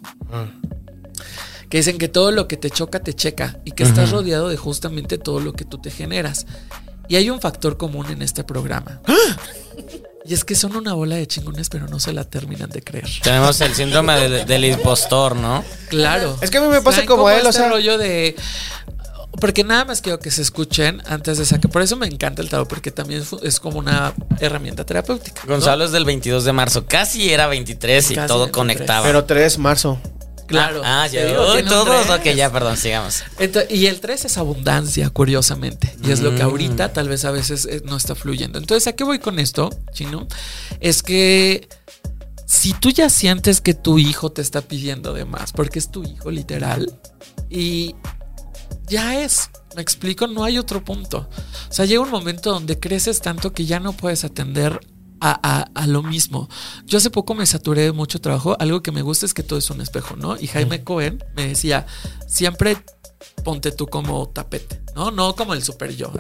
[1.70, 4.58] Que dicen que todo lo que te choca te checa y que estás rodeado de
[4.58, 6.48] justamente todo lo que tú te generas.
[7.08, 9.02] Y hay un factor común en este programa.
[10.30, 13.08] Y es que son una bola de chingones, pero no se la terminan de creer.
[13.24, 15.66] Tenemos el síndrome del, del impostor, ¿no?
[15.90, 16.38] Claro.
[16.42, 18.36] Es que a mí me pasa ¿Saben como él, o sea- rollo de.
[19.42, 21.72] Porque nada más quiero que se escuchen antes de sacar.
[21.72, 25.42] Por eso me encanta el tarot, porque también es como una herramienta terapéutica.
[25.46, 25.54] ¿no?
[25.54, 26.86] Gonzalo es del 22 de marzo.
[26.88, 28.52] Casi era 23 y Casi todo 23.
[28.56, 29.06] conectaba.
[29.08, 30.00] Pero 3 marzo.
[30.50, 30.82] Claro.
[30.84, 31.22] Ah, ya.
[31.54, 32.10] Uy, todos.
[32.10, 33.24] Ok, ya, perdón, sigamos.
[33.70, 35.96] Y el 3 es abundancia, curiosamente.
[36.04, 36.48] Y es lo que Mm.
[36.50, 38.58] ahorita tal vez a veces eh, no está fluyendo.
[38.60, 40.28] Entonces, ¿a qué voy con esto, Chino?
[40.80, 41.70] Es que
[42.46, 46.04] si tú ya sientes que tu hijo te está pidiendo de más, porque es tu
[46.04, 47.00] hijo literal,
[47.50, 47.96] y
[48.88, 51.30] ya es, me explico, no hay otro punto.
[51.70, 54.80] O sea, llega un momento donde creces tanto que ya no puedes atender
[55.22, 56.50] a, a- a lo mismo.
[56.86, 59.60] Yo hace poco me saturé de mucho trabajo, algo que me gusta es que todo
[59.60, 60.38] es un espejo, ¿no?
[60.40, 61.86] Y Jaime Cohen me decía,
[62.28, 62.78] siempre
[63.44, 65.12] ponte tú como tapete, ¿no?
[65.12, 66.12] No como el super yo.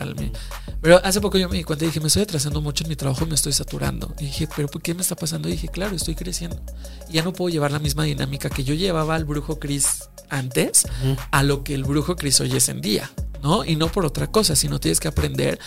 [0.82, 2.96] Pero hace poco yo me di cuenta y dije, me estoy atrasando mucho en mi
[2.96, 4.14] trabajo me estoy saturando.
[4.20, 5.48] Y dije, ¿pero por qué me está pasando?
[5.50, 6.62] Y dije, claro, estoy creciendo.
[7.10, 10.86] Y ya no puedo llevar la misma dinámica que yo llevaba al brujo Chris antes
[11.32, 13.66] a lo que el brujo Chris hoy es en día, ¿no?
[13.66, 15.60] Y no por otra cosa, sino tienes que aprender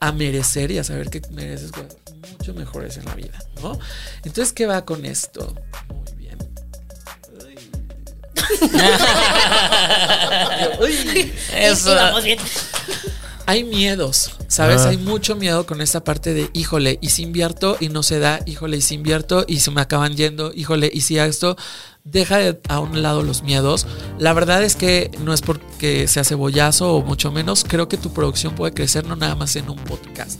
[0.00, 1.96] a merecer y a saber que mereces cosas
[2.32, 3.78] mucho mejores en la vida, ¿no?
[4.24, 5.54] Entonces, ¿qué va con esto?
[5.88, 6.38] Muy bien.
[10.80, 11.32] Uy.
[11.54, 11.94] Eso.
[11.94, 12.38] Vamos bien.
[13.46, 14.82] Hay miedos, ¿sabes?
[14.82, 14.90] Ah.
[14.90, 18.40] Hay mucho miedo con esta parte de, híjole, y si invierto y no se da,
[18.44, 21.56] híjole, y si invierto y se me acaban yendo, híjole, y si esto,
[22.04, 23.86] deja de- a un lado los miedos.
[24.18, 28.12] La verdad es que no es porque sea cebollazo o mucho menos, creo que tu
[28.12, 30.38] producción puede crecer no nada más en un podcast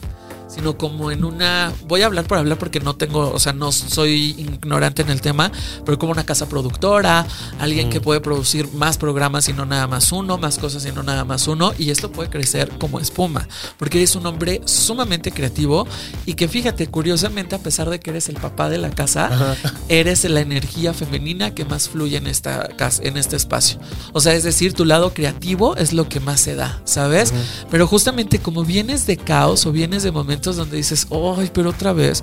[0.59, 3.71] sino como en una voy a hablar por hablar porque no tengo, o sea, no
[3.71, 5.53] soy ignorante en el tema,
[5.87, 7.25] pero como una casa productora,
[7.61, 11.05] alguien que puede producir más programas y no nada más uno, más cosas y no
[11.05, 13.47] nada más uno, y esto puede crecer como espuma,
[13.79, 15.87] porque eres un hombre sumamente creativo
[16.27, 19.57] y que fíjate, curiosamente, a pesar de que eres el papá de la casa,
[19.89, 23.79] eres la energía femenina que más fluye en esta casa, en este espacio.
[24.13, 27.33] O sea, es decir, tu lado creativo es lo que más se da, ¿sabes?
[27.71, 31.93] Pero justamente como vienes de caos o vienes de momentos donde dices, ¡ay, pero otra
[31.93, 32.23] vez!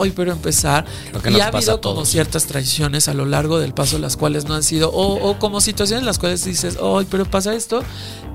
[0.00, 0.84] ¡ay, pero empezar!
[1.10, 3.98] Creo que y nos ha pasa habido como ciertas traiciones a lo largo del paso,
[3.98, 7.24] las cuales no han sido, o, o como situaciones en las cuales dices, ¡ay, pero
[7.24, 7.82] pasa esto!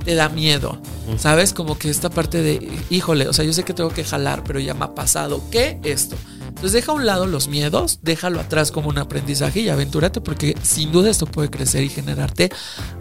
[0.03, 0.77] Te da miedo,
[1.17, 1.51] ¿sabes?
[1.53, 4.59] Como que esta parte de, híjole, o sea, yo sé que tengo que jalar, pero
[4.59, 5.41] ya me ha pasado.
[5.49, 6.15] ¿Qué esto?
[6.55, 10.55] Entonces deja a un lado los miedos, déjalo atrás como un aprendizaje y aventúrate porque
[10.63, 12.49] sin duda esto puede crecer y generarte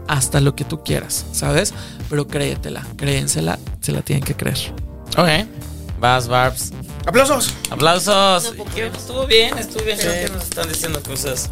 [0.09, 1.73] hasta lo que tú quieras, ¿sabes?
[2.11, 4.75] Pero créetela, créensela, se la tienen que creer.
[5.17, 5.74] Ok.
[6.05, 6.71] Vas, Barbs.
[7.07, 7.55] ¡Aplausos!
[7.71, 8.45] Aplausos.
[8.45, 9.97] Estuvo bien, estuvo bien.
[9.99, 11.49] Creo que nos están diciendo cosas.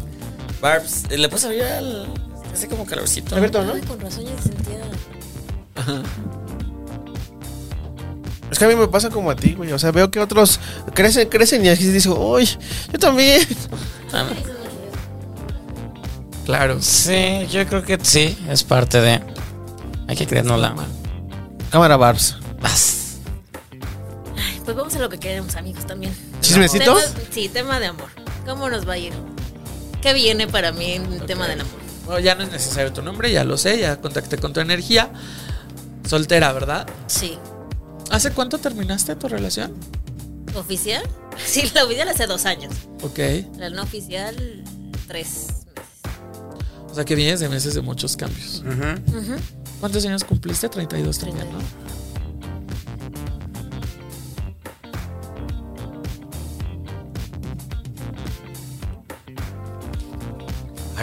[0.61, 2.07] Barbs, ¿le puedes abrir al.
[2.53, 3.35] Hace como calorcito.
[3.35, 3.73] Alberto, ¿no?
[3.73, 4.77] Ay, con razón ya sentía.
[8.51, 9.71] Es que a mí me pasa como a ti, güey.
[9.71, 10.59] O sea, veo que otros
[10.93, 12.47] crecen, crecen y así digo, ¡uy!
[12.91, 13.41] Yo también.
[14.13, 14.27] Ah,
[16.45, 16.79] Claro.
[16.79, 19.19] Sí, yo creo que sí, es parte de.
[20.07, 20.75] Hay que creérnosla.
[21.71, 22.37] Cámara Barbs.
[22.61, 23.02] Vas.
[24.65, 26.13] Pues vamos a lo que queremos, amigos, también.
[26.41, 26.85] ¿Chismecito?
[26.95, 27.01] Tema-
[27.31, 28.09] sí, tema de amor.
[28.45, 29.13] ¿Cómo nos va a ir?
[30.01, 31.73] ¿Qué viene para mí en el tema del amor?
[32.05, 35.09] Bueno, ya no es necesario tu nombre, ya lo sé, ya contacté con tu energía.
[36.07, 36.87] Soltera, ¿verdad?
[37.07, 37.37] Sí.
[38.11, 39.73] ¿Hace cuánto terminaste tu relación?
[40.55, 41.03] ¿Oficial?
[41.43, 42.71] Sí, la oficial hace dos años.
[43.01, 43.17] Ok.
[43.57, 44.35] La no oficial,
[45.07, 45.65] tres meses.
[46.91, 48.59] O sea que vienes de meses de muchos cambios.
[48.59, 49.35] Ujú.
[49.79, 50.69] ¿Cuántos años cumpliste?
[50.69, 51.57] 32 también, ¿no?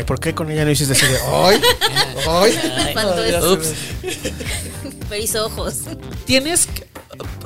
[0.00, 1.18] Ay, ¿por qué con ella no hiciste así de.
[3.52, 3.74] Ups.
[5.08, 5.74] Feliz ojos.
[6.24, 6.86] Tienes que.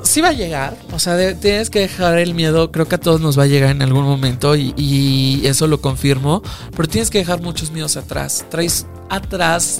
[0.03, 2.97] Sí va a llegar, o sea, de- tienes que dejar el miedo, creo que a
[2.99, 6.41] todos nos va a llegar en algún momento y, y eso lo confirmo,
[6.77, 9.79] pero tienes que dejar muchos miedos atrás, traes atrás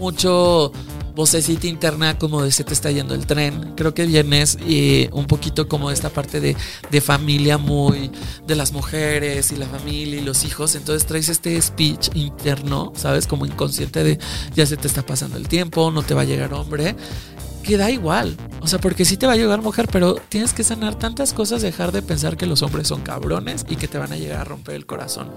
[0.00, 0.72] mucho
[1.20, 5.26] vocecita interna como de se te está yendo el tren, creo que vienes eh, un
[5.26, 6.56] poquito como de esta parte de,
[6.90, 8.10] de familia muy
[8.46, 13.26] de las mujeres y la familia y los hijos, entonces traes este speech interno, ¿sabes?
[13.26, 14.18] Como inconsciente de
[14.54, 16.96] ya se te está pasando el tiempo, no te va a llegar hombre
[17.62, 18.36] que da igual.
[18.60, 21.62] O sea, porque sí te va a llegar mujer, pero tienes que sanar tantas cosas,
[21.62, 24.44] dejar de pensar que los hombres son cabrones y que te van a llegar a
[24.44, 25.30] romper el corazón.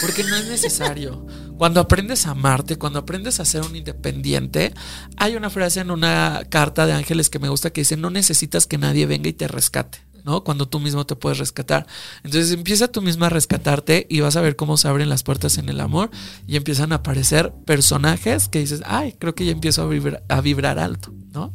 [0.00, 1.26] Porque no es necesario.
[1.58, 4.74] Cuando aprendes a amarte, cuando aprendes a ser un independiente,
[5.16, 8.66] hay una frase en una carta de ángeles que me gusta que dice, no necesitas
[8.66, 10.00] que nadie venga y te rescate.
[10.24, 10.44] ¿no?
[10.44, 11.86] Cuando tú mismo te puedes rescatar.
[12.22, 15.58] Entonces empieza tú misma a rescatarte y vas a ver cómo se abren las puertas
[15.58, 16.10] en el amor
[16.46, 20.40] y empiezan a aparecer personajes que dices, ay, creo que ya empiezo a vibrar, a
[20.40, 21.54] vibrar alto, ¿no?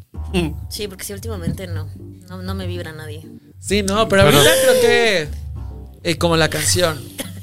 [0.69, 1.87] Sí, porque sí, últimamente no,
[2.29, 3.27] no, no me vibra nadie.
[3.59, 5.27] Sí, no, pero ahorita creo que
[6.03, 6.99] eh, como la canción,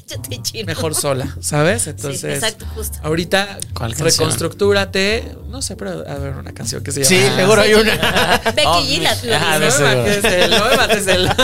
[0.09, 0.66] Yo te chino.
[0.66, 1.86] mejor sola, ¿sabes?
[1.86, 2.98] Entonces, exacto, justo.
[3.02, 3.59] ahorita
[3.98, 8.40] reconstructúrate, no sé, pero a ver una canción que se llama Sí, seguro hay una.
[8.55, 11.26] Becky G la, ah, No me mates el, no me mates el.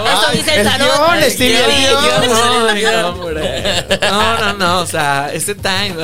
[0.00, 0.90] Eso dice el tarot.
[0.98, 1.14] No,
[4.00, 5.94] no, no, no, no, o sea, ese time.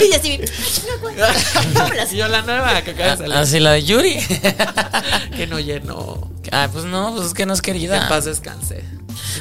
[0.00, 0.40] Y así,
[2.16, 3.34] yo la nueva que acaba de salir.
[3.34, 4.16] Así la de Yuri.
[5.36, 6.35] Que no llenó.
[6.52, 8.08] Ah, pues no, pues es que no es Que en querida.
[8.08, 8.84] paz descanse.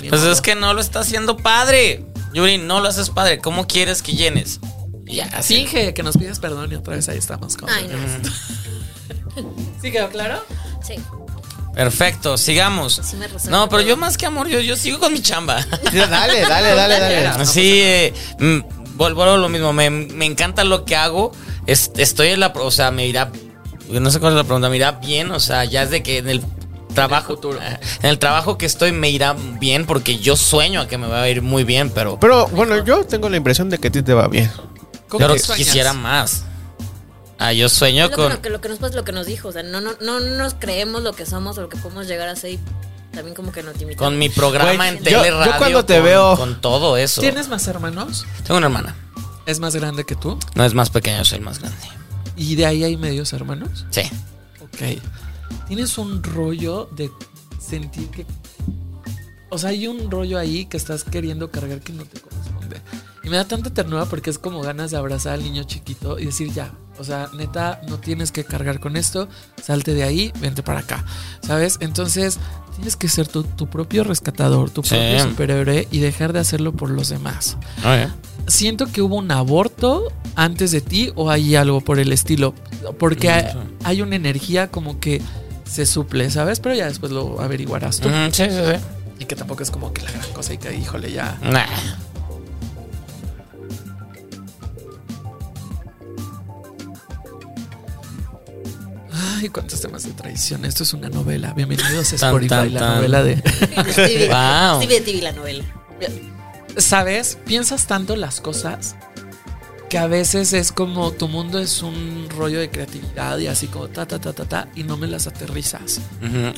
[0.10, 0.32] Pues modo.
[0.32, 2.06] es que no lo está haciendo padre.
[2.34, 3.40] Yuri, no lo haces padre.
[3.40, 4.60] ¿Cómo quieres que llenes?
[5.06, 5.56] Ya, así.
[5.56, 7.70] Finge que nos pidas perdón y otra vez ahí estamos con.
[7.70, 7.98] Ay, no.
[9.82, 10.44] ¿Sí quedó claro?
[10.86, 10.96] Sí.
[11.74, 13.02] Perfecto, sigamos.
[13.04, 15.62] Sí me resuena No, pero yo más que amor, yo, yo sigo con mi chamba.
[15.62, 17.46] Sí, Dale, dale, dale, dale.
[17.46, 19.74] Sí, eh, mm, vuelvo a lo mismo.
[19.74, 21.32] Me, me encanta lo que hago.
[21.68, 22.48] Es- estoy en la.
[22.56, 23.32] O sea, me irá.
[23.90, 24.70] No sé cuál es la pregunta.
[24.70, 25.32] Me irá bien.
[25.32, 26.42] O sea, ya es de que en el
[26.96, 27.28] trabajo.
[27.36, 27.60] futuro.
[28.02, 31.22] En el trabajo que estoy me irá bien porque yo sueño a que me va
[31.22, 32.20] a ir muy bien, pero.
[32.20, 34.52] Pero bueno, yo tengo la impresión de que a ti te va bien.
[35.08, 36.44] ¿Cómo Pero quisiera más.
[37.38, 38.28] Ah, yo sueño Es lo, con.
[38.30, 39.50] que, lo que- lo que nos pasa, lo que nos dijo.
[39.50, 42.28] O sea, no, no, no nos creemos lo que somos o lo que podemos llegar
[42.30, 42.60] a ser y
[43.12, 43.98] también como que nos limitamos.
[44.10, 46.98] Con mi programa Güey, en yo- tele, yo radio, cuando te con- veo- Con todo
[46.98, 47.22] eso.
[47.22, 48.26] ¿Tienes más hermanos?
[48.46, 48.96] Tengo una hermana.
[49.46, 50.40] ¿Es más grande que tú?
[50.56, 51.78] No es más pequeña, soy el más grande.
[52.38, 53.86] ¿Y de ahí hay medios hermanos?
[53.92, 54.02] Sí.
[54.62, 55.00] Ok.
[55.68, 57.12] Tienes un rollo de
[57.60, 58.26] sentir que.
[59.50, 62.82] O sea, hay un rollo ahí que estás queriendo cargar que no te corresponde.
[63.24, 66.26] Y me da tanta ternura porque es como ganas de abrazar al niño chiquito y
[66.26, 66.74] decir ya.
[66.98, 69.28] O sea, neta, no tienes que cargar con esto.
[69.62, 71.04] Salte de ahí, vente para acá.
[71.42, 71.78] ¿Sabes?
[71.82, 72.40] Entonces,
[72.76, 74.90] tienes que ser tu, tu propio rescatador, tu Sí.
[74.96, 77.58] propio superhéroe y dejar de hacerlo por los demás.
[78.48, 80.04] siento que hubo un aborto
[80.36, 82.54] antes de ti o hay algo por el estilo.
[83.00, 83.46] Porque hay,
[83.84, 85.22] hay una energía como que
[85.68, 86.60] se suple, ¿sabes?
[86.60, 88.08] Pero ya después lo averiguarás tú.
[88.10, 88.80] Mm, sí, sí, sí.
[89.20, 91.40] Y que tampoco es como que la gran cosa y que, híjole, ya.
[91.42, 91.66] Nah.
[99.46, 100.66] Ay, cuántos temas de traición.
[100.66, 101.54] Esto es una novela.
[101.54, 102.96] Bienvenidos a Tan, Spotify, tan, la tan.
[102.96, 103.36] novela de.
[103.92, 104.78] Stevie, Wow.
[104.82, 105.64] Stevie de TV, la novela.
[106.78, 107.38] ¿Sabes?
[107.46, 108.96] Piensas tanto las cosas
[109.88, 113.88] que a veces es como tu mundo es un rollo de creatividad y así como
[113.88, 116.02] ta, ta, ta, ta, ta, y no me las aterrizas.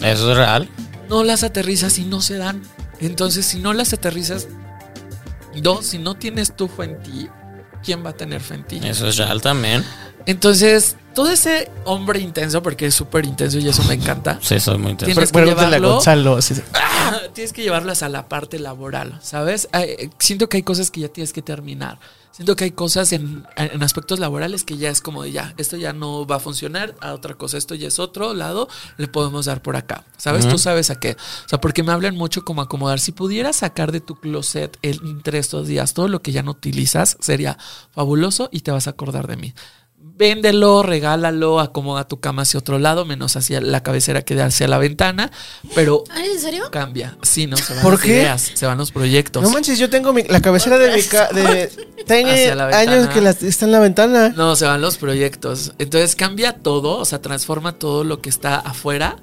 [0.01, 0.69] Eso es real.
[1.09, 2.61] no las aterrizas y no se dan.
[3.01, 4.47] Entonces, si no las aterrizas,
[5.61, 7.27] dos, si no tienes tu fe en ti,
[7.83, 8.79] ¿quién va a tener fe en ti?
[8.81, 9.83] Eso es real también.
[10.27, 14.77] Entonces, todo ese hombre intenso, porque es súper intenso y eso me encanta, Sí, soy
[14.77, 15.13] muy intenso.
[15.15, 16.35] Tienes que Pregúntale a llevarlo- Gonzalo.
[16.37, 16.63] así de-
[17.33, 19.69] tienes que llevarlas a la parte laboral, ¿sabes?
[19.71, 21.97] Ay, siento que hay cosas que ya tienes que terminar.
[22.31, 25.75] Siento que hay cosas en, en aspectos laborales que ya es como de ya, esto
[25.75, 28.67] ya no va a funcionar, a otra cosa, esto ya es otro lado,
[28.97, 30.47] le podemos dar por acá, ¿sabes?
[30.47, 31.13] Tú sabes a qué.
[31.45, 32.99] O sea, porque me hablan mucho como acomodar.
[32.99, 36.51] Si pudieras sacar de tu closet el- entre estos días todo lo que ya no
[36.51, 37.57] utilizas, sería
[37.91, 39.53] fabuloso y te vas a acordar de mí.
[39.99, 44.67] Véndelo, regálalo, acomoda tu cama hacia otro lado, menos hacia la cabecera que da hacia
[44.67, 45.31] la ventana,
[45.75, 46.69] pero ¿Ah, ¿En serio?
[46.71, 47.17] cambia.
[47.23, 47.57] Sí, ¿no?
[47.57, 48.07] Se van ¿Por las qué?
[48.09, 49.41] ideas, se van los proyectos.
[49.43, 51.71] No manches, yo tengo mi- la cabecera de mi ca- de
[52.09, 54.29] años que la- está en la ventana.
[54.35, 55.73] No, se van los proyectos.
[55.79, 59.17] Entonces cambia todo, o sea, transforma todo lo que está afuera.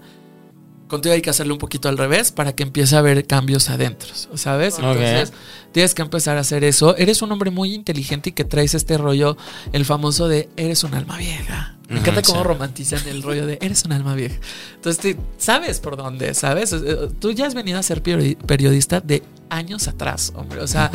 [0.88, 4.10] Contigo hay que hacerlo un poquito al revés para que empiece a haber cambios adentro,
[4.34, 4.76] ¿sabes?
[4.78, 5.32] Entonces
[5.72, 6.94] tienes que empezar a hacer eso.
[6.96, 9.36] Eres un hombre muy inteligente y que traes este rollo,
[9.72, 11.76] el famoso de eres un alma vieja.
[11.88, 12.44] Me encanta cómo sí.
[12.48, 14.36] romantizan el rollo de eres un alma vieja.
[14.74, 16.74] Entonces te- sabes por dónde, ¿sabes?
[17.18, 20.60] Tú ya has venido a ser periodi- periodista de años atrás, hombre.
[20.60, 20.90] O sea,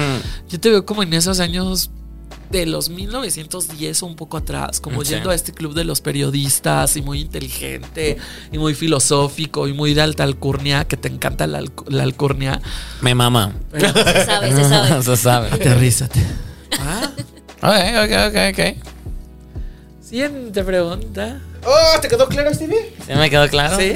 [0.49, 1.91] yo te veo como en esos años
[2.51, 5.13] de los 1910 o un poco atrás, como Sí.
[5.13, 8.17] yendo a este club de los periodistas y muy inteligente
[8.51, 12.59] y muy filosófico y muy de alta alcurnia, que te encanta la, alcu- la alcurnia.
[13.01, 13.53] Me mama.
[13.71, 15.03] Pero Se sabe, se sabe.
[15.03, 15.47] Se sabe.
[15.51, 16.19] aterrízate.
[16.79, 17.11] Ah,
[17.61, 18.89] Ok, ok, ok, ok.
[20.09, 21.39] ¿Quién te pregunta?
[21.65, 22.93] Oh, ¿te quedó claro, Stevie?
[23.05, 23.77] ¿Sí me quedó claro?
[23.77, 23.93] ¿Sí?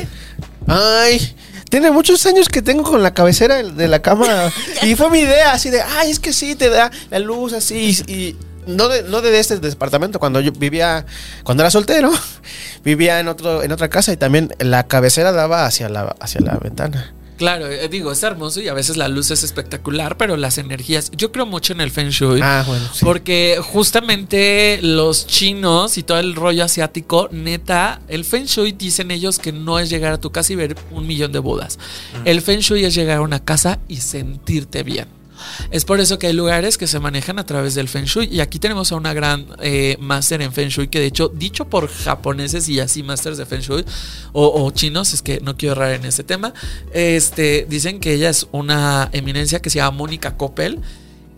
[0.67, 1.35] Ay,
[1.73, 4.27] tiene muchos años que tengo con la cabecera de la cama.
[4.83, 7.97] y fue mi idea, así de, ay, es que sí, te da la luz así.
[8.05, 11.03] Y, no de, no de este departamento, cuando yo vivía,
[11.43, 12.11] cuando era soltero,
[12.85, 16.59] vivía en otro, en otra casa y también la cabecera daba hacia la, hacia la
[16.59, 17.11] ventana.
[17.37, 21.11] Claro, eh, digo, es hermoso y a veces la luz es espectacular, pero las energías,
[21.15, 22.39] yo creo mucho en el Feng Shui.
[22.43, 23.03] Ah, bueno, sí.
[23.03, 29.39] Porque justamente los chinos y todo el rollo asiático, neta, el Feng Shui dicen ellos
[29.39, 31.79] que no es llegar a tu casa y ver un millón de bodas.
[32.25, 35.22] El Feng Shui es llegar a una casa y sentirte bien.
[35.71, 38.27] Es por eso que hay lugares que se manejan a través del Feng Shui.
[38.31, 41.65] Y aquí tenemos a una gran eh, máster en Feng Shui que de hecho, dicho
[41.65, 43.85] por japoneses y así másters de Feng Shui
[44.31, 46.53] o, o chinos, es que no quiero errar en ese tema,
[46.93, 50.79] este, dicen que ella es una eminencia que se llama Mónica Coppel.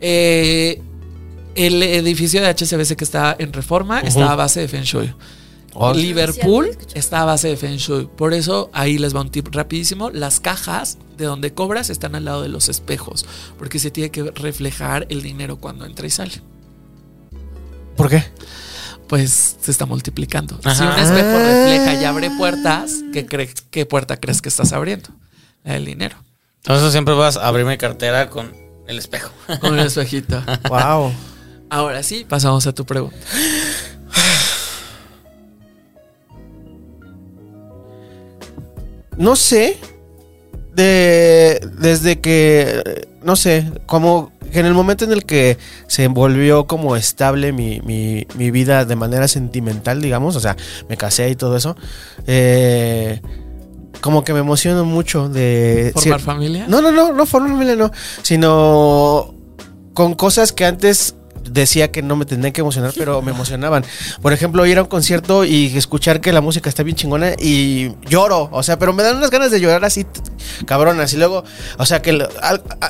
[0.02, 0.82] Eh,
[1.56, 5.14] el edificio de HCBC que está en reforma está a base de Feng Shui.
[5.78, 5.94] Oh.
[5.94, 8.06] Liverpool Sí, está a base de Feng Shui.
[8.08, 10.10] Por eso ahí les va un tip rapidísimo.
[10.10, 13.26] Las cajas de donde cobras están al lado de los espejos.
[13.58, 16.42] Porque se tiene que reflejar el dinero cuando entra y sale.
[17.98, 18.24] ¿Por qué?
[19.08, 20.56] Pues se está multiplicando.
[20.64, 25.10] Si un espejo refleja y abre puertas, ¿qué, cre- qué puerta crees que estás abriendo?
[25.64, 26.16] Del dinero.
[26.64, 28.52] Entonces siempre vas a abrir mi cartera con
[28.88, 29.30] el espejo.
[29.60, 30.42] Con un espejito.
[30.70, 31.14] Wow.
[31.70, 33.18] Ahora sí, pasamos a tu pregunta.
[39.18, 39.78] No sé.
[40.76, 41.60] De.
[41.80, 43.08] Desde que.
[43.24, 43.72] No sé.
[43.86, 48.52] Como que en el momento en el que se volvió como estable mi, mi, mi
[48.52, 50.36] vida de manera sentimental, digamos.
[50.36, 50.56] O sea,
[50.90, 51.76] me casé y todo eso.
[52.28, 53.22] eh,
[54.02, 55.92] como que me emociono mucho de.
[55.96, 56.66] ¿Formar cier- familia?
[56.68, 57.92] No, no, no, no formar familia, no.
[58.22, 59.34] Sino
[59.94, 61.15] con cosas que antes
[61.50, 63.84] decía que no me tendrían que emocionar, pero me emocionaban.
[64.22, 67.92] Por ejemplo, ir a un concierto y escuchar que la música está bien chingona y
[68.10, 68.50] lloro.
[68.52, 70.06] O sea, pero me dan unas ganas de llorar así,
[70.66, 71.14] cabronas.
[71.14, 71.44] Y luego,
[71.78, 72.18] o sea, que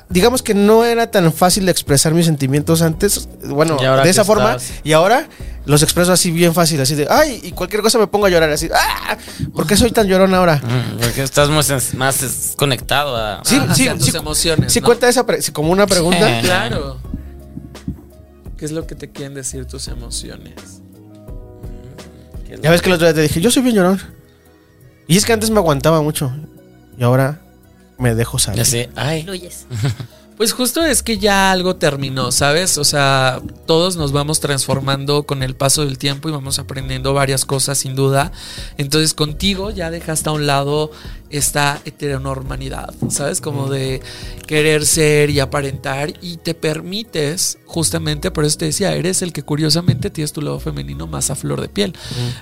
[0.10, 3.28] digamos que no era tan fácil de expresar mis sentimientos antes.
[3.46, 4.56] Bueno, de esa forma.
[4.56, 5.28] estás- Y ahora
[5.66, 8.50] los expreso así bien fácil, así de, ay, y cualquier cosa me pongo a llorar
[8.52, 8.70] así.
[8.74, 9.18] ¡Ah!
[9.54, 10.58] ¿Por qué soy tan llorón ahora?
[10.64, 13.42] Mm, Porque estás más, conectado a...
[13.44, 14.72] Sí, Ah, sí, tus sí, emociones.
[14.72, 14.86] Sí, ¿no?
[14.86, 16.40] cuenta esa pre- como una pregunta.
[16.40, 16.46] Sí.
[16.46, 16.98] Claro.
[18.66, 20.82] ¿Qué es lo que te quieren decir tus emociones?
[22.64, 24.02] Ya ves que el otro día te dije, yo soy bien llorón.
[25.08, 26.34] Y es que antes me aguantaba mucho.
[26.98, 27.44] Y ahora
[28.00, 28.58] me dejo salir.
[28.58, 29.22] Ya sé, ay.
[29.22, 29.68] Fluyes.
[30.38, 32.78] Pues justo es que ya algo terminó, ¿sabes?
[32.78, 37.46] O sea, todos nos vamos transformando con el paso del tiempo y vamos aprendiendo varias
[37.46, 38.34] cosas sin duda.
[38.78, 40.92] Entonces contigo ya dejaste a un lado
[41.30, 43.40] esta heteronormalidad, ¿sabes?
[43.40, 44.02] Como de
[44.46, 49.44] querer ser y aparentar y te permites, justamente por eso te decía, eres el que
[49.44, 51.94] curiosamente tienes tu lado femenino más a flor de piel.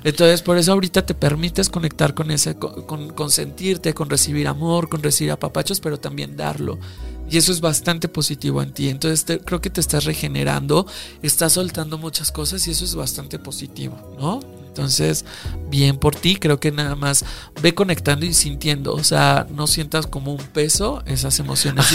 [0.04, 4.48] Entonces por eso ahorita te permites conectar con ese, con, con, con sentirte, con recibir
[4.48, 6.80] amor, con recibir apapachos, pero también darlo.
[7.30, 8.90] Y eso es bastante positivo en ti.
[8.90, 10.86] Entonces te- creo que te estás regenerando,
[11.22, 14.40] estás soltando muchas cosas y eso es bastante positivo, ¿no?
[14.68, 15.24] Entonces,
[15.70, 17.24] bien por ti, creo que nada más
[17.62, 21.86] ve conectando y sintiendo, o sea, no sientas como un peso esas emociones.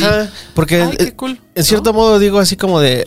[0.54, 3.04] Porque Ay, qué cool, en cierto modo digo así como de,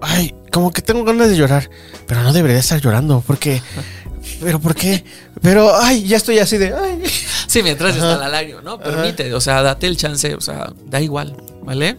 [0.00, 1.70] ay, como que tengo ganas de llorar,
[2.08, 3.62] pero no debería estar llorando, porque,
[4.40, 5.04] pero ¿por qué?
[5.40, 7.02] Pero, ay, ya estoy así de, ay.
[7.46, 8.12] Sí, mientras Ajá.
[8.12, 8.78] está la lágrima, ¿no?
[8.80, 11.96] Permite, o sea, date el chance, o sea, da igual, ¿vale?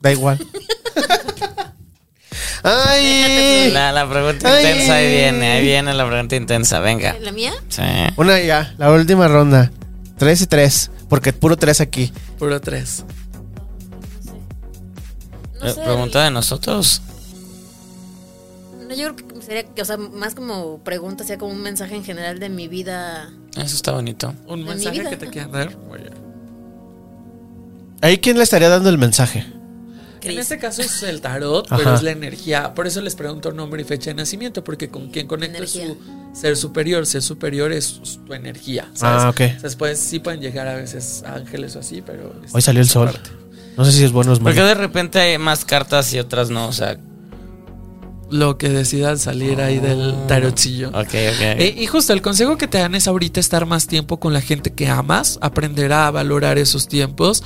[0.00, 0.38] Da igual.
[2.62, 3.70] ay.
[3.72, 4.64] La, la pregunta Ay.
[4.66, 7.16] intensa, ahí viene, ahí viene la pregunta intensa, venga.
[7.20, 7.52] ¿La mía?
[7.68, 7.82] Sí.
[8.16, 9.70] Una ya, la última ronda.
[10.18, 12.12] Tres y tres, porque puro tres aquí.
[12.38, 13.04] Puro tres.
[15.60, 15.80] No Eh, sé.
[15.82, 17.02] Pregunta de nosotros.
[18.88, 21.96] No, yo creo que sería, que, o sea, más como pregunta, sería como un mensaje
[21.96, 23.30] en general de mi vida.
[23.56, 24.34] Eso está bonito.
[24.46, 25.72] Un mensaje que te quieran dar.
[25.90, 26.10] Oye.
[28.00, 29.46] Ahí, ¿quién le estaría dando el mensaje?
[30.22, 31.76] En este caso es el tarot, Ajá.
[31.76, 32.72] pero es la energía.
[32.72, 35.86] Por eso les pregunto nombre y fecha de nacimiento, porque con quien conectas Energía.
[36.32, 37.04] su ser superior.
[37.04, 38.88] Ser superior es tu energía.
[38.94, 39.22] ¿sabes?
[39.24, 39.36] Ah, ok.
[39.36, 42.34] Sea, después sí pueden llegar a veces ángeles o así, pero.
[42.52, 43.10] Hoy salió el sol.
[43.10, 43.30] parte.
[43.76, 44.68] No sé si es bueno o es Porque malo.
[44.68, 46.96] de repente hay más cartas y otras no, o sea.
[48.30, 50.88] Lo que decidan salir ahí del tarotcillo.
[50.88, 51.12] Ok, ok.
[51.12, 54.40] Eh, y justo el consejo que te dan es ahorita estar más tiempo con la
[54.40, 57.44] gente que amas, aprender a valorar esos tiempos,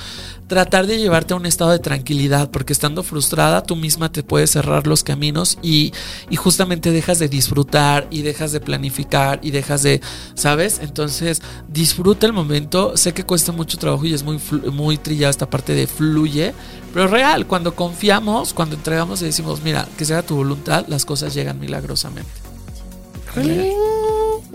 [0.49, 4.49] tratar de llevarte a un estado de tranquilidad, porque estando frustrada tú misma te puedes
[4.49, 5.93] cerrar los caminos y,
[6.29, 10.01] y justamente dejas de disfrutar y dejas de planificar y dejas de,
[10.33, 10.79] ¿sabes?
[10.81, 14.41] Entonces disfruta el momento, sé que cuesta mucho trabajo y es muy,
[14.73, 16.53] muy trillada esta parte de fluye,
[16.93, 21.33] pero real, cuando confiamos, cuando entregamos y decimos, mira, que sea tu voluntad, las cosas
[21.35, 22.31] llegan milagrosamente.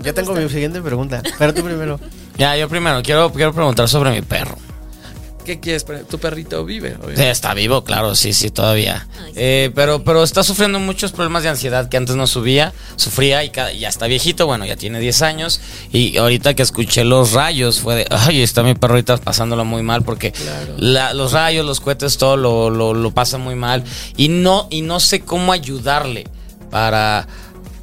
[0.03, 1.23] Ya tengo mi siguiente pregunta.
[1.39, 2.01] Pero tú primero.
[2.37, 4.57] Ya, yo primero quiero, quiero preguntar sobre mi perro.
[5.45, 5.85] ¿Qué quieres?
[6.09, 6.95] Tu perrito vive.
[6.97, 7.31] Obviamente.
[7.31, 9.07] está vivo, claro, sí, sí, todavía.
[9.37, 13.51] Eh, pero, pero está sufriendo muchos problemas de ansiedad que antes no subía, sufría y
[13.51, 15.61] ya está viejito, bueno, ya tiene 10 años.
[15.93, 19.83] Y ahorita que escuché los rayos fue de, ay, está mi perro ahorita pasándolo muy
[19.83, 20.33] mal porque
[20.79, 23.85] la- los rayos, los cohetes, todo lo, lo, lo pasa muy mal.
[24.17, 26.25] Y no, y no sé cómo ayudarle
[26.71, 27.27] para,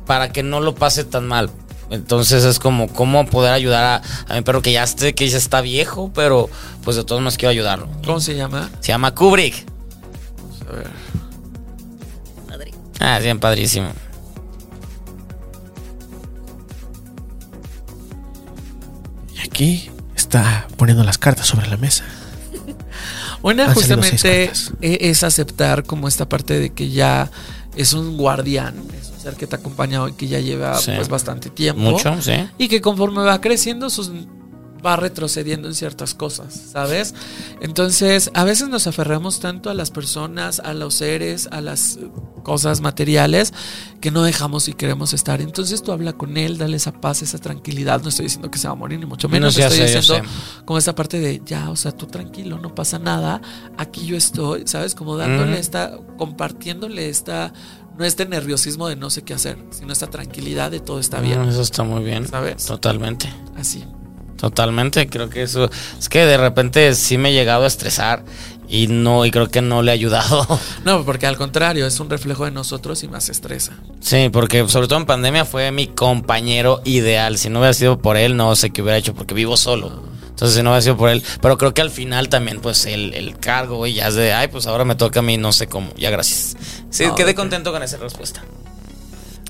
[0.07, 1.49] para que no lo pase tan mal.
[1.91, 5.37] Entonces es como cómo poder ayudar a, a mi perro que ya esté, que ya
[5.37, 6.49] está viejo, pero
[6.83, 7.89] pues de todos modos quiero ayudarlo.
[8.05, 8.69] ¿Cómo se llama?
[8.79, 9.65] Se llama Kubrick.
[10.69, 10.87] A ver.
[12.47, 12.71] Padre.
[12.99, 13.91] Ah, bien padrísimo.
[19.35, 22.03] Y aquí está poniendo las cartas sobre la mesa.
[23.41, 24.51] Una Han justamente
[24.81, 27.29] e- es aceptar como esta parte de que ya
[27.75, 28.75] es un guardián,
[29.21, 30.91] ser que te ha acompañado y que ya lleva Sí.
[30.95, 31.81] pues bastante tiempo.
[31.81, 32.33] Mucho, sí.
[32.57, 34.11] Y que conforme va creciendo, sus
[34.83, 37.13] va retrocediendo en ciertas cosas, ¿sabes?
[37.61, 41.99] Entonces, a veces nos aferramos tanto a las personas, a los seres, a las
[42.43, 43.53] cosas materiales,
[43.99, 45.39] que no dejamos y queremos estar.
[45.39, 48.01] Entonces tú habla con él, dale esa paz, esa tranquilidad.
[48.01, 49.55] No estoy diciendo que se va a morir, ni mucho menos.
[49.55, 50.27] No, estoy sé, diciendo
[50.65, 53.39] como esta parte de, ya, o sea, tú tranquilo, no pasa nada,
[53.77, 54.95] aquí yo estoy, ¿sabes?
[54.95, 55.59] Como dándole Ujú.
[55.61, 57.53] esta, compartiéndole esta,
[58.01, 61.45] no este nerviosismo de no sé qué hacer, sino esta tranquilidad de todo está bien.
[61.45, 62.27] Mm, Eso está muy bien.
[62.27, 62.65] ¿Sabes?
[62.65, 63.31] Totalmente.
[63.55, 63.85] Así.
[64.37, 65.07] Totalmente.
[65.07, 65.69] Creo que eso.
[65.99, 68.25] Es que de repente sí me he llegado a estresar
[68.67, 70.47] y no, y creo que no le ha ayudado.
[70.83, 73.73] No, porque al contrario, es un reflejo de nosotros y más estresa.
[73.99, 77.37] Sí, porque sobre todo en pandemia fue mi compañero ideal.
[77.37, 80.09] Si no hubiera sido por él, no sé qué hubiera hecho porque vivo solo.
[80.41, 81.21] Entonces, si no hubiera sido por él.
[81.39, 84.47] Pero creo que al final también, pues, el, el cargo, güey, ya es de, ay,
[84.47, 85.93] pues ahora me toca a mí, no sé cómo.
[85.97, 86.57] Ya, gracias.
[86.89, 88.41] Sí, No, quedé contento con esa respuesta.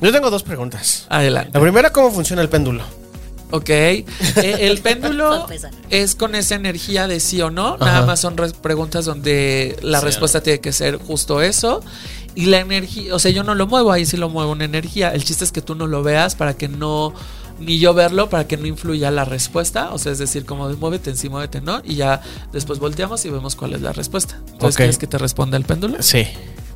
[0.01, 1.05] Yo tengo dos preguntas.
[1.07, 1.51] Adelante.
[1.53, 2.84] La primera, ¿cómo funciona el péndulo?
[3.51, 3.69] Ok.
[3.69, 4.05] Eh,
[4.35, 5.47] el péndulo
[5.89, 7.77] es con esa energía de sí o no.
[7.77, 8.05] Nada Ajá.
[8.07, 11.81] más son preguntas donde la Sí respuesta tiene que ser justo eso.
[12.35, 15.13] Y la energía, o sea, yo no lo muevo, ahí sí lo muevo una energía.
[15.13, 17.13] El chiste es que tú no lo veas para que no,
[17.62, 19.94] ni yo verlo, para que no influya la respuesta.
[19.94, 21.82] O sea, es decir, como de muévete en sí, muévete no.
[21.84, 22.22] Y ya
[22.52, 24.36] después volteamos y vemos cuál es la respuesta.
[24.52, 24.78] Entonces, Ok.
[24.78, 26.02] ¿quieres que te responda el péndulo?
[26.02, 26.28] Sí.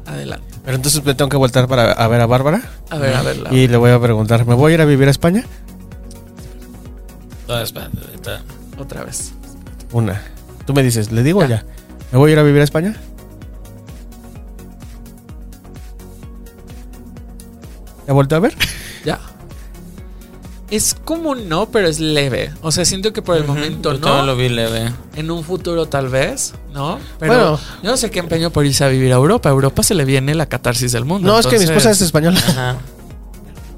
[0.05, 0.45] Adelante.
[0.63, 2.61] Pero entonces me tengo que voltar para a ver a Bárbara.
[2.91, 3.37] A ver, a ver.
[3.37, 5.43] la- Y le voy a preguntar, ¿me voy a ir a vivir a España?
[7.47, 8.41] No, espera, ahorita.
[8.77, 9.33] Otra vez.
[9.91, 10.21] Una.
[10.65, 11.47] Tú me dices, ¿le digo Ya.
[11.47, 11.65] ya?
[12.11, 12.95] ¿Me voy a ir a vivir a España?
[18.07, 18.55] ¿Ya vuelto a ver?
[20.71, 22.51] Es como no, pero es leve.
[22.61, 24.25] O sea, siento que por el momento Yo no.
[24.25, 24.91] lo vi leve.
[25.15, 26.99] En un futuro tal vez, ¿no?
[27.19, 27.59] Pero Bueno.
[27.83, 29.49] yo no sé qué empeño por irse a vivir a Europa.
[29.49, 31.27] A Europa se le viene la catarsis del mundo.
[31.31, 32.39] No, es que mi esposa es española.
[32.47, 32.77] Ajá.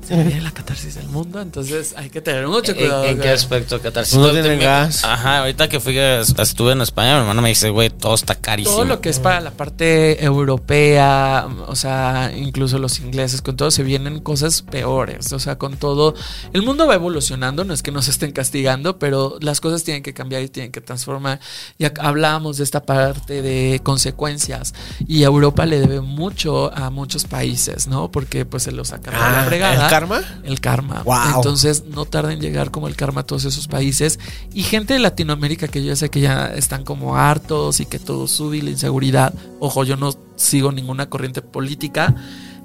[0.08, 3.04] Se viene la catarsis del mundo, entonces hay que tener mucho ¿En, cuidado.
[3.06, 4.18] en qué aspecto catarsis?
[4.18, 5.04] No tienen gas.
[5.04, 8.36] Ajá, ahorita que fui que estuve en España, mi hermano me dice, güey, todo está
[8.36, 8.76] carísimo.
[8.76, 13.70] Todo lo que es para la parte europea, o sea, incluso los ingleses, con todo
[13.72, 15.34] se vienen cosas peores.
[15.34, 16.14] O sea, con todo.
[16.54, 20.14] El mundo va evolucionando, no es que nos estén castigando, pero las cosas tienen que
[20.14, 21.40] cambiar y tienen que transformar.
[21.78, 24.74] Ya hablábamos de esta parte de consecuencias.
[25.08, 28.10] Y Europa le debe mucho a muchos países, ¿no?
[28.12, 29.90] Porque pues se los saca de la Ah, fregada.
[29.98, 30.42] ¿El karma?
[30.44, 31.04] El karma.
[31.04, 31.38] Wow.
[31.38, 34.20] Entonces no tarda en llegar como el karma a todos esos países.
[34.54, 38.28] Y gente de Latinoamérica que yo sé que ya están como hartos y que todo
[38.28, 39.34] sube y la inseguridad.
[39.60, 42.16] Ojo, yo no sigo ninguna corriente política.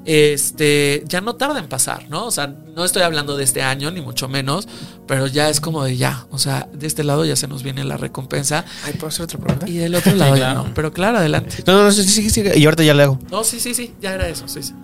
[0.04, 2.26] Este ya no tarda en pasar, ¿no?
[2.26, 4.66] O sea, no estoy hablando de este año, ni mucho menos,
[5.06, 6.26] pero ya es como de ya.
[6.32, 9.38] O sea, de este lado ya se nos viene la recompensa Ay, ¿puedo hacer otra
[9.38, 9.68] pregunta?
[9.68, 10.64] y del otro lado ya claro.
[10.68, 10.74] no.
[10.74, 11.62] Pero claro, adelante.
[11.66, 12.42] No, no, no, sí, sí, sí.
[12.52, 13.18] Y ahorita ya le hago.
[13.30, 14.74] No, sí, sí, sí, ya era eso, sí, sí.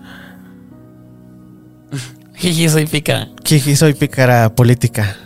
[2.39, 3.27] Jiji, soy pica.
[3.43, 5.17] Jiji, soy pícara política.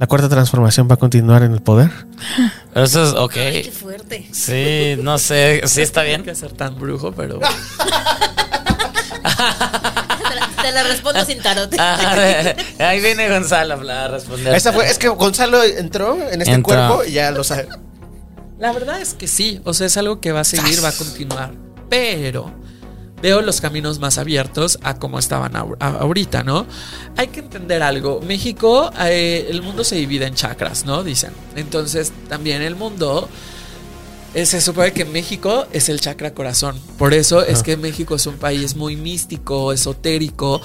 [0.00, 1.90] ¿La cuarta transformación va a continuar en el poder?
[2.74, 3.36] Eso es, ok.
[3.36, 4.26] Ay, qué fuerte.
[4.32, 6.22] Sí, no sé, sí está bien.
[6.22, 7.44] que ser tan brujo, pero Te
[10.34, 11.74] la, te la respondo sin tarot.
[11.78, 14.54] Ah, ahí viene Gonzalo a responder.
[14.54, 16.74] Esa fue, es que Gonzalo entró en este Entró.
[16.74, 17.68] cuerpo y ya lo sabe.
[18.58, 20.92] La verdad es que sí, o sea, es algo que va a seguir, va a
[20.92, 21.52] continuar,
[21.88, 22.52] pero
[23.22, 26.66] veo los caminos más abiertos a como estaban ahorita, ¿no?
[27.16, 31.02] Hay que entender algo, México, eh, el mundo se divide en chakras, ¿no?
[31.04, 31.32] Dicen.
[31.56, 33.28] Entonces, también el mundo...
[34.34, 36.78] eh, Se supone que México es el chakra corazón.
[36.98, 40.60] Por eso es que México es un país muy místico, esotérico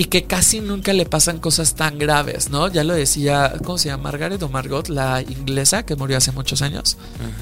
[0.00, 2.68] y que casi nunca le pasan cosas tan graves, ¿no?
[2.68, 4.04] Ya lo decía, ¿cómo se llama?
[4.04, 6.96] Margaret o Margot, la inglesa que murió hace muchos años.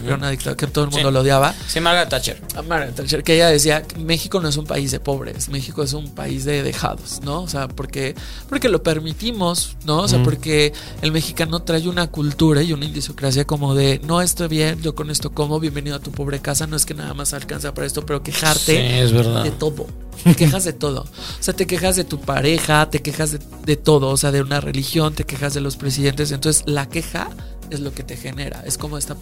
[0.05, 1.13] Era una dictadura que todo el mundo Sí.
[1.15, 1.55] lo odiaba.
[1.69, 2.43] Sí, Margaret Thatcher.
[2.57, 5.93] A Margaret Thatcher, que ella decía México no es un país de pobres, México es
[5.93, 7.43] un país de dejados, ¿no?
[7.43, 8.17] O sea, porque,
[8.49, 9.99] porque lo permitimos, ¿no?
[10.01, 14.49] O sea, porque el mexicano trae una cultura y una idiosincrasia como de no estoy
[14.49, 17.35] bien, yo con esto como, bienvenido a tu pobre casa, no es que nada más
[17.35, 19.45] alcanza para esto, pero quejarte Sí, es verdad.
[19.45, 19.87] de todo.
[20.25, 21.03] Te quejas de todo.
[21.03, 21.07] O
[21.43, 25.15] sea, te quejas de tu pareja, te quejas de, todo, o sea, de una religión,
[25.15, 26.33] te quejas de los presidentes.
[26.33, 27.29] Entonces, la queja
[27.71, 28.63] es lo que te genera.
[28.65, 29.17] Es como esta.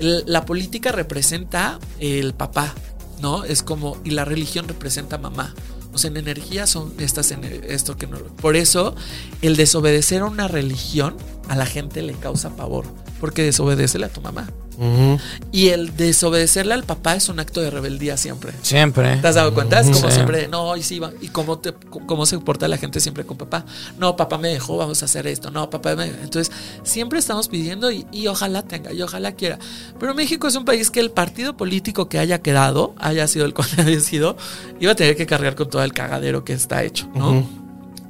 [0.00, 2.74] La política representa el papá,
[3.20, 3.44] ¿no?
[3.44, 3.98] Es como.
[4.04, 5.54] Y la religión representa mamá.
[5.92, 7.32] O sea, en energía son estas.
[7.32, 8.18] esto que no.
[8.18, 8.94] Por eso,
[9.42, 11.16] el desobedecer a una religión
[11.48, 12.84] a la gente le causa pavor.
[13.20, 14.48] Porque desobedecele a tu mamá.
[15.52, 18.52] Y el desobedecerle al papá es un acto de rebeldía siempre.
[18.62, 19.18] Siempre.
[19.18, 19.78] ¿Te has dado cuenta?
[19.80, 20.14] Es como Sí.
[20.14, 21.74] siempre, no, y sí, va- y cómo, te,
[22.06, 23.66] cómo se porta la gente siempre con papá.
[23.98, 25.50] No, papá me dejó, vamos a hacer esto.
[25.50, 26.50] No, papá me Entonces,
[26.82, 29.58] siempre estamos pidiendo y, y ojalá tenga, y ojalá quiera.
[29.98, 33.52] Pero México es un país que el partido político que haya quedado, haya sido el
[33.54, 34.38] cual haya sido,
[34.80, 37.46] iba a tener que cargar con todo el cagadero que está hecho, ¿no?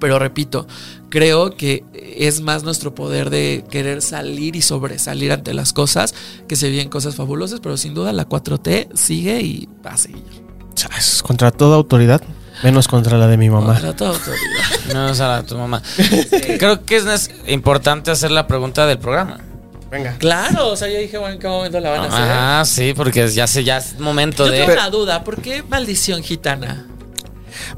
[0.01, 0.67] Pero repito,
[1.11, 6.15] creo que es más nuestro poder de querer salir y sobresalir ante las cosas,
[6.49, 10.25] que se vienen cosas fabulosas, pero sin duda la 4T sigue y va a seguir.
[10.75, 12.23] Chas, Contra toda autoridad,
[12.63, 13.75] menos contra la de mi mamá.
[13.75, 14.41] Contra toda autoridad.
[14.95, 15.81] No, o sea, tu mamá.
[16.59, 19.39] Creo que es importante hacer la pregunta del programa.
[19.89, 20.17] Venga.
[20.19, 22.19] Claro, o sea, yo dije, bueno, ¿en qué momento la van a hacer?
[22.21, 24.59] Ah, sí, porque ya, se, ya es momento yo de.
[24.59, 26.87] tengo una duda, ¿por qué maldición gitana?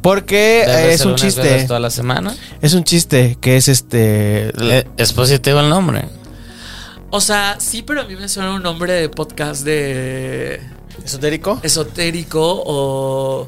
[0.00, 1.64] Porque Debe eh, es ser un chiste.
[1.66, 2.34] toda la semana.
[2.60, 4.52] Es un chiste que es este.
[4.96, 6.04] Es positivo el nombre.
[7.10, 10.60] O sea, sí, pero a mí me suena un nombre de podcast de
[11.04, 11.60] ¿Esotérico?
[11.62, 13.46] esotérico o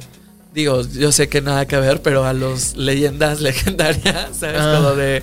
[0.53, 4.61] digo, yo sé que nada que ver, pero a los leyendas legendarias, ¿sabes?
[4.61, 4.75] Ah.
[4.77, 5.23] Como de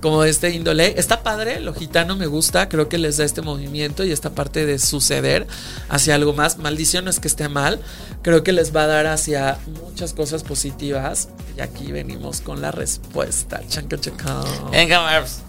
[0.00, 0.94] como este índole.
[0.98, 4.66] Está padre, lo gitano me gusta, creo que les da este movimiento y esta parte
[4.66, 5.46] de suceder
[5.88, 6.58] hacia algo más.
[6.58, 7.80] Maldición no es que esté mal,
[8.22, 11.28] creo que les va a dar hacia muchas cosas positivas.
[11.56, 13.60] Y aquí venimos con la respuesta.
[13.68, 14.44] Chanca, chaca.
[14.70, 15.47] Venga, Marbs.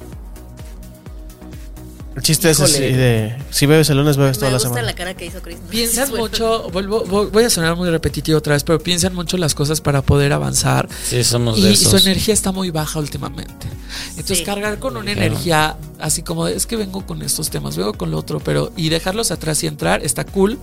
[2.20, 3.34] El chiste es así de.
[3.50, 4.86] Si bebes el lunes, bebes Me toda la gusta semana.
[4.88, 5.58] la cara que hizo Chris.
[5.62, 5.70] ¿no?
[5.70, 6.26] Piensan Bueno.
[6.26, 10.02] mucho, vuelvo, voy a sonar muy repetitivo otra vez, pero piensan mucho las cosas para
[10.02, 10.90] poder avanzar.
[11.06, 13.68] Sí, somos de Y su energía está muy baja últimamente.
[14.12, 14.44] Entonces Sí.
[14.44, 15.28] cargar con una Claro.
[15.28, 18.72] energía así como de, es que vengo con estos temas, vengo con lo otro, pero
[18.76, 20.60] y dejarlos atrás y entrar está cool,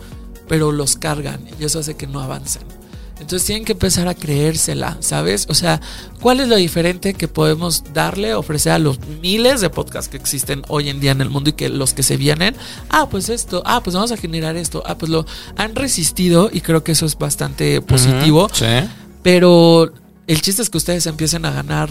[0.48, 2.62] pero los cargan y eso hace que no avancen.
[3.18, 5.46] Entonces tienen que empezar a creérsela, ¿sabes?
[5.48, 5.80] O sea,
[6.20, 10.62] ¿cuál es lo diferente que podemos darle, ofrecer a los miles de podcasts que existen
[10.68, 12.54] hoy en día en el mundo y que los que se vienen?
[12.90, 15.24] Ah, pues esto, ah, pues vamos a generar esto, ah, pues lo
[15.56, 18.50] han resistido y creo que eso es bastante positivo.
[18.52, 18.66] Sí.
[19.22, 19.92] Pero
[20.26, 21.88] el chiste es que ustedes empiecen a ganar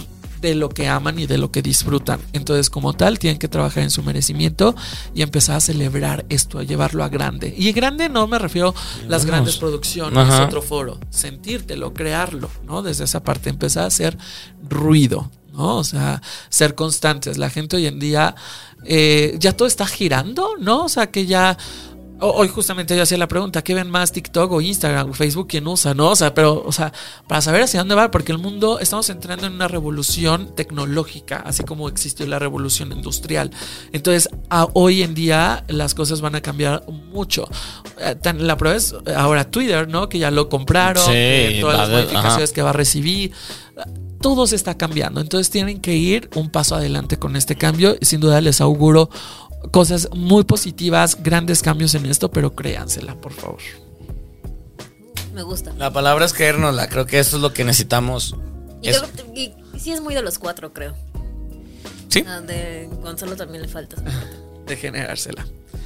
[0.50, 2.20] de lo que aman y de lo que disfrutan.
[2.34, 4.76] Entonces, como tal, tienen que trabajar en su merecimiento
[5.14, 7.54] y empezar a celebrar esto, a llevarlo a grande.
[7.58, 10.46] Y grande no me refiero a las grandes producciones, Ajá.
[10.46, 11.00] otro foro.
[11.10, 12.84] Sentírtelo, crearlo, ¿no?
[12.84, 14.18] Desde esa parte, empezar a hacer
[14.70, 15.32] ruido.
[15.52, 15.78] ¿no?
[15.78, 17.38] O sea, ser constantes.
[17.38, 18.36] La gente hoy en día
[18.84, 20.84] eh, ya todo está girando, ¿no?
[20.84, 21.58] O sea, que ya
[22.22, 25.48] Hoy justamente yo hacía la pregunta, ¿qué ven más TikTok o Instagram o Facebook?
[25.50, 25.94] ¿Quién usa?
[25.94, 26.12] ¿No?
[26.12, 26.94] O sea, pero, o sea,
[27.28, 31.64] para saber hacia dónde va, porque el mundo, estamos entrando en una revolución tecnológica, así
[31.64, 33.52] como existió la revolución industrial.
[33.92, 37.50] Entonces, a- hoy en día las cosas van a cambiar mucho.
[38.00, 40.08] Eh, la prueba es ahora Twitter, ¿no?
[40.08, 42.54] Que ya lo compraron, Sí, que todas las modificaciones ajá.
[42.56, 43.34] que va a recibir.
[44.22, 47.96] Todo se está cambiando, entonces tienen que ir un paso adelante con este cambio.
[48.02, 49.10] Sin duda les auguro
[49.72, 53.60] cosas muy positivas, grandes cambios en esto, pero créansela, por favor.
[55.34, 55.74] Me gusta.
[55.78, 56.88] La palabra es creérnosla.
[56.88, 58.36] Creo que eso es lo que necesitamos.
[58.82, 59.04] Y, creo-
[59.36, 60.96] y- y sí es muy de los cuatro, creo.
[62.10, 62.24] Sí.
[62.28, 63.98] Ah, De Gonzalo también le falta.
[64.66, 65.46] De generársela.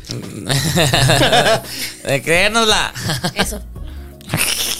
[2.06, 2.94] de creérnosla.
[3.36, 3.60] Eso.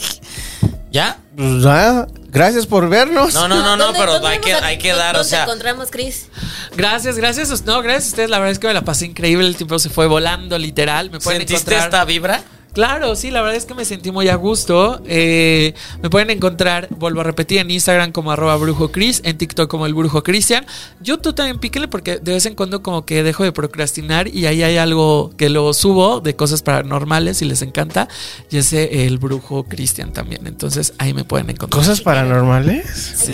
[0.92, 1.20] ¿Ya?
[1.36, 3.34] Pues, ah, gracias por vernos.
[3.34, 5.44] No, no, no, no, ¿Dónde- pero hay que, hay que dar, o sea.
[5.44, 6.28] encontramos, Chris?
[6.76, 7.64] Gracias, gracias.
[7.66, 8.30] No, gracias a ustedes.
[8.30, 9.48] La verdad es que me la pasé increíble.
[9.48, 11.12] El tiempo se fue volando, literal.
[11.12, 11.86] Me pueden ¿Sentiste encontrar.
[11.90, 12.44] esta vibra?
[12.74, 15.02] Claro, sí, la verdad es que me sentí muy a gusto.
[15.06, 19.70] Eh, me pueden encontrar, vuelvo a repetir, en Instagram como arroba brujo Cris, en TikTok
[19.70, 20.66] como el brujo Cristian.
[21.02, 24.62] YouTube también píquenle porque de vez en cuando como que dejo de procrastinar y ahí
[24.62, 28.08] hay algo que lo subo de cosas paranormales y les encanta.
[28.52, 30.46] Y ese el brujo Cristian también.
[30.46, 31.82] Entonces ahí me pueden encontrar.
[31.82, 32.86] ¿Cosas paranormales?
[32.90, 33.34] Sí.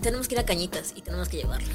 [0.00, 1.68] Tenemos que ir a Cañitas y tenemos que llevarlo.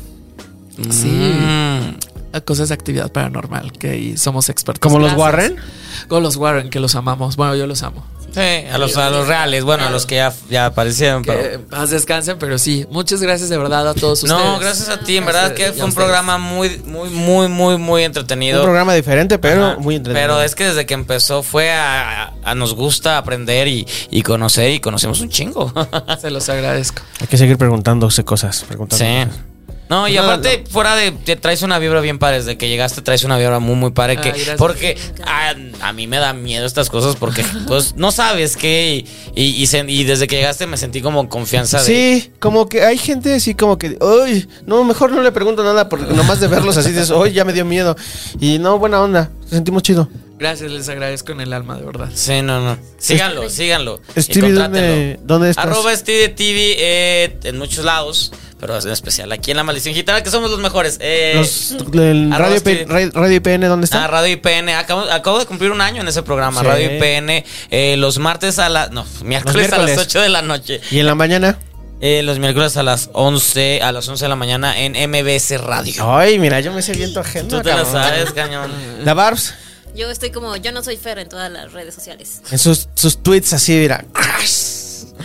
[0.89, 1.07] Sí.
[1.07, 2.10] Mm.
[2.45, 4.79] Cosas de actividad paranormal, que ahí somos expertos.
[4.81, 5.13] ¿Como los.
[5.13, 5.57] Warren?
[6.07, 7.35] Como los Warren, que los amamos.
[7.35, 8.05] Bueno, yo los amo.
[8.33, 8.39] Sí.
[8.71, 11.21] A los, a los reales, bueno, a los que ya, ya aparecieron.
[11.21, 11.87] Que Pero...
[11.87, 12.85] descansen, pero sí.
[12.89, 14.41] Muchas gracias de verdad a todos ustedes.
[14.41, 15.95] No, gracias a ti, en verdad que fue un ustedes.
[15.95, 18.59] programa muy, muy, muy, muy, muy entretenido.
[18.59, 19.79] Un programa diferente, pero Ajá.
[19.79, 20.29] muy entretenido.
[20.37, 24.21] Pero es que desde que empezó fue a, a- a nos gusta aprender y, y
[24.21, 25.73] conocer y conocemos un chingo.
[26.21, 27.01] Se los agradezco.
[27.19, 28.63] Hay que seguir preguntándose cosas.
[28.65, 29.25] Preguntando sí.
[29.29, 29.50] cosas.
[29.91, 31.11] No, y No, aparte, fuera de.
[31.11, 32.37] Te traes una vibra bien padre.
[32.37, 34.15] Desde que llegaste, traes una vibra muy, muy padre.
[34.15, 37.17] Que, Ay, porque a, a mí me da miedo estas cosas.
[37.17, 39.05] Porque, pues, no sabes qué.
[39.35, 41.85] Y, y, y se- y desde que llegaste me sentí como confianza de.
[41.85, 45.89] Sí, como que hay gente así como que, uy, no, mejor no le pregunto nada
[45.89, 47.97] porque nomás de verlos así dices, uy, ya me dio miedo.
[48.39, 50.07] Y no, buena onda, sentimos chido.
[50.39, 52.09] Gracias, les agradezco en el alma, de verdad.
[52.15, 52.75] Sí, no, no.
[52.97, 54.01] Síganlo, síganlo.
[54.15, 55.19] y Stevie, ¿dónde, contrátenlo.
[55.23, 55.65] ¿dónde estás?
[55.65, 58.31] Arroba Stevie TV eh, en muchos lados,
[58.61, 60.97] pero en especial aquí en La Maldición Gitana, que somos los mejores.
[61.01, 64.05] Eh, Los- el Radio, Stevie- P- Radio- IPN, ¿dónde está?
[64.05, 64.69] Ah, Radio IPN.
[64.75, 66.61] Acabo, acabo de cumplir un año en ese programa.
[66.61, 66.67] Sí.
[66.67, 67.43] Radio IPN.
[67.71, 68.91] eh, los martes a las.
[68.91, 70.79] No, miércoles, a las 8 de la noche.
[70.91, 71.57] y en la mañana.
[72.03, 76.15] Eh, los miércoles a las 11, a las 11 de la mañana en MBS Radio.
[76.17, 77.57] Ay, mira, yo me sé bien tu agenda.
[77.57, 78.71] Tú te la sabes, cañón.
[79.03, 79.53] La Barbs,
[79.95, 82.41] Yo estoy como, yo no soy Fer en todas las redes sociales.
[82.49, 84.03] en sus, sus tweets así, mira.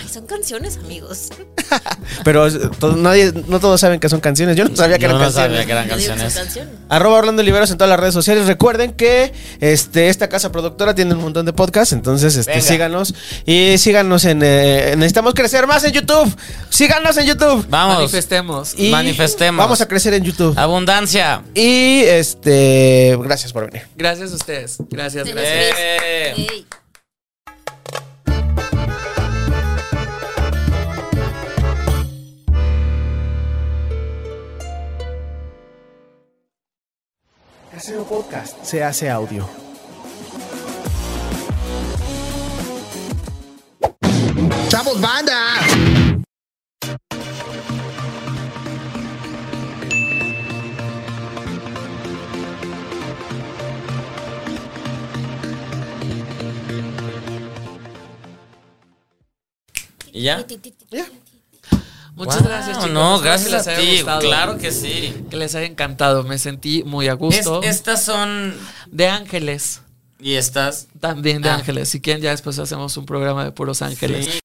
[0.01, 1.29] Ay, son canciones, amigos.
[2.25, 2.49] Pero
[2.97, 4.57] nadie, no todos saben que son canciones.
[4.57, 5.51] Yo no sabía que Yo eran no canciones.
[5.53, 6.39] sabía que eran canciones.
[6.89, 8.47] Arroba Orlando Oliveros en todas las redes sociales.
[8.47, 11.93] Recuerden que este, esta casa productora tiene un montón de podcasts.
[11.93, 12.65] Entonces, este, Venga.
[12.65, 13.15] síganos.
[13.45, 14.43] Y síganos en.
[14.43, 16.35] eh, necesitamos crecer más en YouTube.
[16.71, 17.67] Síganos en YouTube.
[17.69, 17.97] Vamos.
[17.97, 18.75] Manifestemos.
[18.79, 19.59] Y Manifestemos.
[19.65, 20.57] Vamos a crecer en YouTube.
[20.59, 21.43] Abundancia.
[21.55, 23.17] Y este.
[23.23, 23.87] Gracias por venir.
[23.97, 24.77] Gracias a ustedes.
[24.91, 25.77] Gracias, gracias.
[25.79, 26.65] Eh.
[37.77, 39.47] Casero Podcast se hace audio.
[44.71, 45.37] ¡Chavos, banda!
[60.15, 60.47] ¿Y ya?
[62.17, 62.91] Muchas Wow, gracias, chicos.
[62.93, 64.27] No, gracias les a ti.
[64.27, 65.15] Claro que sí.
[65.31, 66.25] Que les haya encantado.
[66.25, 67.63] Me sentí muy a Es- gusto.
[67.63, 68.55] estas son.
[68.91, 69.83] De ángeles.
[70.19, 70.89] Y estas.
[70.99, 71.57] También de Ah.
[71.57, 71.91] ángeles.
[71.91, 74.25] Si quieren, ya después hacemos un programa de puros ángeles.
[74.27, 74.39] Sí.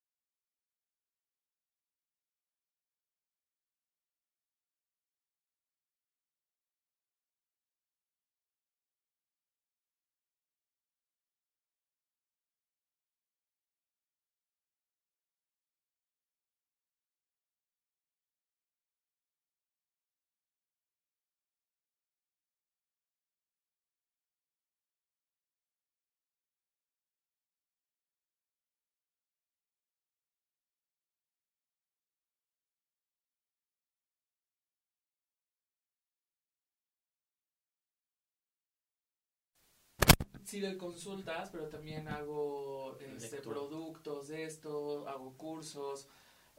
[40.52, 46.10] Sí, doy consultas, pero también hago este, productos de esto, hago cursos.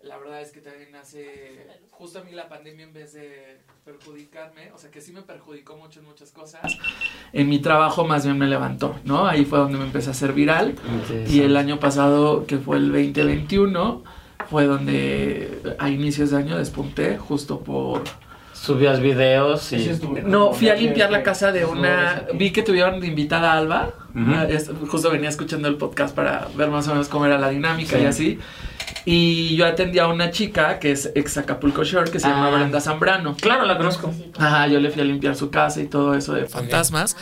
[0.03, 4.73] La verdad es que también hace, justo a mí la pandemia en vez de perjudicarme,
[4.73, 6.73] o sea que sí me perjudicó mucho en muchas cosas,
[7.35, 9.27] en mi trabajo más bien me levantó, ¿no?
[9.27, 10.75] Ahí fue donde me empecé a hacer viral.
[11.29, 14.05] Y el año pasado, que fue el 2021,
[14.49, 18.05] fue donde a inicios de año despunté justo por...
[18.63, 19.91] Subías videos y.
[20.25, 22.27] No, fui a limpiar la casa de una.
[22.35, 23.91] Vi que tuvieron de invitada a Alba.
[24.17, 24.47] Ah,
[24.89, 28.05] justo venía escuchando el podcast para ver más o menos cómo era la dinámica y
[28.05, 28.39] así.
[29.05, 32.57] Y yo atendí a una chica que es ex Acapulco Shore que se llama Ah.
[32.57, 33.35] Brenda Zambrano.
[33.35, 34.13] Claro, la conozco.
[34.39, 37.17] Ajá, yo le fui a limpiar su casa y todo eso de fantasmas.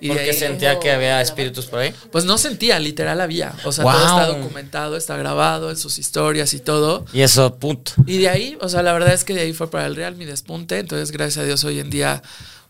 [0.00, 1.94] Y Porque sentía que había espíritus por ahí.
[2.12, 3.54] pues no sentía, literal había.
[3.64, 3.92] O sea, Wow.
[3.94, 7.06] todo está documentado, está grabado en sus historias y todo.
[7.14, 7.90] Y eso, put.
[8.06, 10.14] Y de ahí, o sea, la verdad es que de ahí fue para el Real
[10.16, 10.78] mi despunte.
[10.78, 12.22] Entonces, gracias a Dios, hoy en día,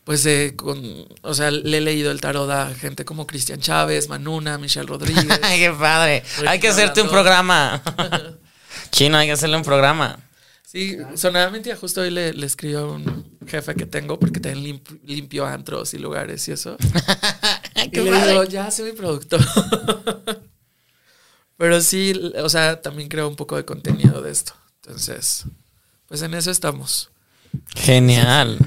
[0.04, 0.80] pues, eh, con,
[1.22, 5.26] o sea, le he leído el tarot a gente como Cristian Chávez, Manuna, Michelle Rodríguez.
[5.42, 6.22] Ay, qué padre.
[6.46, 7.82] Hay que hacerte un programa.
[8.92, 10.20] Chino, hay que hacerle un programa.
[10.64, 15.46] Sí, sonadamente justo hoy le, le escribió un jefe que tengo porque también limp- limpio
[15.46, 16.76] antros y lugares y eso.
[17.76, 19.40] y Qué le digo, ya soy mi productor.
[21.56, 22.12] Pero sí,
[22.42, 24.52] o sea, también creo un poco de contenido de esto.
[24.82, 25.44] Entonces,
[26.06, 27.10] pues en eso estamos.
[27.74, 28.58] Genial.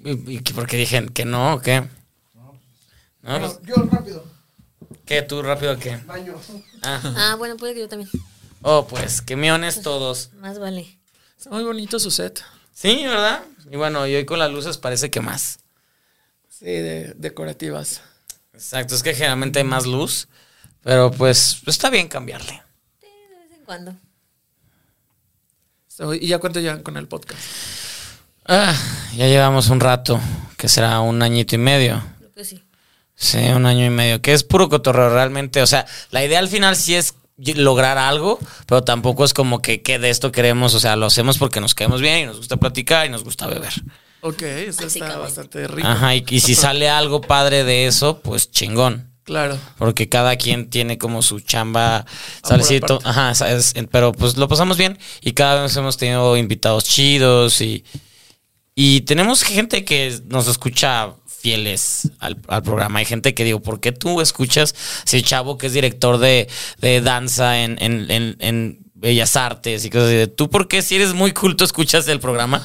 [0.00, 1.88] ¿Y, por qué dije que no o qué?
[3.22, 4.24] No, pues, Yo rápido,
[5.04, 5.22] ¿Qué?
[5.22, 5.96] ¿Tú rápido qué?
[6.06, 6.34] baño.
[6.82, 7.00] Ah.
[7.16, 8.08] Ah, bueno, puede que yo también.
[8.62, 10.30] Oh, pues, que miones todos.
[10.34, 10.97] Más vale.
[11.38, 12.42] Está muy bonito su set.
[12.74, 13.44] Sí, ¿verdad?
[13.70, 15.60] Y bueno, y hoy con las luces parece que más.
[16.48, 18.00] Sí, de decorativas.
[18.52, 20.26] Exacto, es que generalmente hay más luz,
[20.82, 22.60] pero pues está bien cambiarle.
[23.00, 23.08] De
[23.38, 23.94] vez en cuando.
[25.86, 27.40] So, ¿Y ya cuánto llevan con el podcast?
[28.44, 28.74] Ah,
[29.14, 30.20] ya llevamos un rato,
[30.56, 32.02] que será un añito y medio.
[32.18, 32.64] Creo que sí.
[33.14, 35.62] Sí, un año y medio, que es puro cotorreo realmente.
[35.62, 39.82] O sea, la idea al final sí es lograr algo, pero tampoco es como que,
[39.82, 42.56] que de esto queremos, o sea, lo hacemos porque nos quedamos bien y nos gusta
[42.56, 43.72] platicar y nos gusta beber.
[44.20, 45.86] Ok, eso está bastante rico.
[45.86, 49.08] Ajá, y, y si sale algo padre de eso, pues chingón.
[49.28, 49.58] Claro.
[49.76, 52.06] Porque cada quien tiene como su chamba,
[52.42, 53.74] salecito, ajá, ¿sabes?
[53.90, 57.84] pero pues lo pasamos bien y cada vez hemos tenido invitados chidos y,
[58.74, 61.12] y tenemos gente que nos escucha
[61.48, 62.98] fieles al, al programa.
[62.98, 64.74] Hay gente que digo, ¿por qué tú escuchas
[65.06, 66.46] ese chavo que es director de,
[66.80, 70.30] de danza en, en, en, en Bellas Artes y cosas así?
[70.36, 72.60] ¿Tú por qué si eres muy culto escuchas el programa?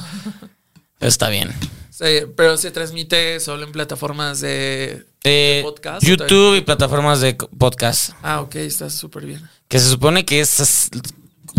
[0.98, 1.50] Pero está bien.
[1.90, 6.02] Sí, pero se transmite solo en plataformas de, Eh, de podcast.
[6.02, 8.10] ¿o YouTube y plataformas de podcast.
[8.22, 9.48] Ah, ok, está súper bien.
[9.68, 10.90] Que se supone que es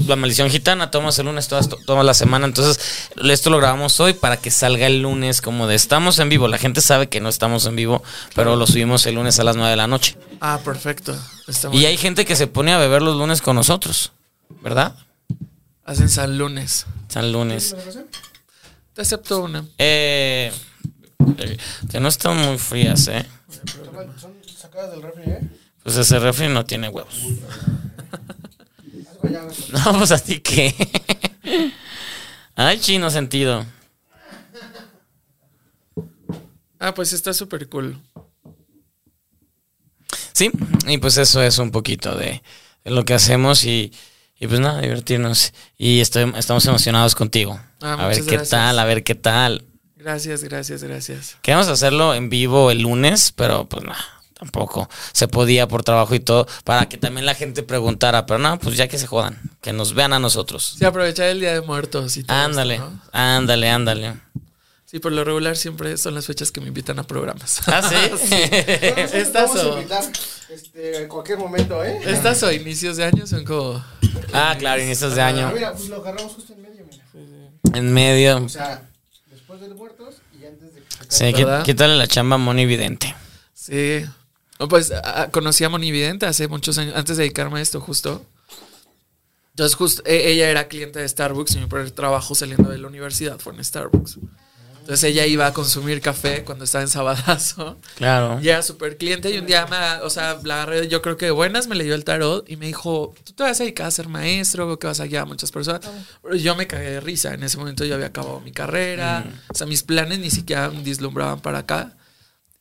[0.08, 2.46] la maldición gitana, tomas el lunes, todas, tomas la semana.
[2.46, 6.48] Entonces, esto lo grabamos hoy para que salga el lunes como de estamos en vivo.
[6.48, 8.04] La gente sabe que no estamos en vivo,
[8.36, 10.18] pero lo subimos el lunes a las 9 de la noche.
[10.42, 11.18] Ah, perfecto.
[11.72, 14.12] Y hay gente que se pone a beber los lunes con nosotros,
[14.62, 14.96] ¿verdad?
[15.86, 16.86] Hacen San Lunes.
[17.08, 17.76] San lunes.
[18.94, 19.66] Te acepto una.
[19.78, 20.52] Eh,
[21.38, 21.58] eh,
[21.90, 23.26] que no están muy frías, ¿eh?
[24.20, 25.42] Son sacadas del refri, ¿eh?
[25.84, 27.14] Pues ese refri no tiene huevos.
[29.86, 30.74] No, pues a ti qué.
[32.56, 33.66] Ay, chino sentido.
[36.80, 37.98] Ah, pues está súper cool.
[40.34, 40.52] Sí,
[40.88, 42.44] y pues eso es un poquito de,
[42.84, 43.92] lo que hacemos y,
[44.40, 45.54] y pues nada, divertirnos.
[45.78, 47.60] Y estoy, estamos emocionados contigo.
[47.82, 48.50] Ah, a ver qué gracias.
[48.50, 49.66] tal, a ver qué tal.
[49.96, 51.38] Gracias, gracias, gracias.
[51.42, 54.06] Queríamos hacerlo en vivo el lunes, pero pues nada,
[54.38, 58.60] tampoco se podía por trabajo y todo, para que también la gente preguntara, pero no,
[58.60, 60.76] pues ya que se jodan, que nos vean a nosotros.
[60.78, 63.02] Sí, aprovechar el Día de Muertos y todo Ándale, esto, ¿no?
[63.14, 64.14] ándale, ándale.
[64.86, 67.60] Sí, por lo regular siempre son las fechas que me invitan a programas.
[67.68, 68.36] Ah, sí.
[69.14, 70.04] Estas o, invitar
[70.50, 72.00] este, en cualquier momento, ¿eh?
[72.06, 73.84] estas o inicios de año son como...
[74.34, 75.52] ah, claro, inicios de Ah, año.
[75.54, 77.04] mira, pues lo agarramos justo en medio, mira.
[77.78, 78.38] En medio.
[78.46, 78.84] O sea,
[79.32, 82.66] después de los muertos y antes de que se Sí, quítale la chamba a Moni
[82.66, 83.16] Vidente.
[83.54, 84.06] Sí.
[84.60, 87.82] No, pues ah, conocí a Moni Vidente hace muchos años, antes de dedicarme a esto
[87.82, 88.26] justo.
[89.50, 92.88] Entonces, justo, e- ella era cliente de Starbucks y mi primer trabajo saliendo de la
[92.88, 94.18] universidad fue en Starbucks.
[94.86, 97.76] Entonces ella iba a consumir café cuando estaba en Sabadazo.
[97.96, 98.40] Claro.
[98.40, 101.26] Y era súper cliente y un día me, o sea, la agarré, yo creo que
[101.26, 103.92] de buenas, me leyó el tarot y me dijo, ¿tú te vas a dedicar a
[103.92, 105.82] ser maestro que vas a guiar a muchas personas?
[106.22, 109.56] Pero yo me cagué de risa, en ese momento yo había acabado mi carrera, o
[109.56, 111.96] sea, mis planes ni siquiera vislumbraban para acá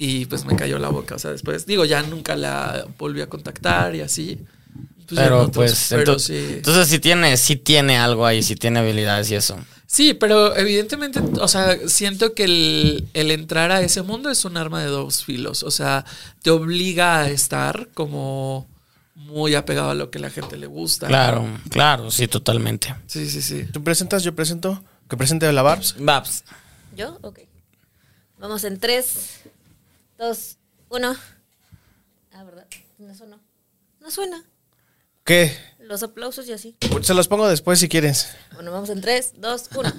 [0.05, 3.29] y pues me cayó la boca, o sea, después, digo, ya nunca la volví a
[3.29, 4.39] contactar y así.
[5.07, 6.55] Pues, pero otros, pues pero entonces, sí.
[6.57, 9.59] entonces sí tiene, sí tiene algo ahí, sí tiene habilidades y eso.
[9.87, 14.57] Sí, pero evidentemente, o sea, siento que el, el entrar a ese mundo es un
[14.57, 15.63] arma de dos filos.
[15.63, 16.05] O sea,
[16.43, 18.67] te obliga a estar como
[19.15, 21.07] muy apegado a lo que la gente le gusta.
[21.07, 22.95] Claro, claro, sí, totalmente.
[23.07, 23.67] Sí, sí, sí.
[23.73, 24.25] ¿Tú presentas?
[24.25, 24.83] Yo presento.
[25.09, 25.95] Que presente la Barbs.
[25.99, 26.45] Babs.
[26.97, 27.19] ¿Yo?
[27.23, 27.41] Ok.
[28.39, 29.43] Vamos en 3,
[30.25, 31.17] 2, 1.
[32.33, 32.67] Ah, ¿verdad?
[32.97, 33.41] No sonó.
[34.01, 34.43] No suena.
[35.23, 35.55] ¿Qué?
[35.79, 36.79] Los aplausos y así.
[37.03, 38.35] Se los pongo después si quieres.
[38.55, 39.93] Bueno, vamos en 3, 2, 1.